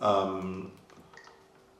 um, 0.00 0.72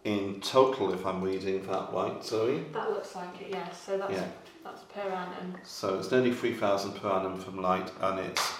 in 0.04 0.40
total, 0.40 0.92
if 0.94 1.04
I'm 1.04 1.20
reading 1.22 1.66
that 1.66 1.92
right, 1.92 2.24
Zoe. 2.24 2.64
That 2.72 2.90
looks 2.90 3.14
like 3.14 3.40
it, 3.42 3.48
yes. 3.50 3.82
So 3.84 3.98
that's 3.98 4.12
Yeah. 4.12 4.28
that's 4.64 4.82
per 4.84 5.00
annum. 5.02 5.56
So 5.64 5.98
it's 5.98 6.10
nearly 6.10 6.32
3,000 6.32 6.92
per 6.94 7.10
annum 7.10 7.38
from 7.38 7.60
light 7.60 7.90
and 8.00 8.18
it's 8.20 8.52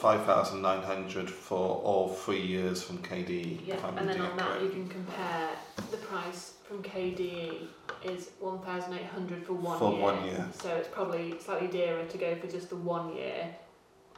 5,900 0.00 1.30
for 1.30 1.80
all 1.82 2.08
three 2.08 2.40
years 2.40 2.82
from 2.82 2.98
KDE. 2.98 3.60
Yeah, 3.66 3.76
and 3.96 4.08
then 4.08 4.20
on 4.20 4.36
that 4.36 4.62
you 4.62 4.68
can 4.68 4.88
compare 4.88 5.50
the 5.90 5.96
price 5.96 6.54
from 6.64 6.82
KDE 6.82 7.66
is 8.04 8.30
1,800 8.40 9.44
for 9.46 9.52
one 9.54 9.78
For 9.78 9.92
year. 9.92 10.02
one 10.02 10.24
year. 10.24 10.48
So 10.60 10.68
it's 10.76 10.88
probably 10.88 11.38
slightly 11.38 11.68
dearer 11.68 12.04
to 12.04 12.18
go 12.18 12.34
for 12.36 12.46
just 12.46 12.68
the 12.68 12.76
one 12.76 13.14
year 13.16 13.54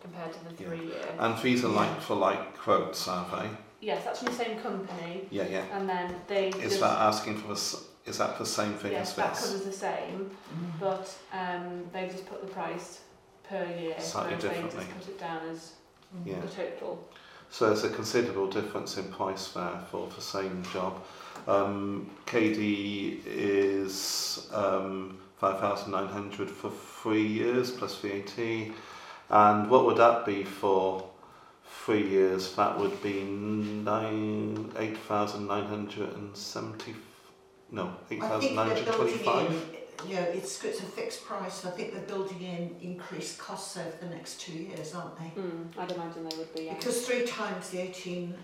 compared 0.00 0.32
to 0.32 0.44
the 0.44 0.62
Yeah. 0.62 0.68
three 0.68 0.86
year. 0.86 1.14
And 1.18 1.38
these 1.42 1.64
are 1.64 1.68
like 1.68 2.00
for 2.00 2.14
like 2.16 2.56
quotes, 2.58 3.06
are 3.08 3.26
they? 3.36 3.48
yes, 3.80 4.04
that's 4.04 4.18
from 4.20 4.28
the 4.28 4.34
same 4.44 4.58
company, 4.60 5.28
Yeah, 5.30 5.46
yeah. 5.48 5.64
and 5.72 5.88
then 5.88 6.14
they. 6.26 6.48
Is 6.48 6.54
just- 6.62 6.80
that 6.80 6.98
asking 6.98 7.38
for 7.38 7.48
the, 7.48 7.78
is 8.10 8.18
that 8.18 8.38
the 8.38 8.46
same 8.46 8.72
thing 8.74 8.92
Yes, 8.92 9.10
as 9.10 9.16
that 9.16 9.34
this? 9.34 9.44
covers 9.46 9.62
the 9.64 9.72
same, 9.72 10.30
but 10.80 11.14
um, 11.32 11.84
they've 11.92 12.10
just 12.10 12.26
put 12.26 12.40
the 12.40 12.48
price 12.52 13.00
per 13.48 13.64
year, 13.64 13.94
Slightly 14.00 14.36
whereas 14.36 14.42
they 14.42 14.62
just 14.78 14.90
put 14.98 15.08
it 15.08 15.20
down 15.20 15.40
as 15.50 15.72
Yeah. 16.24 16.40
the 16.40 16.48
total. 16.48 17.06
So 17.50 17.66
there's 17.66 17.84
a 17.84 17.90
considerable 17.90 18.48
difference 18.48 18.96
in 18.96 19.12
price 19.12 19.48
there 19.52 19.80
for 19.90 20.08
the 20.14 20.20
same 20.20 20.64
job. 20.72 21.00
Um, 21.46 22.10
KD 22.26 23.20
is 23.26 24.48
um, 24.52 25.18
5,900 25.38 26.50
for 26.50 26.70
three 26.70 27.26
years 27.26 27.70
plus 27.70 27.96
VAT. 27.98 28.38
And 29.28 29.68
what 29.70 29.84
would 29.86 29.98
that 29.98 30.24
be 30.24 30.44
for 30.44 31.04
three 31.84 32.08
years? 32.08 32.54
That 32.54 32.78
would 32.78 33.02
be 33.02 33.24
nine, 33.24 34.72
8,970, 34.76 36.94
no, 37.70 37.86
I 37.86 37.90
think 38.08 38.22
they're 38.22 38.30
building 38.30 38.52
8,925? 38.52 39.50
in, 39.50 39.60
you 40.08 40.14
know, 40.16 40.22
it's, 40.22 40.64
it's 40.64 40.80
a 40.80 40.84
fixed 40.84 41.24
price, 41.24 41.64
I 41.64 41.70
think 41.70 41.92
they're 41.92 42.02
building 42.02 42.42
in 42.42 42.76
increased 42.80 43.38
costs 43.38 43.76
over 43.76 43.96
the 44.00 44.08
next 44.08 44.40
two 44.40 44.52
years, 44.52 44.94
aren't 44.94 45.18
they? 45.18 45.32
Mm, 45.40 45.66
I'd 45.78 45.90
imagine 45.90 46.28
they 46.28 46.36
would 46.36 46.54
be. 46.54 46.64
Yeah. 46.64 46.74
Because 46.74 47.06
three 47.06 47.26
times 47.26 47.70
the 47.70 47.80
18, 47.80 48.36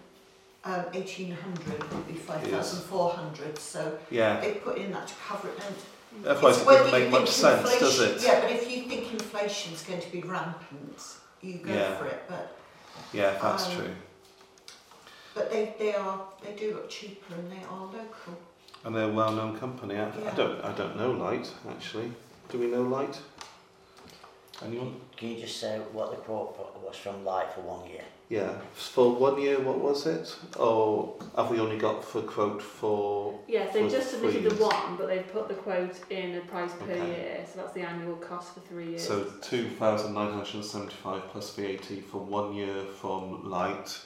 um, 0.65 0.85
1800 0.93 1.93
would 1.93 2.07
be 2.07 2.15
5,400, 2.15 3.59
so 3.59 3.99
Yeah, 4.11 4.41
they 4.41 4.53
put 4.55 4.79
in 4.79 4.93
that 4.93 5.09
to 5.09 5.15
cover 5.27 5.49
it. 5.49 5.59
And 5.67 6.27
otherwise 6.27 6.61
it 6.61 6.65
doesn't 6.67 6.93
make 6.93 7.11
much 7.11 7.29
sense, 7.31 7.79
does 7.79 8.01
it? 8.01 8.23
Yeah, 8.23 8.41
but 8.41 8.51
if 8.51 8.71
you 8.71 8.83
think 8.85 9.13
inflation 9.13 9.73
is 9.73 9.83
going 9.83 10.01
to 10.01 10.11
be 10.13 10.21
rampant, 10.23 10.99
you 11.41 11.55
go 11.59 11.73
Yeah. 11.73 11.97
for 11.97 12.07
it. 12.07 12.23
But 12.29 12.57
Yeah, 13.13 13.37
that's 13.41 13.67
Um, 13.69 13.77
true. 13.77 13.91
but 15.35 15.51
they, 15.51 15.75
they 15.79 15.95
are 15.95 16.21
they 16.45 16.53
do 16.53 16.75
look 16.75 16.89
cheaper 16.91 17.35
and 17.35 17.51
they 17.51 17.65
are 17.69 17.81
local. 17.87 18.39
And 18.85 18.95
they're 18.95 19.05
a 19.11 19.13
well-known 19.13 19.59
company. 19.59 19.97
I, 19.97 20.09
I 20.09 20.35
don't, 20.35 20.63
I 20.65 20.73
don't 20.73 20.97
know 20.97 21.11
Light 21.13 21.51
actually. 21.69 22.13
Do 22.51 22.59
we 22.59 22.67
know 22.67 22.83
Light? 22.83 23.19
Anyone? 24.65 25.01
Can 25.17 25.29
you 25.31 25.41
just 25.41 25.59
say 25.59 25.79
what 25.93 26.11
the 26.11 26.17
quote 26.17 26.57
was 26.85 26.97
from 26.97 27.25
Light 27.25 27.53
for 27.53 27.61
one 27.63 27.89
year? 27.89 28.03
Yeah. 28.29 28.53
For 28.73 29.15
one 29.15 29.41
year, 29.41 29.61
what 29.61 29.79
was 29.79 30.07
it? 30.07 30.35
Or 30.59 31.15
have 31.37 31.51
we 31.51 31.61
only 31.61 31.77
got 31.79 32.03
for 32.05 32.23
quote 32.23 32.63
for? 32.63 33.39
Yes, 33.47 33.75
they've 33.75 33.85
for 33.91 33.97
just 33.97 34.11
submitted 34.13 34.45
the 34.51 34.55
one, 34.65 34.97
but 34.97 35.09
they've 35.09 35.31
put 35.33 35.49
the 35.49 35.55
quote 35.55 35.97
in 36.11 36.37
a 36.37 36.41
price 36.41 36.73
per 36.73 36.93
Okay. 36.93 37.07
year, 37.07 37.45
so 37.47 37.61
that's 37.61 37.73
the 37.75 37.83
annual 37.83 38.17
cost 38.17 38.55
for 38.55 38.61
three 38.61 38.91
years. 38.91 39.07
So 39.07 39.25
two 39.43 39.69
thousand 39.71 40.15
nine 40.15 40.33
hundred 40.33 40.55
and 40.55 40.65
seventy-five 40.65 41.23
plus 41.29 41.55
VAT 41.57 42.03
for 42.11 42.19
one 42.19 42.55
year 42.55 42.85
from 43.01 43.49
Light, 43.51 44.01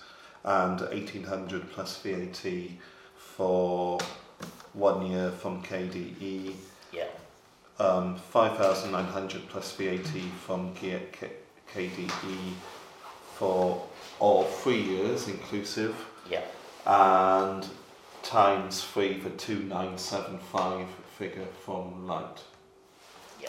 and 0.45 0.83
eighteen 0.91 1.23
hundred 1.23 1.71
plus 1.71 1.99
VAT 1.99 2.45
for 3.17 3.99
one 4.73 5.07
year 5.07 5.31
from 5.31 5.63
KDE. 5.63 6.55
Yeah. 7.79 7.85
um, 7.87 8.17
5,900 8.17 9.49
plus 9.49 9.73
VAT 9.73 10.07
from 10.47 10.75
K- 10.75 11.07
K- 11.13 11.31
KDE 11.73 12.53
for 13.35 13.87
all 14.19 14.45
three 14.45 14.81
years 14.81 15.29
inclusive, 15.29 15.95
Yeah. 16.31 16.43
and 16.87 17.67
times 18.23 18.83
three 18.85 19.21
for 19.21 19.31
2975 19.31 20.87
figure 21.19 21.47
from 21.65 22.07
Light. 22.07 22.43
Yeah. 23.41 23.49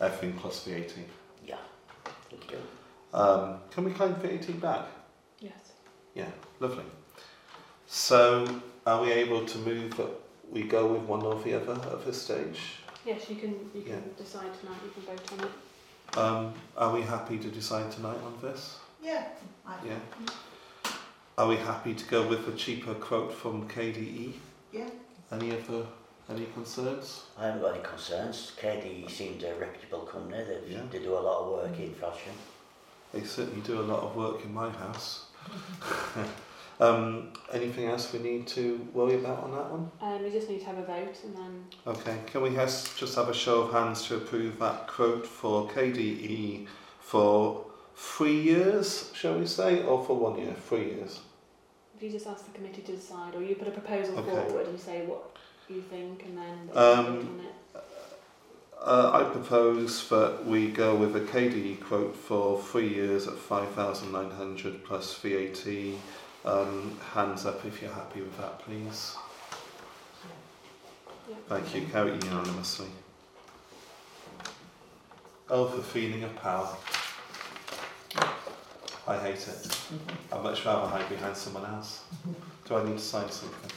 Everything 0.00 0.38
plus 0.38 0.64
VAT. 0.64 0.92
Yeah. 1.46 1.56
Thank 2.30 2.50
you. 2.50 2.58
Um, 3.12 3.58
can 3.70 3.84
we 3.84 3.92
claim 3.92 4.14
VAT 4.14 4.52
back? 4.60 4.86
yes. 5.38 5.52
Yeah, 6.14 6.30
lovely. 6.60 6.84
So, 7.86 8.60
are 8.86 9.02
we 9.02 9.10
able 9.12 9.44
to 9.46 9.58
move 9.58 9.96
that 9.96 10.08
we 10.50 10.62
go 10.62 10.86
with 10.86 11.02
one 11.02 11.22
or 11.22 11.40
the 11.42 11.54
other 11.54 11.72
at 11.90 12.04
this 12.04 12.22
stage? 12.22 12.60
Yes, 13.04 13.28
you 13.28 13.36
can. 13.36 13.50
You 13.74 13.82
can 13.82 13.92
Yeah. 13.92 14.00
decide 14.16 14.50
tonight. 14.60 14.78
You 14.84 14.90
can 14.90 15.02
vote 15.16 15.32
on 15.32 15.40
it. 15.48 16.18
Um, 16.18 16.54
are 16.76 16.92
we 16.92 17.02
happy 17.02 17.38
to 17.38 17.48
decide 17.50 17.90
tonight 17.90 18.18
on 18.24 18.38
this? 18.40 18.78
Yeah, 19.02 19.28
I, 19.66 19.74
Yeah. 19.84 19.98
Are 21.36 21.48
we 21.48 21.56
happy 21.56 21.94
to 21.94 22.04
go 22.04 22.26
with 22.28 22.46
a 22.48 22.52
cheaper 22.52 22.94
quote 22.94 23.32
from 23.32 23.68
KDE? 23.68 24.34
Yeah. 24.72 24.88
Any 25.32 25.50
other, 25.50 25.84
any 26.30 26.46
concerns? 26.54 27.24
I 27.36 27.46
haven't 27.46 27.62
got 27.62 27.74
any 27.74 27.82
concerns. 27.84 28.52
KDE 28.56 29.10
seems 29.10 29.42
a 29.42 29.54
reputable 29.56 30.06
company. 30.06 30.44
They 30.44 30.60
Yeah. 30.74 30.82
they 30.90 31.00
do 31.00 31.14
a 31.18 31.18
lot 31.28 31.40
of 31.42 31.48
work 31.48 31.78
in 31.78 31.92
fashion. 31.94 32.32
They 33.12 33.24
certainly 33.24 33.62
do 33.62 33.80
a 33.80 33.86
lot 33.92 34.00
of 34.04 34.14
work 34.16 34.44
in 34.44 34.54
my 34.54 34.70
house. 34.70 35.24
um, 36.80 37.28
anything 37.52 37.86
else 37.86 38.12
we 38.12 38.18
need 38.18 38.46
to 38.48 38.86
worry 38.92 39.14
about 39.14 39.44
on 39.44 39.52
that 39.52 39.70
one? 39.70 39.90
Um, 40.00 40.22
we 40.22 40.30
just 40.30 40.48
need 40.48 40.60
to 40.60 40.66
have 40.66 40.78
a 40.78 40.82
vote, 40.84 41.16
and 41.24 41.36
then 41.36 41.64
Okay, 41.86 42.18
can 42.26 42.42
we 42.42 42.54
has, 42.54 42.92
just 42.96 43.14
have 43.16 43.28
a 43.28 43.34
show 43.34 43.62
of 43.62 43.72
hands 43.72 44.06
to 44.06 44.16
approve 44.16 44.58
that 44.58 44.86
quote 44.88 45.26
for 45.26 45.68
KDE 45.68 46.66
for 47.00 47.64
three 47.96 48.40
years, 48.40 49.10
shall 49.14 49.38
we 49.38 49.46
say, 49.46 49.82
or 49.84 50.04
for 50.04 50.16
one 50.16 50.38
year? 50.38 50.54
Three 50.68 50.86
years. 50.86 51.20
if 51.96 52.02
you 52.02 52.10
just 52.10 52.26
ask 52.26 52.44
the 52.44 52.52
committee 52.52 52.82
to 52.82 52.92
decide, 52.92 53.34
or 53.36 53.42
you 53.42 53.54
put 53.54 53.68
a 53.68 53.70
proposal 53.70 54.18
Okay. 54.18 54.30
forward 54.48 54.66
and 54.66 54.80
say 54.80 55.06
what 55.06 55.36
you 55.68 55.80
think, 55.82 56.24
and 56.26 56.36
then 56.36 56.70
Um, 56.74 57.04
can 57.04 57.14
vote 57.14 57.30
on 57.30 57.40
it. 57.40 57.54
Uh, 58.86 59.10
I 59.14 59.22
propose 59.32 60.06
that 60.10 60.44
we 60.44 60.68
go 60.70 60.94
with 60.94 61.16
a 61.16 61.20
KDE 61.20 61.76
quote 61.80 62.14
for 62.14 62.60
three 62.60 62.88
years 62.92 63.26
at 63.26 63.38
5,900 63.38 64.84
plus 64.84 65.14
VAT. 65.14 65.94
Um, 66.44 66.98
hands 67.14 67.46
up 67.46 67.64
if 67.64 67.80
you're 67.80 67.92
happy 67.92 68.20
with 68.20 68.36
that, 68.38 68.58
please. 68.58 69.16
Yeah. 71.28 71.36
Thank 71.48 71.74
you. 71.74 71.86
Carry 71.86 72.12
unanimously. 72.12 72.88
Oh, 75.48 75.66
for 75.66 75.82
feeling 75.82 76.22
of 76.24 76.36
power. 76.36 76.76
I 79.06 79.18
hate 79.18 79.46
it. 79.48 79.78
I'd 80.32 80.42
much 80.42 80.64
rather 80.64 80.86
hide 80.88 81.08
behind 81.08 81.36
someone 81.36 81.64
else. 81.66 82.02
Do 82.66 82.76
I 82.76 82.84
need 82.84 82.98
to 82.98 83.04
sign 83.04 83.30
something? 83.30 83.70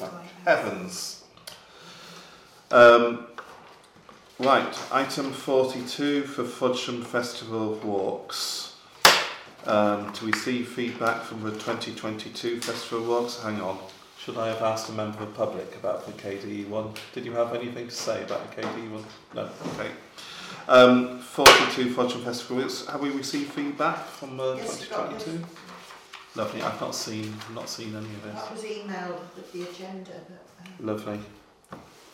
No. 0.00 0.10
Heavens. 0.44 1.24
Um, 2.70 3.26
right, 4.38 4.78
item 4.92 5.32
42 5.32 6.22
for 6.24 6.44
Frodsham 6.44 7.02
Festival 7.02 7.74
Walks. 7.82 8.67
Um, 9.68 10.10
to 10.14 10.24
receive 10.24 10.68
feedback 10.68 11.22
from 11.24 11.42
the 11.42 11.50
2022 11.50 12.58
Festival 12.60 13.04
Walks. 13.06 13.38
Hang 13.42 13.60
on. 13.60 13.78
Should 14.18 14.38
I 14.38 14.48
have 14.48 14.62
asked 14.62 14.88
a 14.88 14.92
member 14.92 15.22
of 15.22 15.28
the 15.28 15.34
public 15.34 15.74
about 15.76 16.06
the 16.06 16.12
KDE 16.12 16.66
one? 16.68 16.94
Did 17.12 17.26
you 17.26 17.32
have 17.32 17.54
anything 17.54 17.86
to 17.86 17.94
say 17.94 18.22
about 18.22 18.50
the 18.50 18.62
KDE 18.62 18.90
one? 18.90 19.04
No. 19.34 19.50
Okay. 19.74 19.90
Um, 20.68 21.18
42 21.18 21.94
Frodsham 21.94 22.24
Festival 22.24 22.56
Walks. 22.62 22.86
Have 22.86 23.02
we 23.02 23.10
received 23.10 23.52
feedback 23.52 24.06
from 24.06 24.40
uh, 24.40 24.54
Yes, 24.54 24.80
we 24.80 24.86
got 24.88 25.10
2022? 25.20 25.44
Lovely. 26.34 26.62
I've 26.62 26.80
not 26.80 26.94
seen 26.94 27.34
not 27.54 27.68
seen 27.68 27.88
any 27.94 28.06
of 28.06 28.22
this. 28.22 28.34
that 28.34 28.52
was 28.52 28.62
emailed 28.62 29.20
with 29.36 29.52
the 29.52 29.62
agenda. 29.64 30.12
But, 30.28 30.66
uh, 30.66 30.70
Lovely. 30.92 31.20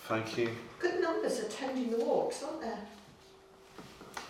Thank 0.09 0.37
you. 0.39 0.51
good 0.81 1.01
numbers 1.01 1.39
attending 1.39 1.93
the 1.97 2.05
walks, 2.05 2.43
aren't 2.43 2.63
there? 2.63 2.79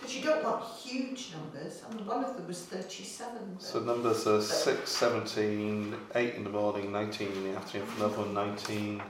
Because 0.05 0.17
you 0.17 0.23
don't 0.23 0.43
want 0.43 0.63
huge 0.63 1.33
numbers. 1.33 1.81
I 1.83 1.91
mean, 1.95 2.05
one 2.05 2.23
of 2.23 2.35
them 2.35 2.45
was 2.45 2.61
37. 2.61 3.55
So 3.57 3.79
numbers 3.79 4.27
are 4.27 4.39
6, 4.39 4.87
17, 4.87 5.95
8 6.13 6.35
in 6.35 6.43
the 6.43 6.49
morning, 6.51 6.91
19 6.91 7.31
in 7.31 7.43
the 7.45 7.57
afternoon, 7.57 7.87
another 7.97 8.17
one 8.17 8.35
19. 8.35 9.01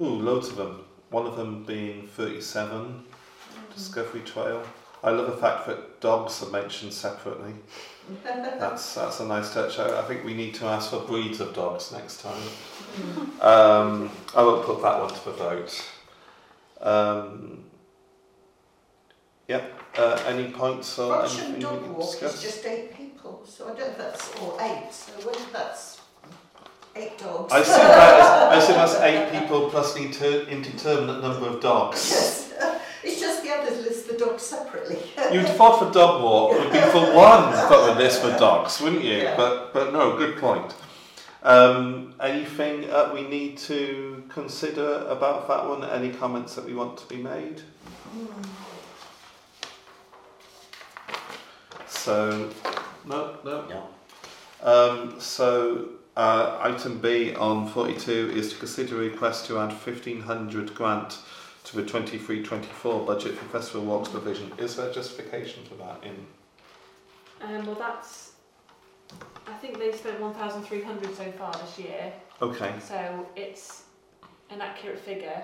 Ooh, 0.00 0.04
loads 0.04 0.48
of 0.48 0.56
them. 0.56 0.86
One 1.10 1.26
of 1.26 1.36
them 1.36 1.64
being 1.64 2.06
37, 2.06 3.04
Discovery 3.74 4.22
Trail. 4.22 4.62
I 5.04 5.10
love 5.10 5.26
the 5.26 5.36
fact 5.36 5.66
that 5.66 6.00
dogs 6.00 6.42
are 6.42 6.50
mentioned 6.50 6.94
separately. 6.94 7.52
That's 8.24 8.94
that's 8.94 9.20
a 9.20 9.26
nice 9.26 9.52
touch. 9.52 9.78
I, 9.78 10.00
I 10.00 10.02
think 10.04 10.24
we 10.24 10.32
need 10.32 10.54
to 10.54 10.64
ask 10.64 10.88
for 10.88 11.00
breeds 11.00 11.40
of 11.40 11.54
dogs 11.54 11.92
next 11.92 12.22
time. 12.22 12.42
Um, 13.42 14.10
I 14.34 14.42
won't 14.42 14.64
put 14.64 14.80
that 14.80 14.98
one 14.98 15.10
to 15.10 15.24
the 15.26 15.32
vote. 15.32 15.90
Um, 16.80 17.64
yep. 19.46 19.77
Uh, 19.96 20.22
any 20.26 20.50
points 20.52 20.98
or 20.98 21.12
Russian 21.12 21.40
anything 21.40 21.54
we 21.54 21.62
dog 21.62 21.82
can 21.82 21.94
walk 21.94 22.22
is 22.22 22.42
just 22.42 22.64
eight 22.66 22.94
people, 22.96 23.42
so 23.44 23.64
I 23.64 23.68
don't 23.68 23.78
know 23.78 23.86
if 23.86 23.98
that's 23.98 24.40
or 24.40 24.60
eight. 24.60 24.92
So 24.92 25.12
whether 25.26 25.52
that's 25.52 26.00
eight 26.94 27.18
dogs. 27.18 27.52
I 27.52 27.60
assume, 27.60 27.76
that 27.76 28.20
is, 28.20 28.26
I 28.26 28.56
assume 28.56 28.76
that's 28.76 28.94
eight 29.00 29.40
people 29.40 29.70
plus 29.70 29.96
an 29.96 30.04
inter- 30.04 30.46
indeterminate 30.48 31.22
number 31.22 31.46
of 31.48 31.60
dogs. 31.60 32.10
yes, 32.10 32.54
it's 33.02 33.20
just 33.20 33.42
the 33.42 33.50
others 33.50 33.84
list 33.84 34.08
the 34.08 34.16
dogs 34.16 34.42
separately. 34.42 34.98
You'd 35.32 35.48
fought 35.48 35.78
for 35.78 35.92
dog 35.92 36.22
walk. 36.22 36.52
It 36.52 36.60
would 36.60 36.72
be 36.72 36.78
for 36.78 37.14
one 37.14 37.50
but 37.68 37.94
the 37.94 38.00
list 38.00 38.22
for 38.22 38.30
dogs, 38.38 38.80
wouldn't 38.80 39.04
you? 39.04 39.18
Yeah. 39.18 39.36
But 39.36 39.72
but 39.72 39.92
no, 39.92 40.16
good 40.16 40.38
point. 40.38 40.74
Um, 41.42 42.14
anything 42.20 42.90
uh, 42.90 43.10
we 43.14 43.22
need 43.22 43.58
to 43.58 44.24
consider 44.28 45.06
about 45.08 45.46
that 45.48 45.68
one? 45.68 45.84
Any 45.84 46.10
comments 46.10 46.54
that 46.56 46.64
we 46.64 46.74
want 46.74 46.98
to 46.98 47.06
be 47.06 47.16
made? 47.16 47.60
Hmm. 48.10 48.42
So 51.98 52.50
no, 53.06 53.36
no. 53.44 53.64
No. 53.68 53.88
Um, 54.62 55.20
so 55.20 55.90
uh, 56.16 56.58
item 56.62 56.98
B 56.98 57.34
on 57.34 57.68
42 57.68 58.32
is 58.34 58.52
to 58.52 58.58
consider 58.58 58.96
a 58.96 58.98
request 59.10 59.46
to 59.46 59.58
add 59.58 59.70
1500 59.72 60.74
grant 60.74 61.18
to 61.64 61.76
the 61.76 61.82
23-24 61.82 63.06
budget 63.06 63.36
for 63.36 63.44
Festival 63.46 63.84
Walks 63.84 64.08
provision. 64.08 64.50
Is 64.58 64.76
there 64.76 64.92
justification 64.92 65.64
for 65.64 65.74
that 65.74 66.02
in? 66.02 66.26
Um, 67.42 67.66
well, 67.66 67.74
that's. 67.76 68.32
I 69.46 69.54
think 69.54 69.78
they've 69.78 69.94
spent 69.94 70.20
1,300 70.20 71.16
so 71.16 71.32
far 71.32 71.52
this 71.52 71.78
year, 71.78 72.12
Okay. 72.42 72.72
so 72.80 73.26
it's 73.36 73.84
an 74.50 74.60
accurate 74.60 74.98
figure 74.98 75.42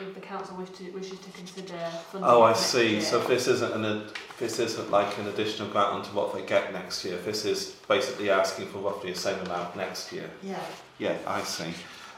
if 0.00 0.14
the 0.14 0.20
council 0.20 0.56
wish 0.56 0.70
to, 0.70 0.90
wishes 0.92 1.18
to 1.20 1.30
consider 1.32 1.78
funding. 2.10 2.28
Oh, 2.30 2.42
I 2.42 2.52
see. 2.52 2.92
year. 2.92 3.00
So 3.00 3.20
this 3.20 3.46
isn't 3.48 3.72
an 3.72 3.84
ad- 3.84 4.12
this 4.38 4.58
isn't 4.58 4.90
like 4.90 5.16
an 5.18 5.28
additional 5.28 5.68
grant 5.68 5.92
onto 5.92 6.10
what 6.10 6.34
they 6.34 6.42
get 6.42 6.72
next 6.72 7.04
year. 7.04 7.16
This 7.18 7.44
is 7.44 7.76
basically 7.88 8.30
asking 8.30 8.66
for 8.66 8.78
roughly 8.78 9.12
the 9.12 9.18
same 9.18 9.38
amount 9.40 9.76
next 9.76 10.12
year. 10.12 10.30
Yeah. 10.42 10.60
Yeah, 10.98 11.16
I 11.26 11.42
see. 11.42 11.74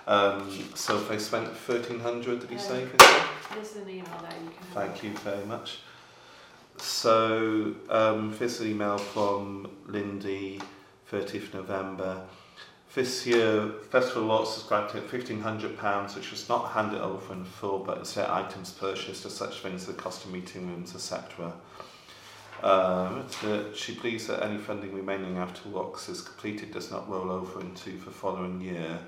Um, 0.06 0.50
so 0.74 0.98
if 0.98 1.08
they 1.08 1.18
spent 1.18 1.46
1300 1.46 2.40
did 2.40 2.50
you 2.50 2.58
say? 2.58 2.82
Um, 2.82 2.88
Vincent? 2.88 3.22
This 3.54 3.70
is 3.76 3.82
an 3.82 3.88
email 3.88 4.04
there. 4.20 4.38
You 4.42 4.50
can. 4.50 4.66
Thank 4.74 5.02
you 5.02 5.10
very 5.18 5.44
much. 5.46 5.78
So, 6.76 7.74
um, 7.88 8.36
this 8.38 8.60
email 8.60 8.98
from 8.98 9.70
Lindy, 9.86 10.60
30th 11.10 11.54
November. 11.54 12.22
This 12.94 13.26
year, 13.26 13.70
Festival 13.90 14.22
Lots 14.22 14.54
has 14.54 14.62
granted 14.62 15.08
£1,500, 15.08 16.14
which 16.14 16.30
was 16.30 16.48
not 16.48 16.70
handed 16.70 17.00
over 17.00 17.32
in 17.34 17.44
full, 17.44 17.80
but 17.80 17.98
instead 17.98 18.30
items 18.30 18.70
purchased 18.70 19.26
as 19.26 19.34
such 19.34 19.62
things 19.62 19.82
as 19.82 19.86
the 19.88 20.00
cost 20.00 20.24
of 20.24 20.32
meeting 20.32 20.68
rooms, 20.68 20.94
etc. 20.94 21.52
Um, 22.62 23.26
she 23.74 23.96
believes 23.96 24.28
that 24.28 24.44
any 24.44 24.58
funding 24.58 24.94
remaining 24.94 25.38
after 25.38 25.68
Walks 25.70 26.08
is 26.08 26.20
completed 26.20 26.70
does 26.70 26.92
not 26.92 27.10
roll 27.10 27.32
over 27.32 27.60
into 27.60 27.90
the 27.90 28.12
following 28.12 28.60
year. 28.60 29.00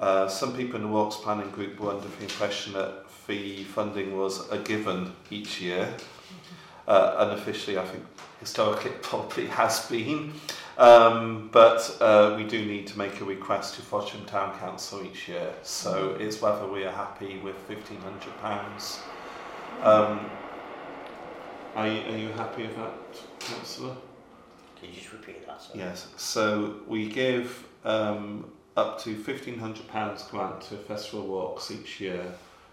Uh, 0.00 0.28
some 0.28 0.56
people 0.56 0.76
in 0.76 0.82
the 0.82 0.88
Walks 0.88 1.16
Planning 1.16 1.50
Group 1.50 1.78
were 1.78 1.90
under 1.90 2.08
the 2.08 2.22
impression 2.22 2.72
that 2.72 3.04
the 3.26 3.64
funding 3.64 4.16
was 4.16 4.48
a 4.50 4.56
given 4.56 5.12
each 5.30 5.60
year. 5.60 5.94
Uh, 6.88 7.28
unofficially, 7.28 7.76
I 7.76 7.84
think 7.84 8.02
historically 8.40 8.92
it 8.92 9.02
probably 9.10 9.46
has 9.48 9.86
been. 9.90 10.32
Um, 10.78 11.50
but 11.52 11.94
uh, 12.00 12.34
we 12.34 12.44
do 12.44 12.64
need 12.64 12.86
to 12.86 12.96
make 12.96 13.20
a 13.20 13.24
request 13.26 13.74
to 13.74 13.82
Frodsham 13.82 14.24
Town 14.26 14.58
Council 14.58 15.04
each 15.04 15.28
year. 15.28 15.52
So 15.62 16.16
it's 16.18 16.40
whether 16.40 16.66
we 16.66 16.84
are 16.84 16.92
happy 16.92 17.40
with 17.40 17.56
£1,500. 17.68 19.00
Um, 19.82 20.30
are, 21.76 21.86
you, 21.86 22.00
are 22.10 22.16
you 22.16 22.28
happy 22.28 22.62
with 22.62 22.76
that, 22.76 22.94
Councillor? 23.38 23.94
Can 24.80 24.88
you 24.88 24.94
just 24.94 25.12
repeat 25.12 25.46
that? 25.46 25.60
Sorry? 25.60 25.80
Yes, 25.80 26.08
so 26.16 26.76
we 26.86 27.06
give 27.06 27.66
um, 27.84 28.50
up 28.78 28.98
to 29.02 29.14
£1,500 29.14 30.30
grant 30.30 30.60
to 30.62 30.76
Festival 30.76 31.26
Walks 31.26 31.70
each 31.70 32.00
year 32.00 32.24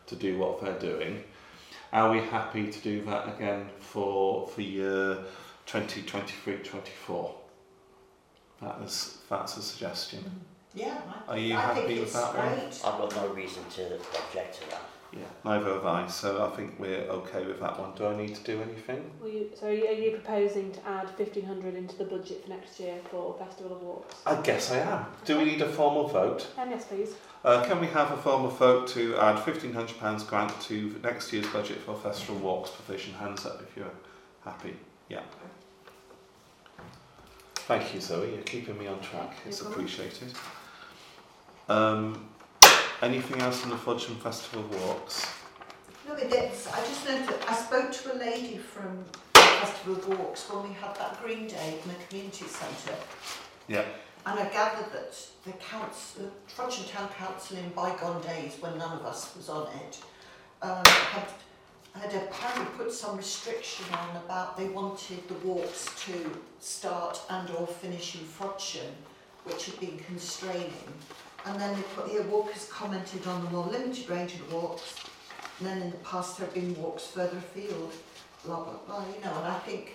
to 0.08 0.16
do 0.16 0.38
what 0.38 0.62
they're 0.62 0.80
doing. 0.80 1.22
Are 1.96 2.12
we 2.12 2.20
happy 2.20 2.70
to 2.70 2.80
do 2.80 3.02
that 3.06 3.30
again 3.30 3.70
for, 3.80 4.50
for 4.50 4.60
year 4.60 5.18
2023-24? 5.66 7.32
That 8.62 8.82
is, 8.84 9.20
that's 9.30 9.56
a 9.56 9.62
suggestion. 9.62 10.20
Yeah. 10.74 11.00
I, 11.26 11.32
Are 11.32 11.38
you 11.38 11.56
I 11.56 11.62
happy 11.62 11.80
think 11.88 12.00
with 12.02 12.10
it's 12.10 12.14
that 12.14 12.38
one? 12.38 12.50
great. 12.50 12.82
I've 12.84 13.00
got 13.00 13.16
no 13.16 13.28
reason 13.30 13.64
to 13.76 13.96
object 13.96 14.62
to 14.62 14.70
that. 14.72 14.82
Yeah, 15.16 15.24
neither 15.46 15.74
have 15.74 15.86
I, 15.86 16.08
so 16.08 16.46
I 16.46 16.56
think 16.56 16.78
we're 16.78 17.04
okay 17.04 17.46
with 17.46 17.62
that 17.62 17.80
one. 17.80 17.94
Do 17.96 18.08
I 18.08 18.18
need 18.18 18.36
to 18.36 18.44
do 18.44 18.62
anything? 18.62 19.10
Will 19.22 19.30
you, 19.30 19.50
so 19.58 19.68
are 19.68 19.74
you, 19.74 19.88
are 19.88 19.94
you 19.94 20.12
proposing 20.12 20.74
to 20.74 20.80
add 20.88 21.06
1,500 21.18 21.76
into 21.76 21.96
the 21.96 22.04
budget 22.04 22.44
for 22.44 22.50
next 22.50 22.80
year 22.80 22.98
for 23.10 23.34
Festival 23.40 23.78
of 23.78 23.82
Walks? 23.82 24.16
I 24.26 24.36
guess 24.42 24.72
I 24.72 24.80
am. 24.80 25.06
Do 25.24 25.38
we 25.38 25.46
need 25.46 25.62
a 25.62 25.70
formal 25.70 26.08
vote? 26.08 26.48
Um, 26.58 26.70
yes, 26.70 26.86
please. 26.86 27.16
Uh, 27.46 27.64
can 27.64 27.80
we 27.80 27.88
have 27.88 28.12
a 28.12 28.18
formal 28.18 28.50
vote 28.50 28.88
to 28.90 29.16
add 29.18 29.38
£1,500 29.38 30.28
grant 30.28 30.62
to 30.64 31.00
next 31.02 31.32
year's 31.32 31.48
budget 31.48 31.78
for 31.78 31.96
Festival 31.96 32.36
Walks 32.38 32.72
provision? 32.72 33.14
Hands 33.14 33.46
up 33.46 33.62
if 33.62 33.78
you're 33.78 33.92
happy. 34.44 34.76
Yeah. 35.08 35.22
Thank 37.56 37.94
you, 37.94 38.02
Zoe. 38.02 38.32
You're 38.32 38.44
keeping 38.44 38.78
me 38.78 38.88
on 38.88 39.00
track. 39.00 39.36
It's 39.48 39.62
appreciated. 39.62 40.34
Um, 41.68 42.30
anything 43.06 43.40
else 43.40 43.64
on 43.64 43.70
the 43.70 43.76
Frodsham 43.76 44.18
Festival 44.18 44.64
Walks? 44.80 45.28
No, 46.08 46.16
it 46.16 46.34
is. 46.34 46.68
I 46.68 46.80
just 46.80 47.08
noted, 47.08 47.28
that 47.28 47.50
I 47.50 47.54
spoke 47.54 47.92
to 47.92 48.14
a 48.14 48.18
lady 48.18 48.58
from 48.58 49.06
Festival 49.34 50.18
Walks 50.18 50.50
when 50.50 50.68
we 50.68 50.76
had 50.76 50.96
that 50.96 51.22
Green 51.22 51.48
Day 51.48 51.80
in 51.84 51.90
the 51.90 51.96
community 52.08 52.46
centre. 52.46 52.98
Yeah. 53.68 53.86
And 54.26 54.40
I 54.40 54.50
gathered 54.50 54.92
that 54.92 55.16
the 55.46 55.52
council, 55.54 56.24
the 56.24 56.52
Frodsham 56.52 56.92
Town 56.92 57.10
Council 57.10 57.58
in 57.58 57.70
bygone 57.70 58.24
days, 58.24 58.58
when 58.60 58.76
none 58.80 58.98
of 58.98 59.06
us 59.06 59.36
was 59.36 59.50
on 59.50 59.68
it, 59.76 60.00
um, 60.64 60.84
had, 60.86 61.28
had 61.94 62.24
apparently 62.24 62.66
put 62.76 62.92
some 62.92 63.18
restriction 63.18 63.86
on 63.94 64.18
about 64.26 64.58
they 64.58 64.70
wanted 64.70 65.28
the 65.28 65.36
walks 65.48 65.90
to 66.06 66.42
start 66.60 67.22
and 67.30 67.52
or 67.52 67.68
finish 67.68 68.16
in 68.16 68.22
Frodsham, 68.22 68.90
which 69.44 69.68
had 69.68 69.80
been 69.80 70.00
constraining. 70.00 70.74
And 71.46 71.60
then 71.62 71.76
they 71.76 71.82
put 71.96 72.08
here, 72.10 72.24
walkers 72.24 72.68
commented 72.72 73.26
on 73.28 73.44
the 73.46 73.52
more 73.52 73.68
limited 73.68 74.10
range 74.10 74.34
of 74.36 74.52
walks, 74.52 74.96
and 75.60 75.68
then 75.68 75.82
in 75.82 75.92
the 75.92 75.98
past 75.98 76.38
there 76.38 76.46
have 76.48 76.56
been 76.56 76.76
walks 76.82 77.06
further 77.08 77.38
afield, 77.38 77.94
blah, 78.44 78.64
blah, 78.64 78.74
blah, 78.88 79.06
you 79.16 79.22
know, 79.24 79.36
and 79.38 79.48
I 79.48 79.60
think, 79.60 79.94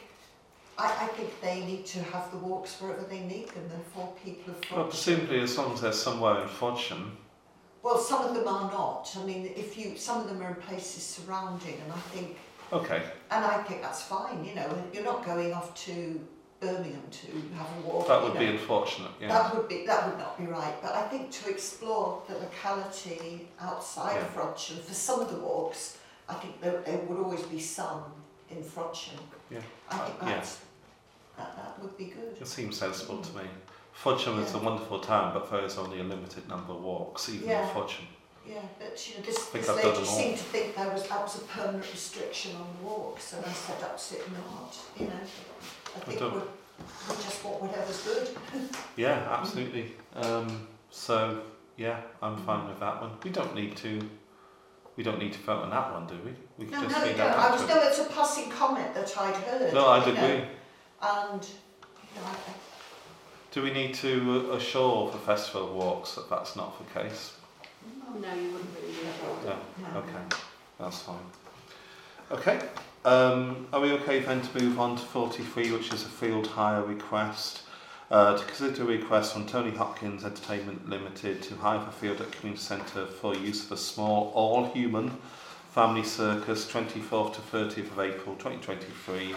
I, 0.78 0.86
I 0.86 1.06
think 1.08 1.40
they 1.40 1.60
need 1.64 1.86
to 1.86 2.02
have 2.04 2.30
the 2.30 2.38
walks 2.38 2.80
wherever 2.80 3.02
they 3.02 3.20
need 3.20 3.48
them, 3.48 3.68
they're 3.68 3.78
for 3.92 4.14
people 4.24 4.54
of 4.54 4.60
Well, 4.76 4.84
presumably 4.86 5.40
as 5.40 5.58
long 5.58 5.72
as 5.74 5.80
they're 5.80 5.92
somewhere 5.92 6.40
in 6.42 6.48
Frodsham. 6.48 7.10
Well, 7.82 7.98
some 7.98 8.24
of 8.26 8.34
them 8.34 8.46
are 8.46 8.70
not, 8.70 9.10
I 9.20 9.24
mean, 9.24 9.52
if 9.56 9.76
you, 9.76 9.96
some 9.96 10.20
of 10.20 10.28
them 10.28 10.40
are 10.42 10.50
in 10.50 10.54
places 10.56 11.02
surrounding, 11.02 11.80
and 11.82 11.92
I 11.92 11.98
think, 12.14 12.36
Okay. 12.72 13.02
and 13.32 13.44
I 13.44 13.62
think 13.64 13.82
that's 13.82 14.02
fine, 14.02 14.44
you 14.44 14.54
know, 14.54 14.84
you're 14.92 15.02
not 15.02 15.24
going 15.26 15.52
off 15.52 15.74
to 15.86 16.20
Birmingham 16.60 17.02
to 17.10 17.26
have 17.56 17.66
a 17.78 17.88
walk, 17.88 18.06
That 18.08 18.22
would 18.22 18.34
know. 18.34 18.40
be 18.40 18.46
unfortunate, 18.46 19.10
yeah. 19.20 19.28
That 19.28 19.56
would 19.56 19.66
be 19.68 19.86
that 19.86 20.06
would 20.06 20.18
not 20.18 20.36
be 20.38 20.44
right. 20.44 20.74
But 20.82 20.92
I 20.94 21.08
think 21.08 21.30
to 21.32 21.48
explore 21.50 22.22
the 22.28 22.34
locality 22.34 23.48
outside 23.58 24.16
Yeah. 24.16 24.28
Frodsham 24.34 24.78
for 24.82 24.94
some 24.94 25.20
of 25.20 25.30
the 25.30 25.38
walks, 25.38 25.96
I 26.28 26.34
think 26.34 26.60
there, 26.60 26.80
there 26.82 26.98
would 26.98 27.18
always 27.18 27.42
be 27.42 27.58
some 27.58 28.04
in 28.50 28.62
Frodsham. 28.62 29.18
Yeah. 29.50 29.60
I 29.90 29.96
think 29.98 30.22
uh, 30.22 30.26
Yeah. 30.26 30.44
that, 31.38 31.56
that 31.56 31.78
would 31.82 31.96
be 31.96 32.04
good. 32.06 32.36
It 32.40 32.46
seems 32.46 32.76
sensible 32.78 33.22
to 33.22 33.36
me. 33.38 33.44
Frodsham 34.02 34.42
is 34.44 34.52
a 34.54 34.58
wonderful 34.58 35.00
town, 35.00 35.32
but 35.32 35.50
there 35.50 35.64
is 35.64 35.76
only 35.78 36.00
a 36.00 36.04
limited 36.04 36.46
number 36.48 36.72
of 36.74 36.82
walks, 36.82 37.28
even 37.30 37.48
Yeah. 37.48 37.62
in 37.66 37.74
Frodsham. 37.74 38.06
Yeah, 38.46 38.62
but 38.78 39.08
you 39.08 39.14
know, 39.18 39.24
this, 39.26 39.46
this 39.46 39.68
lady 39.68 40.04
seemed 40.04 40.36
to 40.38 40.42
think 40.44 40.74
there 40.74 40.90
was 40.90 41.06
that 41.08 41.20
was 41.22 41.36
a 41.36 41.44
permanent 41.44 41.84
restriction 41.92 42.56
on 42.56 42.66
the 42.78 42.86
walks, 42.88 43.32
and 43.34 43.44
I 43.44 43.52
said 43.52 43.76
absolutely 43.82 44.32
not. 44.34 44.74
You 44.98 45.06
know, 45.06 45.20
I 45.96 46.00
think 46.00 46.18
don't- 46.20 46.34
we're, 46.34 46.40
we 46.40 47.14
just 47.16 47.44
want 47.44 47.62
whatever's 47.62 48.02
good. 48.04 48.28
Yeah, 48.96 49.26
absolutely. 49.30 49.92
Um, 50.14 50.66
so 50.90 51.40
yeah, 51.76 52.00
I'm 52.22 52.36
fine 52.44 52.68
with 52.68 52.80
that 52.80 53.00
one. 53.00 53.12
We 53.24 53.30
don't 53.30 53.54
need 53.54 53.76
to. 53.78 54.00
We 54.96 55.04
don't 55.04 55.18
need 55.18 55.32
to 55.32 55.38
vote 55.40 55.62
on 55.62 55.70
that 55.70 55.92
one, 55.92 56.06
do 56.06 56.14
we? 56.24 56.32
We 56.58 56.70
can 56.70 56.82
No, 56.82 56.88
just 56.88 56.98
no, 57.00 57.04
read 57.06 57.16
no. 57.16 57.24
that 57.24 57.38
I 57.38 57.42
back 57.42 57.52
was 57.52 57.62
to 57.62 57.68
no. 57.68 57.82
It's 57.82 57.98
a 58.00 58.04
passing 58.04 58.50
comment 58.50 58.92
that 58.94 59.16
I'd 59.16 59.34
heard. 59.36 59.72
No, 59.72 59.88
I'd 59.88 60.06
you 60.06 60.12
know, 60.12 60.24
agree. 60.24 60.44
And 61.02 61.42
you 61.42 62.20
know, 62.20 62.26
I, 62.26 62.32
I 62.32 62.54
Do 63.52 63.62
we 63.62 63.70
need 63.72 63.94
to 63.94 64.50
uh, 64.52 64.56
assure 64.56 65.10
for 65.10 65.18
festival 65.18 65.72
walks 65.74 66.16
that 66.16 66.28
that's 66.28 66.56
not 66.56 66.76
the 66.78 67.00
case? 67.00 67.34
No, 68.20 68.34
you 68.34 68.50
wouldn't 68.52 68.70
really 68.74 68.92
do 68.92 69.02
that. 69.44 69.56
No. 69.80 69.92
No. 69.94 69.98
Okay, 70.00 70.36
that's 70.78 71.00
fine. 71.02 71.16
Okay. 72.32 72.60
Um, 73.04 73.66
are 73.72 73.80
we 73.80 73.92
okay 73.92 74.20
then 74.20 74.42
to 74.42 74.62
move 74.62 74.78
on 74.78 74.96
to 74.96 75.02
43, 75.02 75.72
which 75.72 75.92
is 75.92 76.02
a 76.02 76.08
field 76.08 76.46
hire 76.46 76.82
request? 76.82 77.62
Uh, 78.10 78.36
to 78.36 78.44
consider 78.44 78.82
a 78.82 78.86
request 78.86 79.32
from 79.32 79.46
Tony 79.46 79.70
Hopkins 79.70 80.24
Entertainment 80.24 80.88
Limited 80.88 81.42
to 81.42 81.54
hire 81.54 81.78
a 81.78 81.92
field 81.92 82.20
at 82.20 82.30
Community 82.32 82.62
Centre 82.62 83.06
for 83.06 83.34
use 83.34 83.64
of 83.64 83.72
a 83.72 83.76
small 83.76 84.32
all-human 84.34 85.16
family 85.72 86.02
circus 86.02 86.70
24th 86.70 87.34
to 87.34 87.40
30th 87.40 87.90
of 87.92 88.00
April 88.00 88.34
2023. 88.34 89.34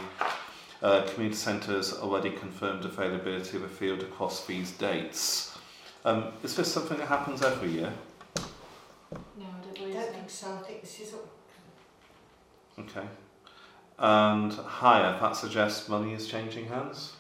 Uh, 0.82 1.04
community 1.04 1.38
Centre's 1.38 1.94
already 1.94 2.32
confirmed 2.32 2.84
availability 2.84 3.56
of 3.56 3.64
a 3.64 3.70
field 3.70 4.02
across 4.02 4.46
these 4.46 4.72
dates. 4.72 5.58
Um, 6.04 6.34
is 6.44 6.56
this 6.56 6.74
something 6.74 6.98
that 6.98 7.08
happens 7.08 7.42
every 7.42 7.70
year? 7.70 7.94
No, 8.36 9.46
I 9.46 9.64
don't 9.64 9.76
believe 9.76 9.94
don't 9.94 10.04
think 10.04 10.16
think 10.16 10.30
so. 10.30 10.52
I 10.52 10.58
think 10.58 10.82
this 10.82 11.00
is 11.00 11.14
up. 11.14 11.28
Okay. 12.80 13.08
And 14.00 14.52
higher, 14.54 15.18
that 15.20 15.36
suggests 15.36 15.88
money 15.88 16.14
is 16.14 16.28
changing 16.28 16.66
hands? 16.66 17.14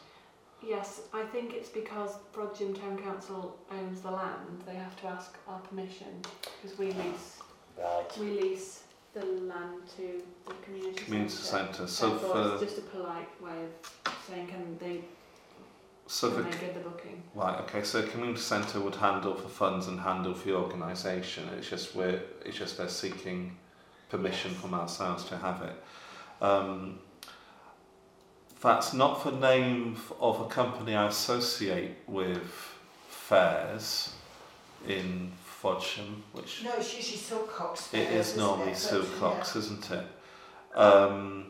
Yes, 0.65 1.01
I 1.13 1.23
think 1.23 1.53
it's 1.53 1.69
because 1.69 2.11
Frodsham 2.33 2.79
Town 2.79 2.97
Council 2.97 3.57
owns 3.71 4.01
the 4.01 4.11
land. 4.11 4.63
They 4.65 4.75
have 4.75 4.95
to 5.01 5.07
ask 5.07 5.35
our 5.47 5.59
permission 5.59 6.21
because 6.61 6.77
we 6.77 6.87
lease 6.93 7.39
Right. 7.77 8.17
we 8.19 8.39
lease 8.39 8.83
the 9.13 9.25
land 9.25 9.81
to 9.97 10.21
the 10.47 10.53
community, 10.63 11.03
Community 11.03 11.29
centre. 11.31 11.73
centre. 11.73 11.87
So 11.87 12.09
Therefore, 12.11 12.29
for 12.57 12.63
it's 12.63 12.63
just 12.63 12.77
a 12.77 12.89
polite 12.89 13.41
way 13.41 13.65
of 13.65 14.13
saying 14.27 14.47
can 14.47 14.77
they 14.79 15.03
so 16.07 16.31
can 16.31 16.43
for 16.45 16.49
they 16.51 16.57
get 16.57 16.73
the 16.75 16.79
booking? 16.89 17.23
right, 17.35 17.59
okay, 17.61 17.83
so 17.83 18.01
community 18.07 18.39
centre 18.39 18.79
would 18.79 18.95
handle 18.95 19.35
for 19.35 19.49
funds 19.49 19.87
and 19.87 19.99
handle 19.99 20.33
for 20.33 20.47
the 20.47 20.55
organisation. 20.55 21.49
It's 21.57 21.69
just 21.69 21.93
we're 21.95 22.21
it's 22.45 22.57
just 22.57 22.77
they're 22.77 22.87
seeking 22.89 23.57
permission 24.09 24.51
Yes. 24.51 24.61
from 24.61 24.73
ourselves 24.75 25.25
to 25.25 25.37
have 25.37 25.61
it. 25.63 25.75
Um, 26.41 26.99
that's 28.61 28.93
not 28.93 29.23
the 29.23 29.31
name 29.31 29.97
of 30.19 30.39
a 30.41 30.45
company 30.45 30.95
I 30.95 31.07
associate 31.07 31.95
with 32.07 32.41
fairs 33.09 34.13
in 34.87 35.31
Frodsham, 35.61 36.21
which 36.33 36.63
No, 36.63 36.73
it's 36.77 36.95
usually 36.95 37.17
Silcox. 37.17 37.93
it 37.93 38.07
fairs, 38.07 38.11
is 38.11 38.27
isn't 38.33 38.39
normally 38.43 38.71
it? 38.71 38.87
But, 38.91 39.01
Silcox, 39.03 39.55
isn't 39.57 39.91
it? 39.91 40.05
Um. 40.77 41.45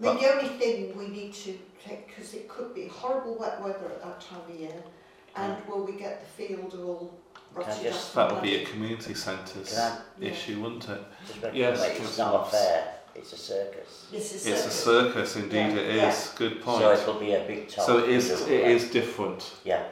I 0.00 0.04
mean, 0.06 0.16
the 0.20 0.32
only 0.32 0.48
thing 0.48 0.98
we 0.98 1.06
need 1.08 1.32
to 1.34 1.56
take, 1.84 2.08
because 2.08 2.34
it 2.34 2.48
could 2.48 2.74
be 2.74 2.88
horrible 2.88 3.36
wet 3.38 3.60
weather 3.62 3.86
at 3.86 4.02
that 4.02 4.20
time 4.20 4.40
of 4.48 4.54
year, 4.58 4.72
and 5.36 5.56
will 5.68 5.84
we 5.84 5.92
get 5.92 6.20
the 6.20 6.26
field 6.46 6.74
all 6.74 7.14
Can 7.54 7.62
rotted 7.62 7.92
up? 7.92 8.12
that 8.14 8.32
would 8.32 8.42
be 8.42 8.56
a 8.62 8.66
community 8.66 9.14
centre's 9.14 9.74
Can 9.74 9.92
I 9.92 9.98
Yeah. 10.18 10.30
issue, 10.30 10.60
wouldn't 10.60 10.88
it? 10.88 11.00
just 11.28 11.38
Yes, 11.54 11.78
yes, 11.78 12.00
it's 12.00 12.18
not 12.18 12.48
a 12.48 12.50
fair, 12.50 12.94
it's 13.14 13.32
a 13.32 13.36
circus. 13.36 14.06
This 14.10 14.32
is 14.34 14.46
It's 14.46 14.66
a 14.66 14.70
circus. 14.70 15.32
circus, 15.32 15.36
indeed 15.36 15.56
Yeah, 15.56 15.76
it 15.76 15.96
yeah. 15.96 16.16
Good 16.36 16.60
point. 16.62 16.80
So 16.80 16.92
it'll 16.92 17.20
be 17.20 17.34
a 17.34 17.44
big 17.46 17.68
top. 17.68 17.84
So 17.86 17.98
it 17.98 18.08
is, 18.10 18.28
double 18.30 18.52
it 18.52 18.62
leg. 18.62 18.70
is 18.76 18.90
different. 18.90 19.52
Yeah, 19.64 19.84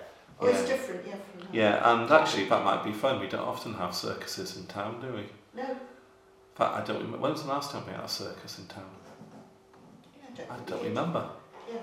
Oh, 0.42 0.46
it's 0.46 0.64
different, 0.66 1.06
yeah. 1.06 1.12
From. 1.16 1.48
Yeah, 1.52 1.92
and 1.92 2.10
actually 2.10 2.48
that 2.48 2.64
might 2.64 2.82
be 2.84 2.92
fun. 2.92 3.20
We 3.20 3.28
don't 3.28 3.46
often 3.46 3.74
have 3.74 3.94
circuses 3.94 4.56
in 4.56 4.66
town, 4.66 5.00
do 5.00 5.08
we? 5.12 5.24
No. 5.54 5.62
In 5.62 5.68
No, 5.68 5.76
fact, 6.54 6.74
I 6.76 6.84
don't 6.84 6.96
remember. 6.98 7.18
When 7.18 7.32
was 7.32 7.42
the 7.42 7.48
last 7.48 7.70
time 7.72 7.84
we 7.86 7.92
had 7.92 8.04
a 8.04 8.08
circus 8.08 8.58
in 8.58 8.66
town? 8.66 8.84
yeah, 10.36 10.44
I 10.50 10.56
don't, 10.56 10.60
I 10.62 10.70
don't 10.70 10.84
remember. 10.84 11.28
Yeah. 11.70 11.78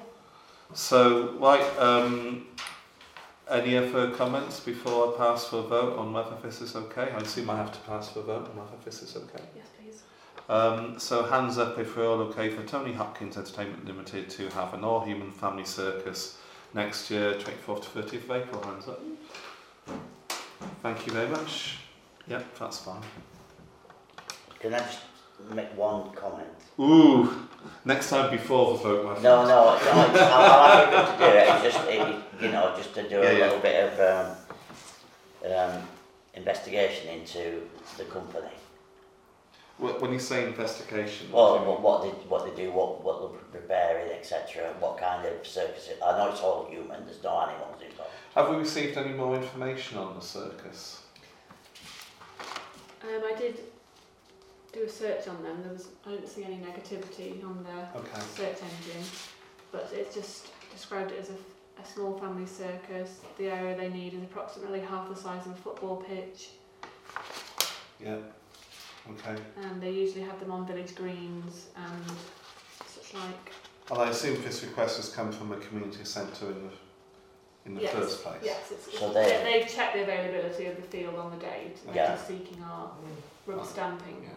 So, 0.74 1.34
right, 1.40 1.64
um, 1.80 2.48
any 3.50 3.78
other 3.78 4.10
comments 4.12 4.60
before 4.60 5.14
I 5.14 5.18
pass 5.18 5.46
for 5.46 5.60
a 5.60 5.62
vote 5.62 5.98
on 5.98 6.12
whether 6.12 6.36
this 6.44 6.60
is 6.62 6.76
okay? 6.76 7.12
I 7.12 7.18
assume 7.18 7.50
I 7.50 7.58
have 7.58 7.72
to 7.72 7.80
pass 7.80 8.10
for 8.10 8.20
a 8.20 8.24
vote 8.24 8.50
on 8.50 8.58
whether 8.58 8.78
this 8.84 9.02
is 9.04 9.16
okay. 9.16 9.44
Yes, 9.56 9.68
please. 9.77 9.77
Um, 10.50 10.98
so 10.98 11.24
hands 11.24 11.58
up 11.58 11.78
if 11.78 11.98
we're 11.98 12.08
all 12.10 12.22
okay 12.22 12.50
for 12.50 12.64
Tony 12.64 12.94
Hopkins 12.94 13.36
Entertainment 13.38 13.86
Limited 13.86 14.30
to 14.32 14.48
have 14.52 14.74
an 14.74 14.84
all-human 14.84 15.32
family 15.32 15.66
circus 15.66 16.38
next 16.74 17.12
year, 17.12 17.34
24th 17.34 17.84
to 17.94 18.00
30th 18.02 18.24
of 18.24 18.32
April. 18.32 18.64
Hands 18.64 18.88
up. 18.88 19.02
Thank 20.82 21.06
you 21.06 21.12
very 21.14 21.28
much. 21.28 21.80
Yep, 22.28 22.58
that's 22.60 22.80
fine. 22.80 23.02
can 24.60 24.74
I 24.74 24.80
just 24.80 25.00
make 25.54 25.68
one 25.78 26.12
comment? 26.12 26.48
Ooh, 26.80 27.48
next 27.86 28.10
time 28.10 28.32
before 28.32 28.74
the 28.78 28.84
vote, 28.84 29.06
my 29.06 29.12
friend. 29.12 29.24
No, 29.24 29.44
no, 29.44 29.48
no, 29.48 29.92
I'm, 29.92 30.10
I'm 30.12 30.92
happy 30.92 31.12
to 31.12 31.18
do 31.18 31.38
it, 31.38 31.48
it's 31.66 31.76
just, 31.76 31.88
it, 31.88 32.16
you 32.42 32.52
know, 32.52 32.74
just 32.78 32.94
to 32.96 33.04
do 33.10 33.16
Yeah, 33.18 33.30
a 33.32 33.34
yeah. 33.38 33.46
little 33.46 33.60
bit 33.60 33.94
of, 33.94 34.38
um, 35.46 35.54
um, 35.54 35.82
investigation 36.36 37.08
into 37.10 37.62
the 37.98 38.04
company. 38.06 38.48
Wh- 39.80 40.02
When 40.02 40.12
you 40.14 40.20
say 40.20 40.46
investigation, 40.48 41.32
Well, 41.32 41.54
what 41.54 41.60
do 41.60 41.64
you 41.66 41.72
what, 41.72 41.82
what 41.82 42.02
they, 42.04 42.10
what 42.30 42.46
they 42.56 42.64
do, 42.64 42.72
what, 42.72 43.04
what 43.04 43.20
they're 43.52 43.62
preparing, 43.62 44.12
etc., 44.12 44.74
what 44.80 44.98
kind 44.98 45.26
of 45.26 45.46
circus, 45.46 45.88
it- 45.90 46.00
I 46.04 46.18
know 46.18 46.30
it's 46.32 46.42
all 46.42 46.66
human, 46.70 47.06
there's 47.06 47.22
no 47.24 47.40
animals 47.42 47.82
involved. 47.82 48.12
have 48.36 48.50
we 48.50 48.56
received 48.56 48.98
any 48.98 49.14
more 49.14 49.36
information 49.36 49.98
on 49.98 50.16
the 50.16 50.22
circus? 50.22 51.02
Um, 53.04 53.22
I 53.24 53.36
did 53.38 53.60
do 54.74 54.84
a 54.84 54.90
search 54.90 55.28
on 55.28 55.42
them. 55.44 55.62
There 55.64 55.72
was 55.72 55.88
I 56.06 56.10
didn't 56.12 56.28
see 56.28 56.44
any 56.44 56.58
negativity 56.58 57.44
on 57.44 57.64
their 57.64 57.90
Okay. 57.96 58.20
search 58.36 58.58
engine, 58.62 59.04
but 59.72 59.90
it's 59.94 60.14
just 60.14 60.48
described 60.74 61.12
it 61.12 61.20
as 61.22 61.30
a, 61.30 61.82
a 61.82 61.86
small 61.86 62.18
family 62.18 62.46
circus. 62.48 63.20
The 63.38 63.48
area 63.48 63.78
they 63.78 63.90
need 63.90 64.14
is 64.16 64.24
approximately 64.24 64.80
half 64.82 65.08
the 65.08 65.16
size 65.16 65.46
of 65.46 65.54
a 65.54 65.56
football 65.56 65.98
pitch, 65.98 66.50
Yeah. 68.04 68.18
Okay. 69.12 69.42
and 69.64 69.82
they 69.82 69.92
usually 69.92 70.22
have 70.24 70.40
them 70.40 70.52
on 70.52 70.66
village 70.68 70.96
greens 70.96 71.68
and 71.76 72.04
such 72.88 73.14
like. 73.14 73.52
Well, 73.90 74.02
I 74.02 74.10
assume 74.10 74.42
this 74.44 74.64
request 74.64 74.98
has 74.98 75.10
come 75.10 75.32
from 75.32 75.52
a 75.54 75.58
community 75.58 76.04
centre 76.04 76.48
in 76.48 76.64
the 76.64 76.72
in 77.66 77.76
the 77.76 77.82
Yes, 77.82 77.94
first 77.94 78.24
place. 78.24 78.40
Yes, 78.44 78.72
it's, 78.72 78.88
it's, 78.88 79.00
So 79.00 79.12
they, 79.12 79.26
they- 79.26 79.60
they've 79.60 79.70
checked 79.70 79.94
the 79.96 80.04
availability 80.04 80.68
of 80.68 80.78
the 80.78 80.82
field 80.84 81.16
on 81.16 81.32
the 81.32 81.38
date. 81.38 81.78
They're 81.86 81.96
Yeah. 81.96 82.16
just 82.16 82.28
seeking 82.28 82.64
our 82.64 82.92
rubber 83.46 83.66
stamping. 83.66 84.24
Yeah. 84.24 84.30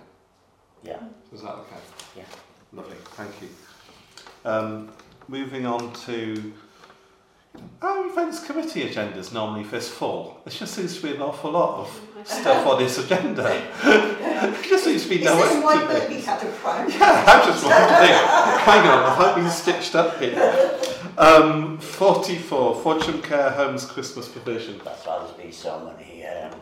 Yeah, 0.82 0.98
Is 1.32 1.42
that 1.42 1.50
okay? 1.54 1.76
Yeah. 2.16 2.24
Lovely, 2.72 2.96
thank 3.12 3.30
you. 3.42 3.48
Um, 4.44 4.90
moving 5.28 5.66
on 5.66 5.92
to 6.06 6.52
our 7.82 8.06
events 8.08 8.44
committee 8.46 8.88
agendas 8.88 9.32
normally 9.32 9.64
this 9.64 9.88
full. 9.90 10.40
There 10.44 10.52
just 10.52 10.74
seems 10.74 10.96
to 10.96 11.02
be 11.02 11.14
an 11.14 11.20
awful 11.22 11.50
lot 11.50 11.80
of 11.80 12.09
stuff 12.24 12.66
on 12.66 12.78
this 12.78 12.98
agenda. 12.98 13.42
there 13.82 14.62
just 14.62 14.84
seems 14.84 15.02
to 15.04 15.08
be 15.08 15.16
Is 15.20 15.24
no 15.24 15.36
this 15.36 15.52
end 15.52 15.64
why 15.64 15.80
to 15.80 15.86
Bernie 15.86 16.20
had 16.20 16.42
a 16.42 16.46
prime? 16.52 16.90
Yeah, 16.90 17.24
I'm 17.26 17.46
just 17.46 17.64
wondering. 17.64 18.18
Hang 18.64 18.88
on, 18.88 19.08
have 19.10 19.20
I 19.20 19.34
been 19.40 19.50
stitched 19.50 19.94
up 19.94 20.18
here? 20.18 20.78
Um, 21.18 21.78
44, 21.78 22.76
Frodsham 22.76 23.22
Care 23.22 23.50
Homes 23.50 23.84
Christmas 23.84 24.28
Provision. 24.28 24.80
that's 24.84 25.04
why 25.06 25.18
there's 25.18 25.32
been 25.32 25.52
so 25.52 25.80
many, 25.98 26.24
um, 26.26 26.52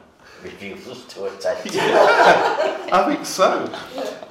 refusals 0.42 1.04
to 1.06 1.24
attend. 1.24 1.58
I 2.92 3.04
think 3.06 3.26
so. 3.26 3.72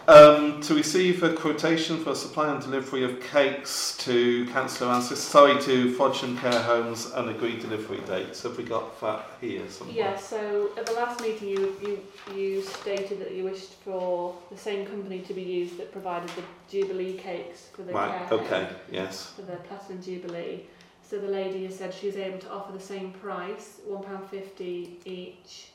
Um, 0.07 0.61
to 0.61 0.73
receive 0.73 1.21
a 1.23 1.33
quotation 1.33 2.01
for 2.01 2.15
supply 2.15 2.49
and 2.53 2.61
delivery 2.61 3.03
of 3.03 3.19
cakes 3.19 3.97
to 3.99 4.45
Councillor 4.47 4.93
Ansis, 4.93 5.17
sorry, 5.17 5.61
to 5.63 5.93
Frodsham 5.97 6.39
Care 6.39 6.61
Homes 6.61 7.11
and 7.13 7.29
agreed 7.29 7.59
delivery 7.59 7.99
dates. 8.07 8.43
Have 8.43 8.57
we 8.57 8.63
got 8.63 8.99
that 9.01 9.25
here 9.41 9.69
somewhere? 9.69 9.97
Yeah, 9.97 10.17
so 10.17 10.69
at 10.77 10.85
the 10.85 10.93
last 10.93 11.19
meeting 11.21 11.49
you, 11.49 11.75
you, 11.81 12.33
you 12.33 12.61
stated 12.61 13.19
that 13.19 13.33
you 13.33 13.43
wished 13.43 13.73
for 13.83 14.33
the 14.49 14.57
same 14.57 14.85
company 14.85 15.19
to 15.19 15.33
be 15.33 15.43
used 15.43 15.77
that 15.77 15.91
provided 15.91 16.29
the 16.29 16.43
Jubilee 16.69 17.17
cakes 17.17 17.67
for 17.73 17.81
the 17.81 17.91
Right, 17.91 18.17
care 18.17 18.27
home, 18.27 18.39
okay, 18.45 18.69
yes. 18.89 19.31
for 19.35 19.41
the 19.41 19.57
Platinum 19.57 20.01
Jubilee. 20.01 20.61
So 21.03 21.17
the 21.19 21.27
lady 21.27 21.65
has 21.65 21.77
said 21.77 21.93
she's 21.93 22.15
able 22.15 22.39
to 22.39 22.51
offer 22.51 22.71
the 22.71 22.79
same 22.79 23.11
price, 23.11 23.81
£1.50 23.89 25.05
each. 25.05 25.67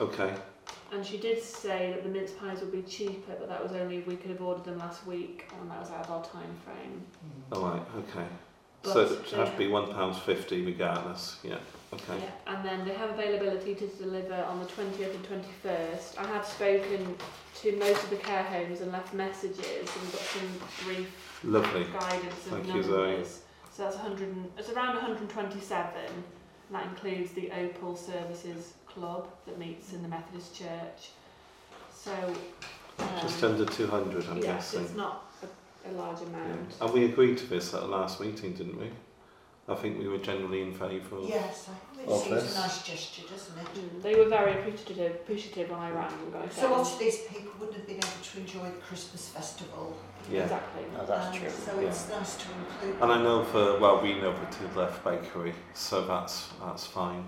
Okay, 0.00 0.34
And 0.92 1.04
she 1.04 1.16
did 1.16 1.42
say 1.42 1.92
that 1.94 2.02
the 2.04 2.08
mince 2.10 2.32
pies 2.32 2.60
would 2.60 2.70
be 2.72 2.82
cheaper, 2.82 3.32
but 3.38 3.48
that 3.48 3.62
was 3.62 3.72
only 3.72 3.96
if 3.98 4.06
we 4.06 4.16
could 4.16 4.30
have 4.30 4.42
ordered 4.42 4.64
them 4.64 4.78
last 4.78 5.06
week 5.06 5.46
and 5.58 5.70
that 5.70 5.80
was 5.80 5.90
out 5.90 6.04
of 6.04 6.10
our 6.10 6.24
time 6.24 6.54
frame. 6.64 7.02
alright, 7.52 7.82
okay. 7.98 8.26
But 8.82 8.92
so 8.92 9.00
it 9.00 9.30
they 9.30 9.36
has 9.38 9.50
to 9.50 9.56
be 9.56 9.66
£1.50 9.68 10.66
regardless, 10.66 11.38
yeah, 11.42 11.56
okay. 11.94 12.18
Yeah, 12.20 12.54
and 12.54 12.64
then 12.64 12.86
they 12.86 12.92
have 12.94 13.10
availability 13.10 13.74
to 13.74 13.86
deliver 13.86 14.34
on 14.34 14.58
the 14.60 14.66
20th 14.66 15.14
and 15.14 15.24
21st. 15.64 16.18
I 16.18 16.26
have 16.26 16.44
spoken 16.46 17.16
to 17.62 17.76
most 17.78 18.04
of 18.04 18.10
the 18.10 18.16
care 18.16 18.42
homes 18.44 18.82
and 18.82 18.92
left 18.92 19.14
messages 19.14 19.58
and 19.80 20.12
got 20.12 20.20
some 20.20 20.48
brief 20.84 21.40
Lovely. 21.42 21.84
guidance 21.84 22.46
of 22.46 22.52
Thank 22.52 22.74
you. 22.74 22.82
Zoe. 22.82 23.24
So 23.72 23.84
that's 23.84 23.96
100. 23.96 24.28
and- 24.28 24.50
It's 24.58 24.68
around 24.70 24.94
127. 24.96 25.90
And 26.06 26.24
that 26.70 26.84
includes 26.86 27.32
the 27.32 27.50
Opal 27.52 27.96
Services 27.96 28.74
Club 28.96 29.28
that 29.46 29.58
meets 29.58 29.92
in 29.92 30.00
the 30.02 30.08
Methodist 30.08 30.54
Church. 30.54 31.10
So. 31.94 32.12
Um, 32.98 33.08
Just 33.20 33.44
under 33.44 33.66
200, 33.66 34.26
I'm 34.26 34.36
yes, 34.38 34.44
guessing. 34.44 34.84
it's 34.84 34.94
not 34.94 35.30
a, 35.42 35.90
a 35.90 35.92
large 35.92 36.20
Yeah. 36.22 36.26
amount. 36.28 36.74
And 36.80 36.92
we 36.94 37.04
agreed 37.04 37.36
to 37.38 37.46
this 37.46 37.74
at 37.74 37.80
the 37.82 37.86
last 37.88 38.20
meeting, 38.20 38.54
didn't 38.54 38.80
we? 38.80 38.88
I 39.68 39.74
think 39.74 39.98
we 39.98 40.06
were 40.06 40.18
generally 40.18 40.62
in 40.62 40.72
favour 40.72 41.16
of 41.16 41.28
Yes, 41.28 41.68
I- 41.70 42.00
it 42.02 42.08
Of 42.08 42.22
seems 42.22 42.42
this? 42.44 42.56
a 42.56 42.60
nice 42.60 42.82
gesture, 42.84 43.22
doesn't 43.28 43.58
it? 43.58 43.66
Mm, 43.74 44.02
they 44.02 44.14
were 44.14 44.26
very 44.28 44.52
appreciative, 44.60 45.12
appreciative 45.16 45.70
when 45.70 45.80
I 45.80 45.90
rang. 45.90 46.12
I 46.40 46.48
So 46.48 46.70
lots 46.70 46.92
of 46.92 46.98
these 47.00 47.22
people 47.22 47.50
wouldn't 47.58 47.76
have 47.78 47.86
been 47.86 47.96
able 47.96 48.22
to 48.30 48.38
enjoy 48.38 48.64
the 48.70 48.80
Christmas 48.88 49.28
festival. 49.30 49.96
Yeah. 50.30 50.42
Exactly. 50.44 50.82
No, 50.96 51.04
that's 51.04 51.26
Um, 51.26 51.32
true. 51.40 51.50
So 51.50 51.78
it's 51.80 52.08
nice 52.08 52.36
to 52.36 52.46
include. 52.52 53.02
And 53.02 53.12
I 53.12 53.22
know 53.22 53.42
for 53.44 53.78
well, 53.80 54.00
we 54.00 54.14
know 54.20 54.32
for 54.32 54.46
Two 54.52 54.68
Left 54.78 55.02
Bakery, 55.04 55.54
so 55.74 56.02
that's 56.06 56.48
that's 56.64 56.86
fine. 56.86 57.24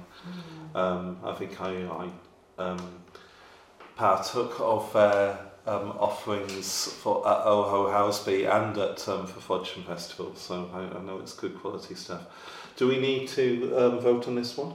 Mm. 0.74 0.76
Um, 0.78 1.18
I 1.24 1.32
think 1.34 1.61
I, 1.61 1.72
I 1.86 2.11
um, 2.62 3.01
partook 3.97 4.61
of 4.61 4.93
their 4.93 5.39
um, 5.68 5.90
offerings 5.98 6.86
for 7.02 7.26
at 7.28 7.46
Oho 7.46 7.90
Helsby 7.90 8.46
and 8.46 8.76
at 8.78 9.08
um, 9.08 9.26
for 9.26 9.40
Frodsham 9.40 9.84
Festival, 9.84 10.34
so 10.34 10.70
I, 10.72 10.98
I 10.98 11.02
know 11.02 11.18
it's 11.18 11.34
good 11.34 11.58
quality 11.60 11.94
stuff. 11.94 12.22
Do 12.76 12.88
we 12.88 12.98
need 12.98 13.28
to 13.30 13.74
um, 13.76 14.00
vote 14.00 14.26
on 14.28 14.34
this 14.34 14.56
one? 14.56 14.74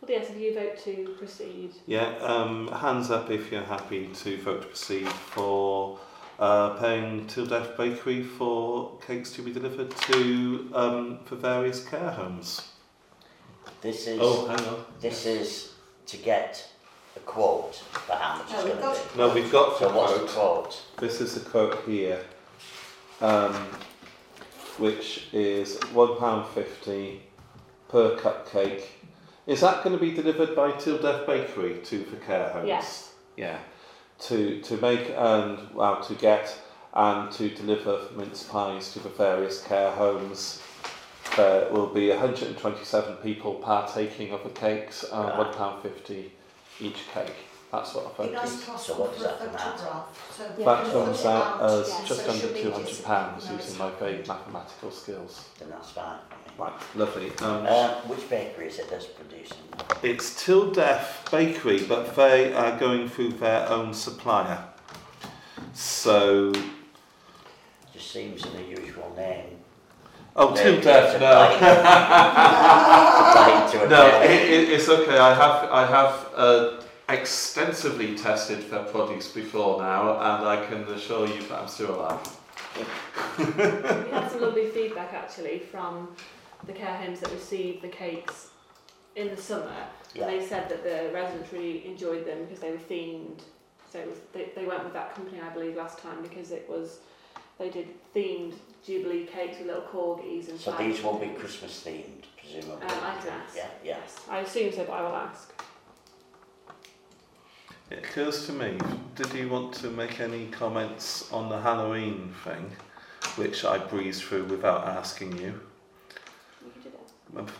Well, 0.00 0.10
yes, 0.10 0.30
if 0.30 0.38
you 0.38 0.54
vote 0.54 0.78
to 0.84 1.14
proceed. 1.18 1.72
Yeah, 1.86 2.08
um, 2.20 2.68
hands 2.68 3.10
up 3.10 3.30
if 3.30 3.50
you're 3.52 3.62
happy 3.62 4.08
to 4.08 4.36
vote 4.38 4.62
to 4.62 4.68
proceed 4.68 5.08
for 5.08 5.98
uh, 6.38 6.70
paying 6.70 7.26
Till 7.28 7.46
Death 7.46 7.76
Bakery 7.76 8.22
for 8.22 8.98
cakes 9.06 9.32
to 9.32 9.42
be 9.42 9.52
delivered 9.52 9.90
to 10.08 10.70
um, 10.74 11.18
for 11.24 11.36
various 11.36 11.84
care 11.86 12.10
homes. 12.10 12.68
This 13.80 14.06
is, 14.06 14.18
Oh, 14.20 14.46
hang 14.46 14.64
on. 14.66 14.84
this 15.00 15.24
is 15.26 15.72
to 16.06 16.16
get 16.16 16.68
a 17.16 17.20
quote 17.20 17.74
for 17.76 18.14
how 18.14 18.38
much 18.38 18.50
No, 18.50 18.56
it's 18.56 18.64
we've 18.64 18.72
going 18.74 18.82
got 18.84 18.94
to 18.96 19.02
it. 19.02 19.12
be. 19.12 19.18
No, 19.18 19.34
we've 19.34 19.52
got 19.52 19.78
the 19.78 19.88
So 19.88 19.96
what's 19.96 20.12
the 20.12 20.18
quote. 20.20 20.30
quote? 20.64 20.82
This 20.98 21.20
is 21.20 21.34
the 21.34 21.48
quote 21.50 21.82
here, 21.86 22.24
um, 23.20 23.54
which 24.78 25.28
is 25.32 25.78
one 25.92 26.16
pound 26.16 26.46
fifty 26.48 27.22
per 27.88 28.16
cupcake. 28.16 28.82
Is 29.46 29.60
that 29.60 29.82
going 29.82 29.96
to 29.98 30.00
be 30.00 30.12
delivered 30.12 30.54
by 30.54 30.72
Till 30.72 30.98
Death 30.98 31.26
Bakery 31.26 31.80
to 31.84 32.04
for 32.04 32.16
care 32.16 32.48
homes? 32.50 32.68
Yes. 32.68 33.12
Yeah. 33.36 33.58
To 34.20 34.60
to 34.62 34.76
make 34.78 35.10
and 35.16 35.58
well 35.74 36.00
to 36.02 36.14
get 36.14 36.56
and 36.94 37.30
to 37.32 37.48
deliver 37.50 37.98
mince 38.16 38.42
pies 38.44 38.92
to 38.92 39.00
the 39.00 39.08
various 39.08 39.62
care 39.62 39.90
homes. 39.90 40.62
There 41.36 41.70
will 41.72 41.86
be 41.86 42.10
127 42.10 43.16
people 43.16 43.54
partaking 43.54 44.32
of 44.32 44.42
the 44.44 44.50
cakes 44.50 45.02
and 45.04 45.24
Right. 45.28 45.38
one 45.38 45.54
pound 45.54 45.82
fifty 45.82 46.32
each 46.82 47.08
cake. 47.12 47.34
That's 47.70 47.94
what 47.94 48.14
I 48.20 48.26
Be 48.26 48.32
nice 48.34 48.50
voted. 48.50 48.64
to 48.66 48.70
ask 48.72 48.86
So 48.86 48.92
them 48.92 49.00
what 49.00 49.10
for 49.12 49.16
does 49.16 49.24
a 49.24 49.28
that 49.28 49.38
come 49.38 49.48
out? 49.48 49.78
photograph. 49.78 50.34
So 50.36 50.42
Yeah, 50.44 50.56
we 50.58 50.64
That 50.64 50.92
comes 50.92 50.92
put 50.92 51.24
it 51.24 51.26
out 51.26 51.62
as 51.62 51.88
yeah, 51.88 52.04
just 52.04 52.08
social 52.24 52.30
under 52.34 52.46
media 52.48 52.62
two 52.62 52.68
so 52.68 52.74
hundred 52.76 52.88
people 52.90 53.04
pounds 53.04 53.42
using 53.44 53.56
it's 53.58 53.78
my 53.78 53.90
vague 53.92 54.26
mathematical 54.28 54.90
skills. 54.90 55.48
Then 55.58 55.70
that's 55.70 55.90
fine. 55.90 56.18
Right, 56.58 56.72
lovely. 56.94 57.30
Um, 57.38 57.64
Uh, 57.66 57.94
which 58.02 58.28
bakery 58.28 58.66
is 58.68 58.78
it 58.78 58.90
that's 58.90 59.06
producing? 59.06 59.56
it's 60.02 60.44
Till 60.44 60.70
Death 60.70 61.26
Bakery, 61.30 61.82
but 61.84 62.14
they 62.14 62.52
are 62.52 62.78
going 62.78 63.08
through 63.08 63.32
their 63.32 63.66
own 63.70 63.94
supplier. 63.94 64.62
So, 65.72 66.52
Just 67.94 68.10
seems 68.10 68.44
an 68.44 68.56
unusual 68.56 69.14
name. 69.16 69.60
Oh, 70.36 70.54
They- 70.54 70.62
Till 70.62 70.76
they 70.76 70.80
Death, 70.82 71.20
no. 71.20 71.52
supply- 71.52 71.58
supply 73.16 73.68
to 73.72 73.84
a 73.84 73.88
No, 73.88 74.20
it, 74.22 74.30
it, 74.30 74.68
it's 74.70 74.88
okay. 74.88 75.18
I 75.18 75.34
have 75.34 75.70
I 75.70 75.86
have 75.86 76.28
uh, 76.36 76.82
extensively 77.08 78.16
tested 78.16 78.70
their 78.70 78.84
products 78.84 79.28
before 79.28 79.78
now, 79.80 80.14
and 80.18 80.46
I 80.46 80.64
can 80.66 80.82
assure 80.84 81.26
you 81.26 81.42
that 81.48 81.60
I'm 81.60 81.68
still 81.68 81.94
alive. 81.96 82.20
We 83.38 83.44
had 84.10 84.28
some 84.30 84.40
lovely 84.46 84.68
feedback 84.70 85.12
actually 85.12 85.58
from 85.58 86.08
the 86.66 86.72
care 86.72 86.96
homes 86.96 87.20
that 87.20 87.30
received 87.32 87.82
the 87.82 87.88
cakes 87.88 88.48
in 89.16 89.28
the 89.28 89.36
summer. 89.36 89.74
Yeah. 90.14 90.28
And 90.28 90.40
they 90.40 90.46
said 90.46 90.68
that 90.68 90.82
the 90.82 91.10
residents 91.12 91.52
really 91.52 91.86
enjoyed 91.86 92.26
them 92.26 92.44
because 92.44 92.60
they 92.60 92.70
were 92.70 92.76
themed. 92.78 93.40
So 93.90 93.98
it 93.98 94.08
was, 94.08 94.18
they, 94.32 94.50
they 94.54 94.66
went 94.66 94.84
with 94.84 94.92
that 94.94 95.14
company, 95.14 95.40
I 95.40 95.50
believe, 95.50 95.76
last 95.76 95.98
time 95.98 96.22
because 96.22 96.50
it 96.50 96.66
was, 96.68 97.00
they 97.58 97.70
did 97.70 97.88
themed 98.14 98.54
Jubilee 98.84 99.26
cakes 99.26 99.58
with 99.58 99.68
little 99.68 99.82
corgis 99.82 100.48
and 100.48 100.58
So 100.58 100.72
flags 100.72 100.96
these 100.96 101.04
won't 101.04 101.20
be. 101.20 101.28
Christmas 101.28 101.84
themed, 101.86 102.24
presumably. 102.36 102.86
Um, 102.86 102.90
I 103.04 103.16
can 103.20 103.28
ask. 103.28 103.56
Yeah, 103.56 103.66
yeah. 103.84 103.96
Yes, 104.02 104.20
I 104.28 104.38
assume 104.40 104.72
so, 104.72 104.84
but 104.84 104.92
I 104.92 105.02
will 105.02 105.16
ask. 105.16 105.52
It 107.90 107.98
occurs 107.98 108.46
to 108.46 108.52
me. 108.52 108.78
Did 109.14 109.32
you 109.34 109.48
want 109.48 109.74
to 109.74 109.88
make 109.88 110.18
any 110.20 110.46
comments 110.46 111.30
on 111.32 111.48
the 111.48 111.60
Halloween 111.60 112.34
thing, 112.44 112.70
which 113.36 113.64
I 113.64 113.78
breezed 113.78 114.22
through 114.24 114.44
without 114.44 114.86
asking 114.88 115.36
you? 115.38 115.60
You 116.64 116.72
did 116.82 116.92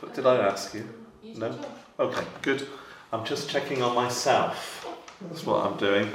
it. 0.06 0.14
Did 0.14 0.26
I 0.26 0.36
ask 0.38 0.74
you? 0.74 0.88
You 1.22 1.34
No. 1.38 1.52
did. 1.52 1.66
Okay, 2.00 2.24
good. 2.40 2.66
I'm 3.12 3.24
just 3.24 3.50
checking 3.50 3.82
on 3.82 3.94
myself. 3.94 4.86
That's 5.20 5.44
what 5.44 5.64
I'm 5.66 5.76
doing. 5.76 6.10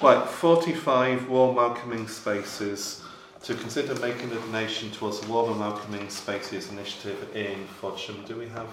Right, 0.00 0.26
45 0.26 1.28
warm 1.28 1.54
welcoming 1.56 2.08
spaces 2.08 3.02
to 3.48 3.54
consider 3.54 3.94
making 4.00 4.30
a 4.30 4.34
donation 4.34 4.90
towards 4.90 5.20
the 5.20 5.32
Warm 5.32 5.52
and 5.52 5.60
Welcoming 5.60 6.10
Spaces 6.10 6.70
initiative 6.70 7.34
in 7.34 7.66
Frodsham. 7.80 8.26
Do 8.26 8.36
we 8.36 8.46
have 8.48 8.68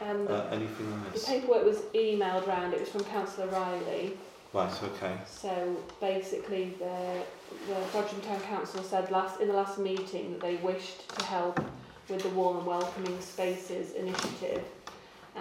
Um, 0.00 0.26
uh, 0.30 0.46
anything 0.50 0.90
on 0.90 1.04
the 1.12 1.20
paperwork 1.20 1.66
was 1.66 1.80
emailed 1.94 2.46
round, 2.46 2.72
it 2.72 2.80
was 2.80 2.88
from 2.88 3.04
Councillor 3.04 3.48
Riley. 3.48 4.16
Right, 4.54 4.82
okay. 4.82 5.18
So 5.26 5.76
basically, 6.00 6.72
the 6.78 7.22
the 7.68 7.78
Frodsham 7.92 8.24
Town 8.26 8.40
Council 8.40 8.82
said 8.82 9.10
last 9.10 9.40
in 9.42 9.48
the 9.48 9.54
last 9.54 9.78
meeting 9.78 10.32
that 10.32 10.40
they 10.40 10.56
wished 10.56 11.06
to 11.18 11.24
help 11.26 11.60
with 12.08 12.22
the 12.22 12.30
warm 12.30 12.56
and 12.56 12.66
welcoming 12.66 13.20
spaces 13.20 13.92
initiative, 13.92 14.64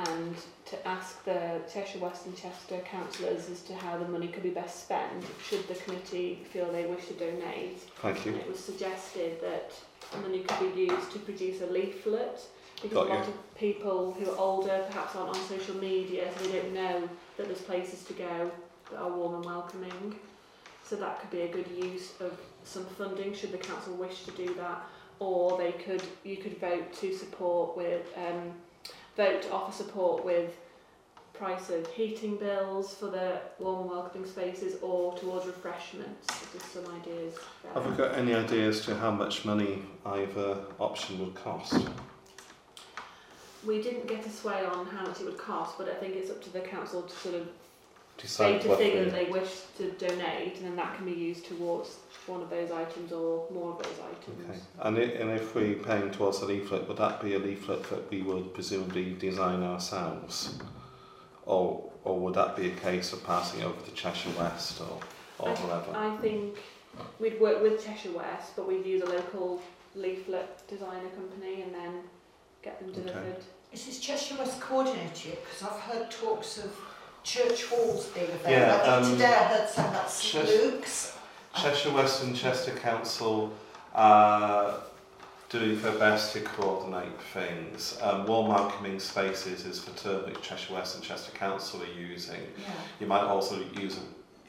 and 0.08 0.36
to 0.66 0.88
ask 0.88 1.24
the 1.26 1.62
Cheshire 1.72 2.00
West 2.00 2.26
and 2.26 2.36
Chester 2.36 2.80
councillors 2.80 3.50
as 3.50 3.62
to 3.64 3.76
how 3.76 3.98
the 3.98 4.08
money 4.08 4.28
could 4.28 4.44
be 4.44 4.50
best 4.50 4.84
spent 4.86 5.24
should 5.48 5.68
the 5.68 5.76
committee 5.76 6.40
feel 6.52 6.72
they 6.72 6.86
wish 6.86 7.06
to 7.08 7.14
donate. 7.14 7.80
Thank 8.02 8.26
And 8.26 8.36
you. 8.36 8.42
it 8.42 8.48
was 8.48 8.60
suggested 8.60 9.42
that 9.42 9.72
the 10.12 10.18
money 10.20 10.40
could 10.40 10.74
be 10.76 10.82
used 10.84 11.12
to 11.12 11.20
produce 11.20 11.62
a 11.62 11.68
leaflet 11.68 12.40
because 12.82 12.96
Got 12.96 13.08
a 13.08 13.14
lot 13.14 13.28
you. 13.28 13.34
of 13.34 13.56
people 13.56 14.14
who 14.18 14.32
are 14.32 14.38
older 14.38 14.86
perhaps 14.90 15.16
aren't 15.16 15.36
on 15.38 15.44
social 15.48 15.76
media 15.76 16.30
so 16.38 16.46
they 16.46 16.60
don't 16.60 16.74
know 16.74 17.10
that 17.38 17.46
there's 17.48 17.62
places 17.62 18.04
to 18.06 18.14
go 18.14 18.52
that 18.92 18.98
are 19.00 19.12
warm 19.12 19.36
and 19.36 19.46
welcoming. 19.46 20.16
So 20.84 20.96
that 20.98 21.22
could 21.22 21.30
be 21.30 21.42
a 21.42 21.48
good 21.48 21.68
use 21.70 22.14
of 22.20 22.38
some 22.64 22.86
funding 22.98 23.34
should 23.34 23.52
the 23.52 23.58
council 23.58 23.94
wish 23.96 24.24
to 24.24 24.32
do 24.32 24.54
that. 24.56 24.82
Or 25.20 25.58
they 25.58 25.74
could 25.74 26.02
you 26.24 26.38
could 26.38 26.60
vote 26.60 26.92
to 27.02 27.16
support 27.16 27.78
with 27.78 28.08
um, 28.18 28.52
vote 29.16 29.42
to 29.44 29.52
offer 29.52 29.72
support 29.72 30.26
with 30.26 30.58
price 31.34 31.70
of 31.72 31.88
heating 31.94 32.38
bills 32.38 32.94
for 32.94 33.08
the 33.08 33.40
warm 33.58 33.90
welcoming 33.90 34.28
spaces 34.28 34.76
or 34.82 35.18
towards 35.18 35.48
refreshments. 35.48 36.28
There's 36.52 36.64
some 36.66 36.96
ideas 37.02 37.36
there. 37.64 37.74
Have 37.74 37.90
we 37.90 37.98
got 37.98 38.16
any 38.16 38.36
idea 38.36 38.68
as 38.68 38.82
to 38.86 38.96
how 38.96 39.10
much 39.10 39.44
money 39.44 39.84
either 40.06 40.60
option 40.80 41.20
would 41.20 41.34
cost? 41.34 41.74
We 43.66 43.82
didn't 43.82 44.08
get 44.08 44.26
a 44.26 44.30
sway 44.30 44.64
on 44.66 44.86
how 44.86 45.08
much 45.08 45.22
it 45.22 45.26
would 45.26 45.38
cost, 45.38 45.78
but 45.78 45.90
I 45.90 45.96
think 45.96 46.16
it's 46.16 46.30
up 46.30 46.44
to 46.44 46.54
the 46.54 46.62
council 46.62 47.02
to 47.04 47.16
sort 47.16 47.36
of 47.36 47.48
Decide 48.22 48.62
state 48.62 48.72
a 48.72 48.76
figure 48.78 49.06
that 49.06 49.14
they 49.14 49.26
wish 49.26 49.50
to 49.78 49.92
donate, 49.92 50.58
and 50.58 50.66
then 50.66 50.76
that 50.76 50.96
can 50.96 51.06
be 51.06 51.12
used 51.12 51.46
towards 51.46 51.98
one 52.28 52.42
of 52.42 52.50
those 52.50 52.70
items 52.72 53.12
or 53.12 53.48
more 53.52 53.72
of 53.72 53.84
those 53.84 54.00
items. 54.00 54.50
Okay. 54.50 54.60
And, 54.82 54.98
i 54.98 55.02
and 55.02 55.32
if 55.32 55.56
we're 55.56 55.76
paying 55.76 56.12
towards 56.12 56.40
a 56.42 56.46
leaflet, 56.46 56.88
would 56.88 56.98
that 56.98 57.22
be 57.22 57.34
a 57.34 57.40
leaflet 57.40 57.84
that 57.90 58.10
we 58.12 58.22
would 58.22 58.54
presumably 58.54 59.14
design 59.14 59.64
ourselves? 59.64 60.60
Or, 61.46 61.92
or 62.04 62.20
would 62.20 62.36
that 62.36 62.56
be 62.56 62.68
a 62.68 62.76
case 62.76 63.12
of 63.12 63.24
passing 63.26 63.64
over 63.64 63.82
to 63.82 63.92
Cheshire 63.92 64.30
West 64.38 64.80
or, 64.82 65.00
or 65.40 65.56
whoever? 65.56 65.98
I 65.98 66.16
think 66.18 66.60
we'd 67.20 67.40
work 67.42 67.62
with 67.62 67.84
Cheshire 67.84 68.12
West, 68.12 68.56
but 68.56 68.68
we'd 68.68 68.86
use 68.86 69.02
a 69.02 69.08
local 69.08 69.62
leaflet 69.96 70.68
designer 70.68 71.10
company 71.10 71.64
and 71.64 71.74
then 71.74 72.02
get 72.62 72.80
them 72.80 72.90
Okay. 72.92 73.02
delivered. 73.02 73.44
Is 73.74 73.86
this 73.86 74.00
Cheshire 74.00 74.36
West 74.38 74.60
coordinated? 74.60 75.38
Because 75.44 75.64
I've 75.64 75.80
heard 75.80 76.12
talks 76.12 76.58
of 76.60 76.72
church 77.24 77.66
halls 77.66 78.08
being 78.08 78.28
available. 78.28 78.52
Yeah, 78.52 78.76
I 78.76 78.80
think 78.80 79.06
um, 79.06 79.12
today 79.12 79.26
I 79.26 79.44
heard 79.44 79.70
something 79.70 79.94
about 79.94 80.10
St 80.10 80.46
Luke's. 80.46 81.18
Cheshire 81.56 81.92
West 81.92 82.24
and 82.24 82.36
Chester 82.36 82.72
Council 82.72 83.54
are 83.94 84.76
doing 85.50 85.82
their 85.82 85.98
best 86.00 86.34
to 86.34 86.40
coordinate 86.42 87.20
things. 87.34 87.98
Um, 88.02 88.26
warm 88.26 88.48
welcoming 88.48 89.00
spaces 89.00 89.66
is 89.66 89.84
the 89.84 89.92
term 89.92 90.26
which 90.26 90.42
Cheshire 90.42 90.74
West 90.74 90.96
and 90.96 91.04
Chester 91.04 91.32
Council 91.34 91.82
are 91.84 92.00
using. 92.00 92.40
Yeah, 92.58 92.68
You 93.02 93.08
might 93.08 93.24
also 93.24 93.62
use 93.78 94.00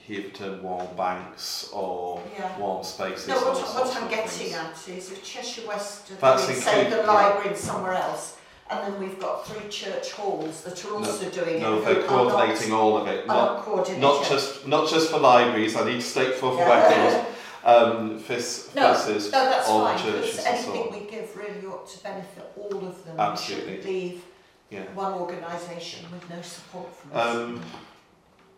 the 0.07 0.23
term 0.31 0.63
warm 0.63 0.95
banks 0.97 1.71
or 1.73 2.23
yeah. 2.39 2.57
warm 2.59 2.85
spaces. 2.85 3.29
No, 3.29 3.37
what, 3.37 3.57
what 3.57 3.97
I'm 3.97 4.09
getting 4.09 4.29
things. 4.29 4.55
at 4.55 4.89
is 4.89 5.11
if 5.11 5.25
Cheshire 5.25 5.67
West 5.67 6.13
are 6.23 6.37
doing, 6.37 6.61
say, 6.61 6.89
the 6.89 7.03
library 7.03 7.49
and 7.49 7.57
somewhere 7.57 7.95
else, 7.95 8.39
and 8.73 8.95
then 8.95 9.01
we've 9.01 9.19
got 9.21 9.47
three 9.47 9.69
church 9.69 10.13
halls 10.13 10.63
that 10.65 10.83
are 10.85 10.95
also 10.95 11.29
doing 11.31 11.61
No, 11.61 11.79
it. 11.79 11.85
they're 11.85 12.01
are 12.01 12.07
coordinating 12.07 12.71
not, 12.71 12.81
all 12.81 12.97
of 12.99 13.07
it. 13.07 13.29
are 13.29 13.65
Not, 13.65 13.99
not 14.01 14.25
just 14.29 14.67
not 14.67 14.89
just 14.89 15.11
for 15.11 15.19
libraries. 15.19 15.77
I 15.77 15.85
need 15.85 16.01
to 16.01 16.07
state 16.17 16.35
for 16.35 16.53
the 16.53 16.59
Yeah. 16.59 16.89
record. 16.89 17.27
Um, 17.65 18.21
this, 18.27 18.75
No, 18.75 18.89
No, 18.89 18.89
that's 18.93 19.69
all 19.69 19.85
fine, 19.87 19.97
churches 19.97 20.31
because 20.37 20.47
and 20.47 20.59
so 20.65 20.73
anything 20.73 20.93
on. 20.93 21.01
we 21.05 21.07
give 21.09 21.37
really 21.37 21.65
ought 21.65 21.89
to 21.91 22.03
benefit 22.03 22.53
all 22.57 22.77
of 22.89 23.05
them. 23.05 23.21
Absolutely. 23.21 23.67
We 23.77 23.77
shouldn't 23.83 23.87
leave 23.95 24.25
Yeah. 24.71 24.83
one 24.97 25.13
organisation 25.15 26.11
with 26.11 26.29
no 26.29 26.43
support 26.43 26.89
from 26.97 27.13
us. 27.13 27.37
Um, 27.37 27.63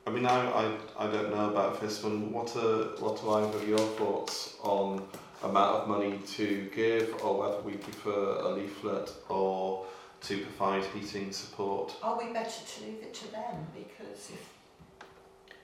I 0.06 0.10
mean, 0.10 0.24
I, 0.24 0.38
I, 0.62 0.64
I 0.98 1.06
don't 1.10 1.30
know 1.36 1.50
about 1.50 1.82
this 1.82 2.02
one. 2.02 2.32
What 2.32 2.56
are 2.56 2.96
what 2.98 3.22
are 3.24 3.44
either 3.46 3.62
your 3.66 3.86
thoughts 3.98 4.54
on 4.62 5.06
amount 5.42 5.82
of 5.82 5.88
money 5.88 6.18
to 6.36 6.70
give, 6.74 7.14
or 7.22 7.38
whether 7.40 7.60
we 7.60 7.72
prefer 7.72 8.38
a 8.40 8.48
leaflet 8.48 9.12
or 9.28 9.84
to 10.28 10.38
provide 10.38 10.84
heating 10.86 11.32
support? 11.32 11.94
Are 12.02 12.16
we 12.18 12.32
better 12.32 12.64
to 12.64 12.84
leave 12.84 13.02
it 13.02 13.14
to 13.14 13.32
them? 13.32 13.66
Because 13.74 14.30
if 14.30 14.54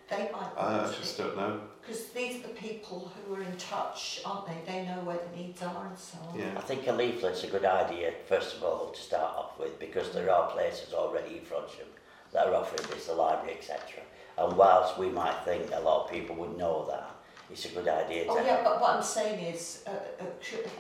they 0.09 0.29
might 0.33 0.51
I, 0.57 0.85
I 0.85 0.87
just 0.93 1.17
to. 1.17 1.23
don't 1.23 1.37
know. 1.37 1.61
Because 1.81 2.07
these 2.09 2.45
are 2.45 2.49
the 2.49 2.55
people 2.55 3.11
who 3.27 3.35
are 3.35 3.43
in 3.43 3.57
touch, 3.57 4.21
aren't 4.25 4.47
they? 4.47 4.57
They 4.71 4.85
know 4.85 5.01
where 5.03 5.19
the 5.19 5.37
needs 5.41 5.63
are 5.63 5.87
and 5.87 5.99
so 5.99 6.19
on. 6.29 6.39
Yeah. 6.39 6.53
I 6.57 6.61
think 6.61 6.87
a 6.89 6.93
leaflet's 6.93 7.45
a 7.45 7.47
good 7.47 7.65
idea, 7.65 8.13
first 8.29 8.57
of 8.57 8.63
all, 8.63 8.91
to 8.91 9.01
start 9.01 9.35
off 9.37 9.59
with, 9.59 9.79
because 9.79 10.13
there 10.13 10.31
are 10.31 10.51
places 10.51 10.93
already 10.93 11.39
in 11.39 11.45
Frodsham 11.45 11.89
that 12.33 12.47
are 12.47 12.55
offering 12.55 12.89
this, 12.91 13.07
the 13.07 13.15
library, 13.15 13.57
etc. 13.57 14.03
And 14.37 14.57
whilst 14.57 14.99
we 14.99 15.09
might 15.09 15.39
think 15.45 15.71
a 15.73 15.81
lot 15.81 16.05
of 16.05 16.11
people 16.11 16.37
would 16.37 16.57
know 16.59 16.87
that, 16.91 17.11
it's 17.51 17.65
a 17.65 17.69
good 17.69 17.89
idea 17.89 18.25
to 18.25 18.31
Oh 18.31 18.45
yeah, 18.45 18.63
but 18.63 18.81
what 18.81 18.97
I'm 18.97 19.03
saying 19.03 19.45
is, 19.55 19.83
uh, 19.87 19.91
uh, 20.23 20.27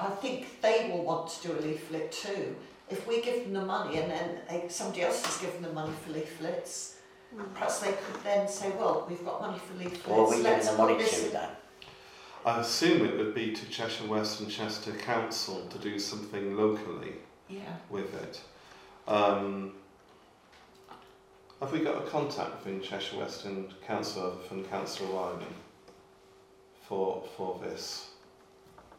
I 0.01 0.11
think 0.11 0.61
they 0.61 0.89
will 0.91 1.03
want 1.03 1.28
to 1.31 1.49
do 1.49 1.59
a 1.59 1.61
leaflet 1.61 2.12
too. 2.12 2.55
If 2.91 3.07
we 3.07 3.20
give 3.22 3.45
them 3.45 3.53
the 3.53 3.64
money 3.64 3.99
and 3.99 4.11
then 4.11 4.41
they, 4.49 4.68
somebody 4.68 5.03
else 5.03 5.24
has 5.24 5.36
given 5.38 5.62
them 5.62 5.74
money 5.74 5.93
for 6.05 6.12
leaflets, 6.12 6.97
Mm. 7.34 7.53
perhaps 7.55 7.78
they 7.78 7.93
could 7.93 8.24
then 8.24 8.49
say, 8.49 8.70
well, 8.70 9.07
we've 9.09 9.24
got 9.24 9.41
money 9.41 9.57
for 9.61 9.74
leaflets. 9.78 10.09
Or 10.09 10.24
are 10.26 10.30
we 10.30 10.36
giving 10.38 10.53
let's 10.53 10.68
the 10.70 10.76
money 10.76 10.97
this 10.99 11.20
to 11.20 11.26
in." 11.26 11.32
then? 11.32 11.51
I 12.45 12.59
assume 12.61 13.07
it 13.07 13.16
would 13.16 13.34
be 13.36 13.53
to 13.53 13.66
Cheshire 13.70 14.09
West 14.09 14.41
and 14.41 14.51
Chester 14.51 14.91
Council 14.95 15.64
to 15.68 15.78
do 15.78 15.97
something 16.01 16.57
locally 16.57 17.12
Yeah. 17.49 17.76
with 17.88 18.12
it. 18.20 18.41
Um, 19.07 19.74
have 21.61 21.70
we 21.70 21.80
got 21.80 22.05
a 22.05 22.11
contact 22.11 22.64
within 22.64 22.80
Cheshire 22.82 23.18
West 23.18 23.45
and 23.45 23.68
Chester 23.68 23.84
Council 23.86 24.22
other 24.24 24.49
than 24.49 24.64
Councillor 24.64 25.11
Wyman 25.14 25.55
for 26.88 27.22
for 27.36 27.61
this? 27.62 28.11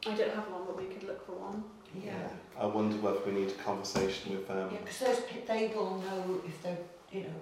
I 0.07 0.15
don't 0.15 0.33
have 0.33 0.49
one, 0.49 0.63
but 0.65 0.77
we 0.77 0.85
could 0.85 1.03
look 1.03 1.25
for 1.25 1.33
one. 1.33 1.63
Yeah. 1.95 2.27
I 2.59 2.65
wonder 2.65 2.95
whether 2.97 3.19
we 3.25 3.31
need 3.31 3.49
a 3.49 3.53
conversation 3.63 4.33
with 4.33 4.47
them. 4.47 4.69
Yeah, 4.71 4.79
because 4.83 4.99
those 4.99 5.21
they 5.47 5.71
will 5.75 5.97
know 5.99 6.41
if 6.45 6.61
they're, 6.63 6.77
you 7.11 7.21
know, 7.23 7.35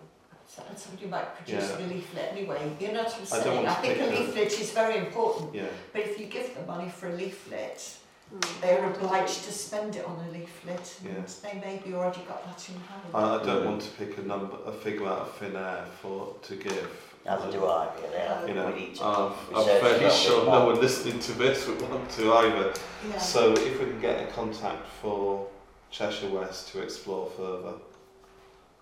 somebody 0.75 1.07
might 1.07 1.35
produce 1.35 1.69
Yeah. 1.69 1.85
a 1.85 1.87
leaflet 1.87 2.31
anyway. 2.31 2.71
You 2.79 2.91
know 2.93 3.03
what 3.03 3.13
I'm 3.15 3.21
I 3.21 3.43
don't 3.43 3.43
saying? 3.43 3.55
want 3.57 3.67
I, 3.69 3.75
to 3.75 3.81
think 3.81 3.93
a 3.93 3.99
pick 3.99 4.09
them. 4.15 4.25
leaflet 4.27 4.59
is 4.59 4.71
very 4.71 4.97
important. 4.97 5.53
Yeah. 5.55 5.65
But 5.93 6.01
if 6.01 6.19
you 6.19 6.25
give 6.27 6.55
them 6.55 6.65
money 6.67 6.89
for 6.89 7.07
a 7.09 7.13
leaflet, 7.13 7.95
Mm. 8.31 8.61
they're 8.61 8.85
obliged 8.85 9.43
to 9.45 9.51
spend 9.51 9.95
it 9.95 10.05
on 10.05 10.23
a 10.27 10.31
leaflet, 10.31 10.99
and 11.03 11.17
Yeah. 11.17 11.23
they 11.51 11.59
maybe 11.59 11.95
already 11.95 12.21
got 12.27 12.45
that 12.45 12.69
in 12.69 12.75
hand. 12.75 13.01
I, 13.11 13.39
I 13.39 13.43
don't 13.43 13.65
want 13.65 13.81
to 13.81 13.89
pick 13.89 14.19
a 14.19 14.21
number, 14.21 14.55
a 14.67 14.71
figure 14.71 15.07
out 15.07 15.21
of 15.21 15.31
thin 15.37 15.55
air 15.55 15.87
for 15.99 16.35
to 16.43 16.55
give. 16.55 17.08
As 17.25 17.41
do 17.53 17.65
I, 17.65 17.87
really. 18.01 18.17
I 18.17 18.39
You 18.41 18.45
think 18.45 18.55
know, 18.57 18.67
we 18.67 18.73
need 18.79 18.95
to 18.95 19.03
I'm, 19.05 19.33
I'm 19.55 19.65
fairly 19.65 20.09
sure 20.09 20.45
no 20.45 20.51
more. 20.59 20.65
one 20.73 20.81
listening 20.81 21.19
to 21.19 21.31
this 21.33 21.67
would 21.67 21.81
want 21.81 22.09
to 22.11 22.33
either. 22.33 22.73
yeah. 23.07 23.17
So 23.19 23.53
if 23.53 23.79
we 23.79 23.85
can 23.85 23.99
get 24.01 24.27
a 24.27 24.31
contact 24.31 24.87
for 25.01 25.47
Cheshire 25.91 26.29
West 26.29 26.69
to 26.71 26.81
explore 26.81 27.29
further, 27.37 27.73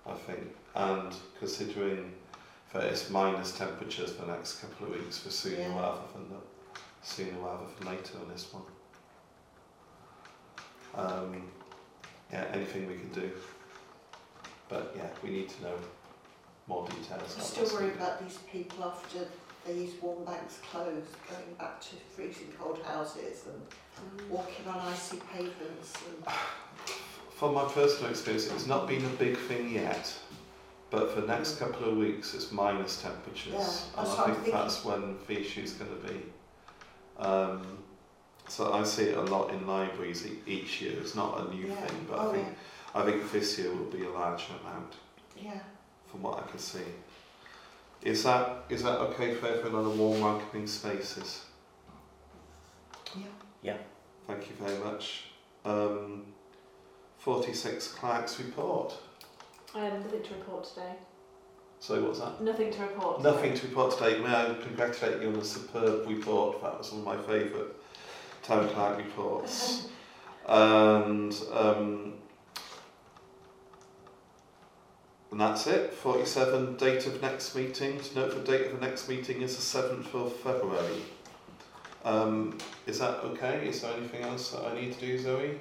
I 0.05 0.13
think, 0.13 0.55
and 0.75 1.13
considering 1.39 2.13
that 2.73 2.83
it's 2.83 3.09
minus 3.09 3.57
temperatures 3.57 4.11
for 4.13 4.25
the 4.25 4.31
next 4.33 4.61
couple 4.61 4.87
of 4.87 4.93
weeks 4.93 5.17
for 5.19 5.29
sooner 5.29 5.57
Yeah. 5.59 5.75
rather 5.79 6.01
than 6.13 6.29
the, 6.29 6.79
sooner 7.01 7.37
rather 7.39 7.63
than 7.79 7.87
later 7.89 8.17
on 8.21 8.29
this 8.29 8.47
one. 8.53 8.63
Um, 10.95 11.43
yeah, 12.31 12.45
anything 12.53 12.87
we 12.87 12.95
can 12.95 13.09
do. 13.09 13.31
But 14.69 14.93
yeah, 14.97 15.07
we 15.23 15.29
need 15.29 15.49
to 15.49 15.63
know 15.63 15.75
more 16.67 16.85
details. 16.87 17.35
I'm 17.37 17.43
still 17.43 17.63
what's 17.63 17.73
worried 17.73 17.93
about 17.95 18.21
these 18.23 18.37
people 18.51 18.83
after 18.83 19.19
these 19.67 19.93
warm 20.01 20.23
banks 20.25 20.59
closed, 20.71 21.07
going 21.29 21.53
back 21.59 21.81
to 21.81 21.95
freezing 22.15 22.53
cold 22.59 22.79
houses 22.85 23.45
and 23.47 23.61
Mm. 24.21 24.29
walking 24.29 24.67
on 24.67 24.79
icy 24.79 25.17
pavements. 25.33 25.93
And, 26.07 26.33
From 27.31 27.53
my 27.53 27.65
personal 27.65 28.09
experience, 28.09 28.47
it's 28.47 28.65
not 28.65 28.87
been 28.87 29.05
a 29.05 29.09
big 29.09 29.37
thing 29.37 29.69
yet, 29.71 30.11
but 30.89 31.11
for 31.13 31.21
the 31.21 31.27
next 31.27 31.55
Mm. 31.55 31.59
couple 31.59 31.89
of 31.89 31.97
weeks, 31.97 32.33
it's 32.33 32.51
minus 32.51 33.01
temperatures, 33.01 33.53
Yeah, 33.53 34.01
and 34.01 34.07
I 34.09 34.15
think 34.25 34.35
thinking. 34.37 34.53
that's 34.53 34.83
when 34.85 35.17
the 35.27 35.39
issue's 35.39 35.73
going 35.73 35.91
to 36.01 36.07
be. 36.07 36.23
Um, 37.19 37.83
so 38.47 38.73
I 38.73 38.83
see 38.83 39.03
it 39.09 39.17
a 39.17 39.21
lot 39.21 39.51
in 39.51 39.67
libraries 39.67 40.25
e- 40.25 40.39
each 40.47 40.81
year. 40.81 40.99
It's 40.99 41.13
not 41.15 41.39
a 41.41 41.53
new 41.53 41.67
yeah. 41.67 41.75
thing, 41.75 42.05
but 42.09 42.19
oh, 42.19 42.29
I 42.29 42.33
think 42.33 42.47
I 42.95 43.03
think 43.03 43.31
this 43.31 43.59
year 43.59 43.69
will 43.71 43.91
be 43.91 44.05
a 44.05 44.09
large 44.09 44.45
amount, 44.61 44.93
yeah. 45.35 45.59
Yeah. 46.07 46.11
from 46.11 46.21
what 46.23 46.43
I 46.43 46.49
can 46.49 46.59
see. 46.59 46.79
Is 48.01 48.23
that 48.23 48.63
is 48.69 48.83
that 48.83 48.99
okay 48.99 49.33
for 49.35 49.47
everyone 49.47 49.85
on 49.85 49.97
the 49.97 50.03
warm 50.03 50.21
welcoming 50.21 50.67
spaces? 50.67 51.45
Yeah. 53.15 53.25
Yeah. 53.61 53.77
Thank 54.27 54.49
you 54.49 54.55
very 54.59 54.77
much. 54.83 55.25
Um, 55.65 56.25
46 57.17 57.93
Clerk's 57.93 58.39
report. 58.39 58.93
I 59.75 59.85
have 59.85 59.93
nothing 59.93 60.21
to 60.21 60.33
report 60.35 60.65
today. 60.65 60.93
So 61.79 62.03
what's 62.03 62.19
that? 62.19 62.41
Nothing 62.41 62.71
to 62.71 62.81
report. 62.81 63.21
Nothing 63.21 63.53
to 63.53 63.67
report 63.67 63.97
today. 63.97 64.19
May 64.19 64.33
I 64.33 64.55
congratulate 64.61 65.21
you 65.21 65.29
on 65.29 65.35
a 65.35 65.43
superb 65.43 66.07
report. 66.07 66.61
That 66.61 66.77
was 66.77 66.91
one 66.91 67.01
of 67.01 67.05
my 67.05 67.33
favourite 67.33 67.71
town 68.43 68.67
clerk 68.69 68.97
reports. 68.97 69.87
and 70.47 71.35
um, 71.53 72.13
and 75.31 75.41
that's 75.41 75.67
it, 75.67 75.93
47, 75.93 76.77
date 76.77 77.05
of 77.05 77.21
next 77.21 77.55
meeting. 77.55 77.99
To 77.99 78.15
note 78.15 78.45
the 78.45 78.51
date 78.51 78.67
of 78.67 78.79
the 78.79 78.85
next 78.85 79.09
meeting 79.09 79.41
is 79.41 79.55
the 79.57 79.79
7th 79.79 80.13
of 80.13 80.33
February. 80.37 81.01
Um, 82.05 82.57
is 82.85 82.99
that 82.99 83.19
okay? 83.25 83.67
Is 83.67 83.81
there 83.81 83.93
anything 83.97 84.21
else 84.21 84.51
that 84.51 84.63
I 84.63 84.73
need 84.79 84.93
to 84.93 84.99
do, 84.99 85.19
Zoe? 85.19 85.59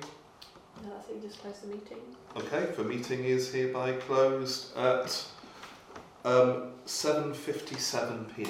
No, 0.85 0.95
I 0.97 1.03
think 1.03 1.23
just 1.23 1.41
close 1.41 1.59
the 1.59 1.69
meeting. 1.69 1.99
Okay, 2.37 2.73
the 2.77 2.85
meeting 2.85 3.25
is 3.25 3.53
hereby 3.53 3.95
closed 3.95 4.77
at 4.77 5.25
um, 6.25 6.73
7.57pm. 6.87 8.49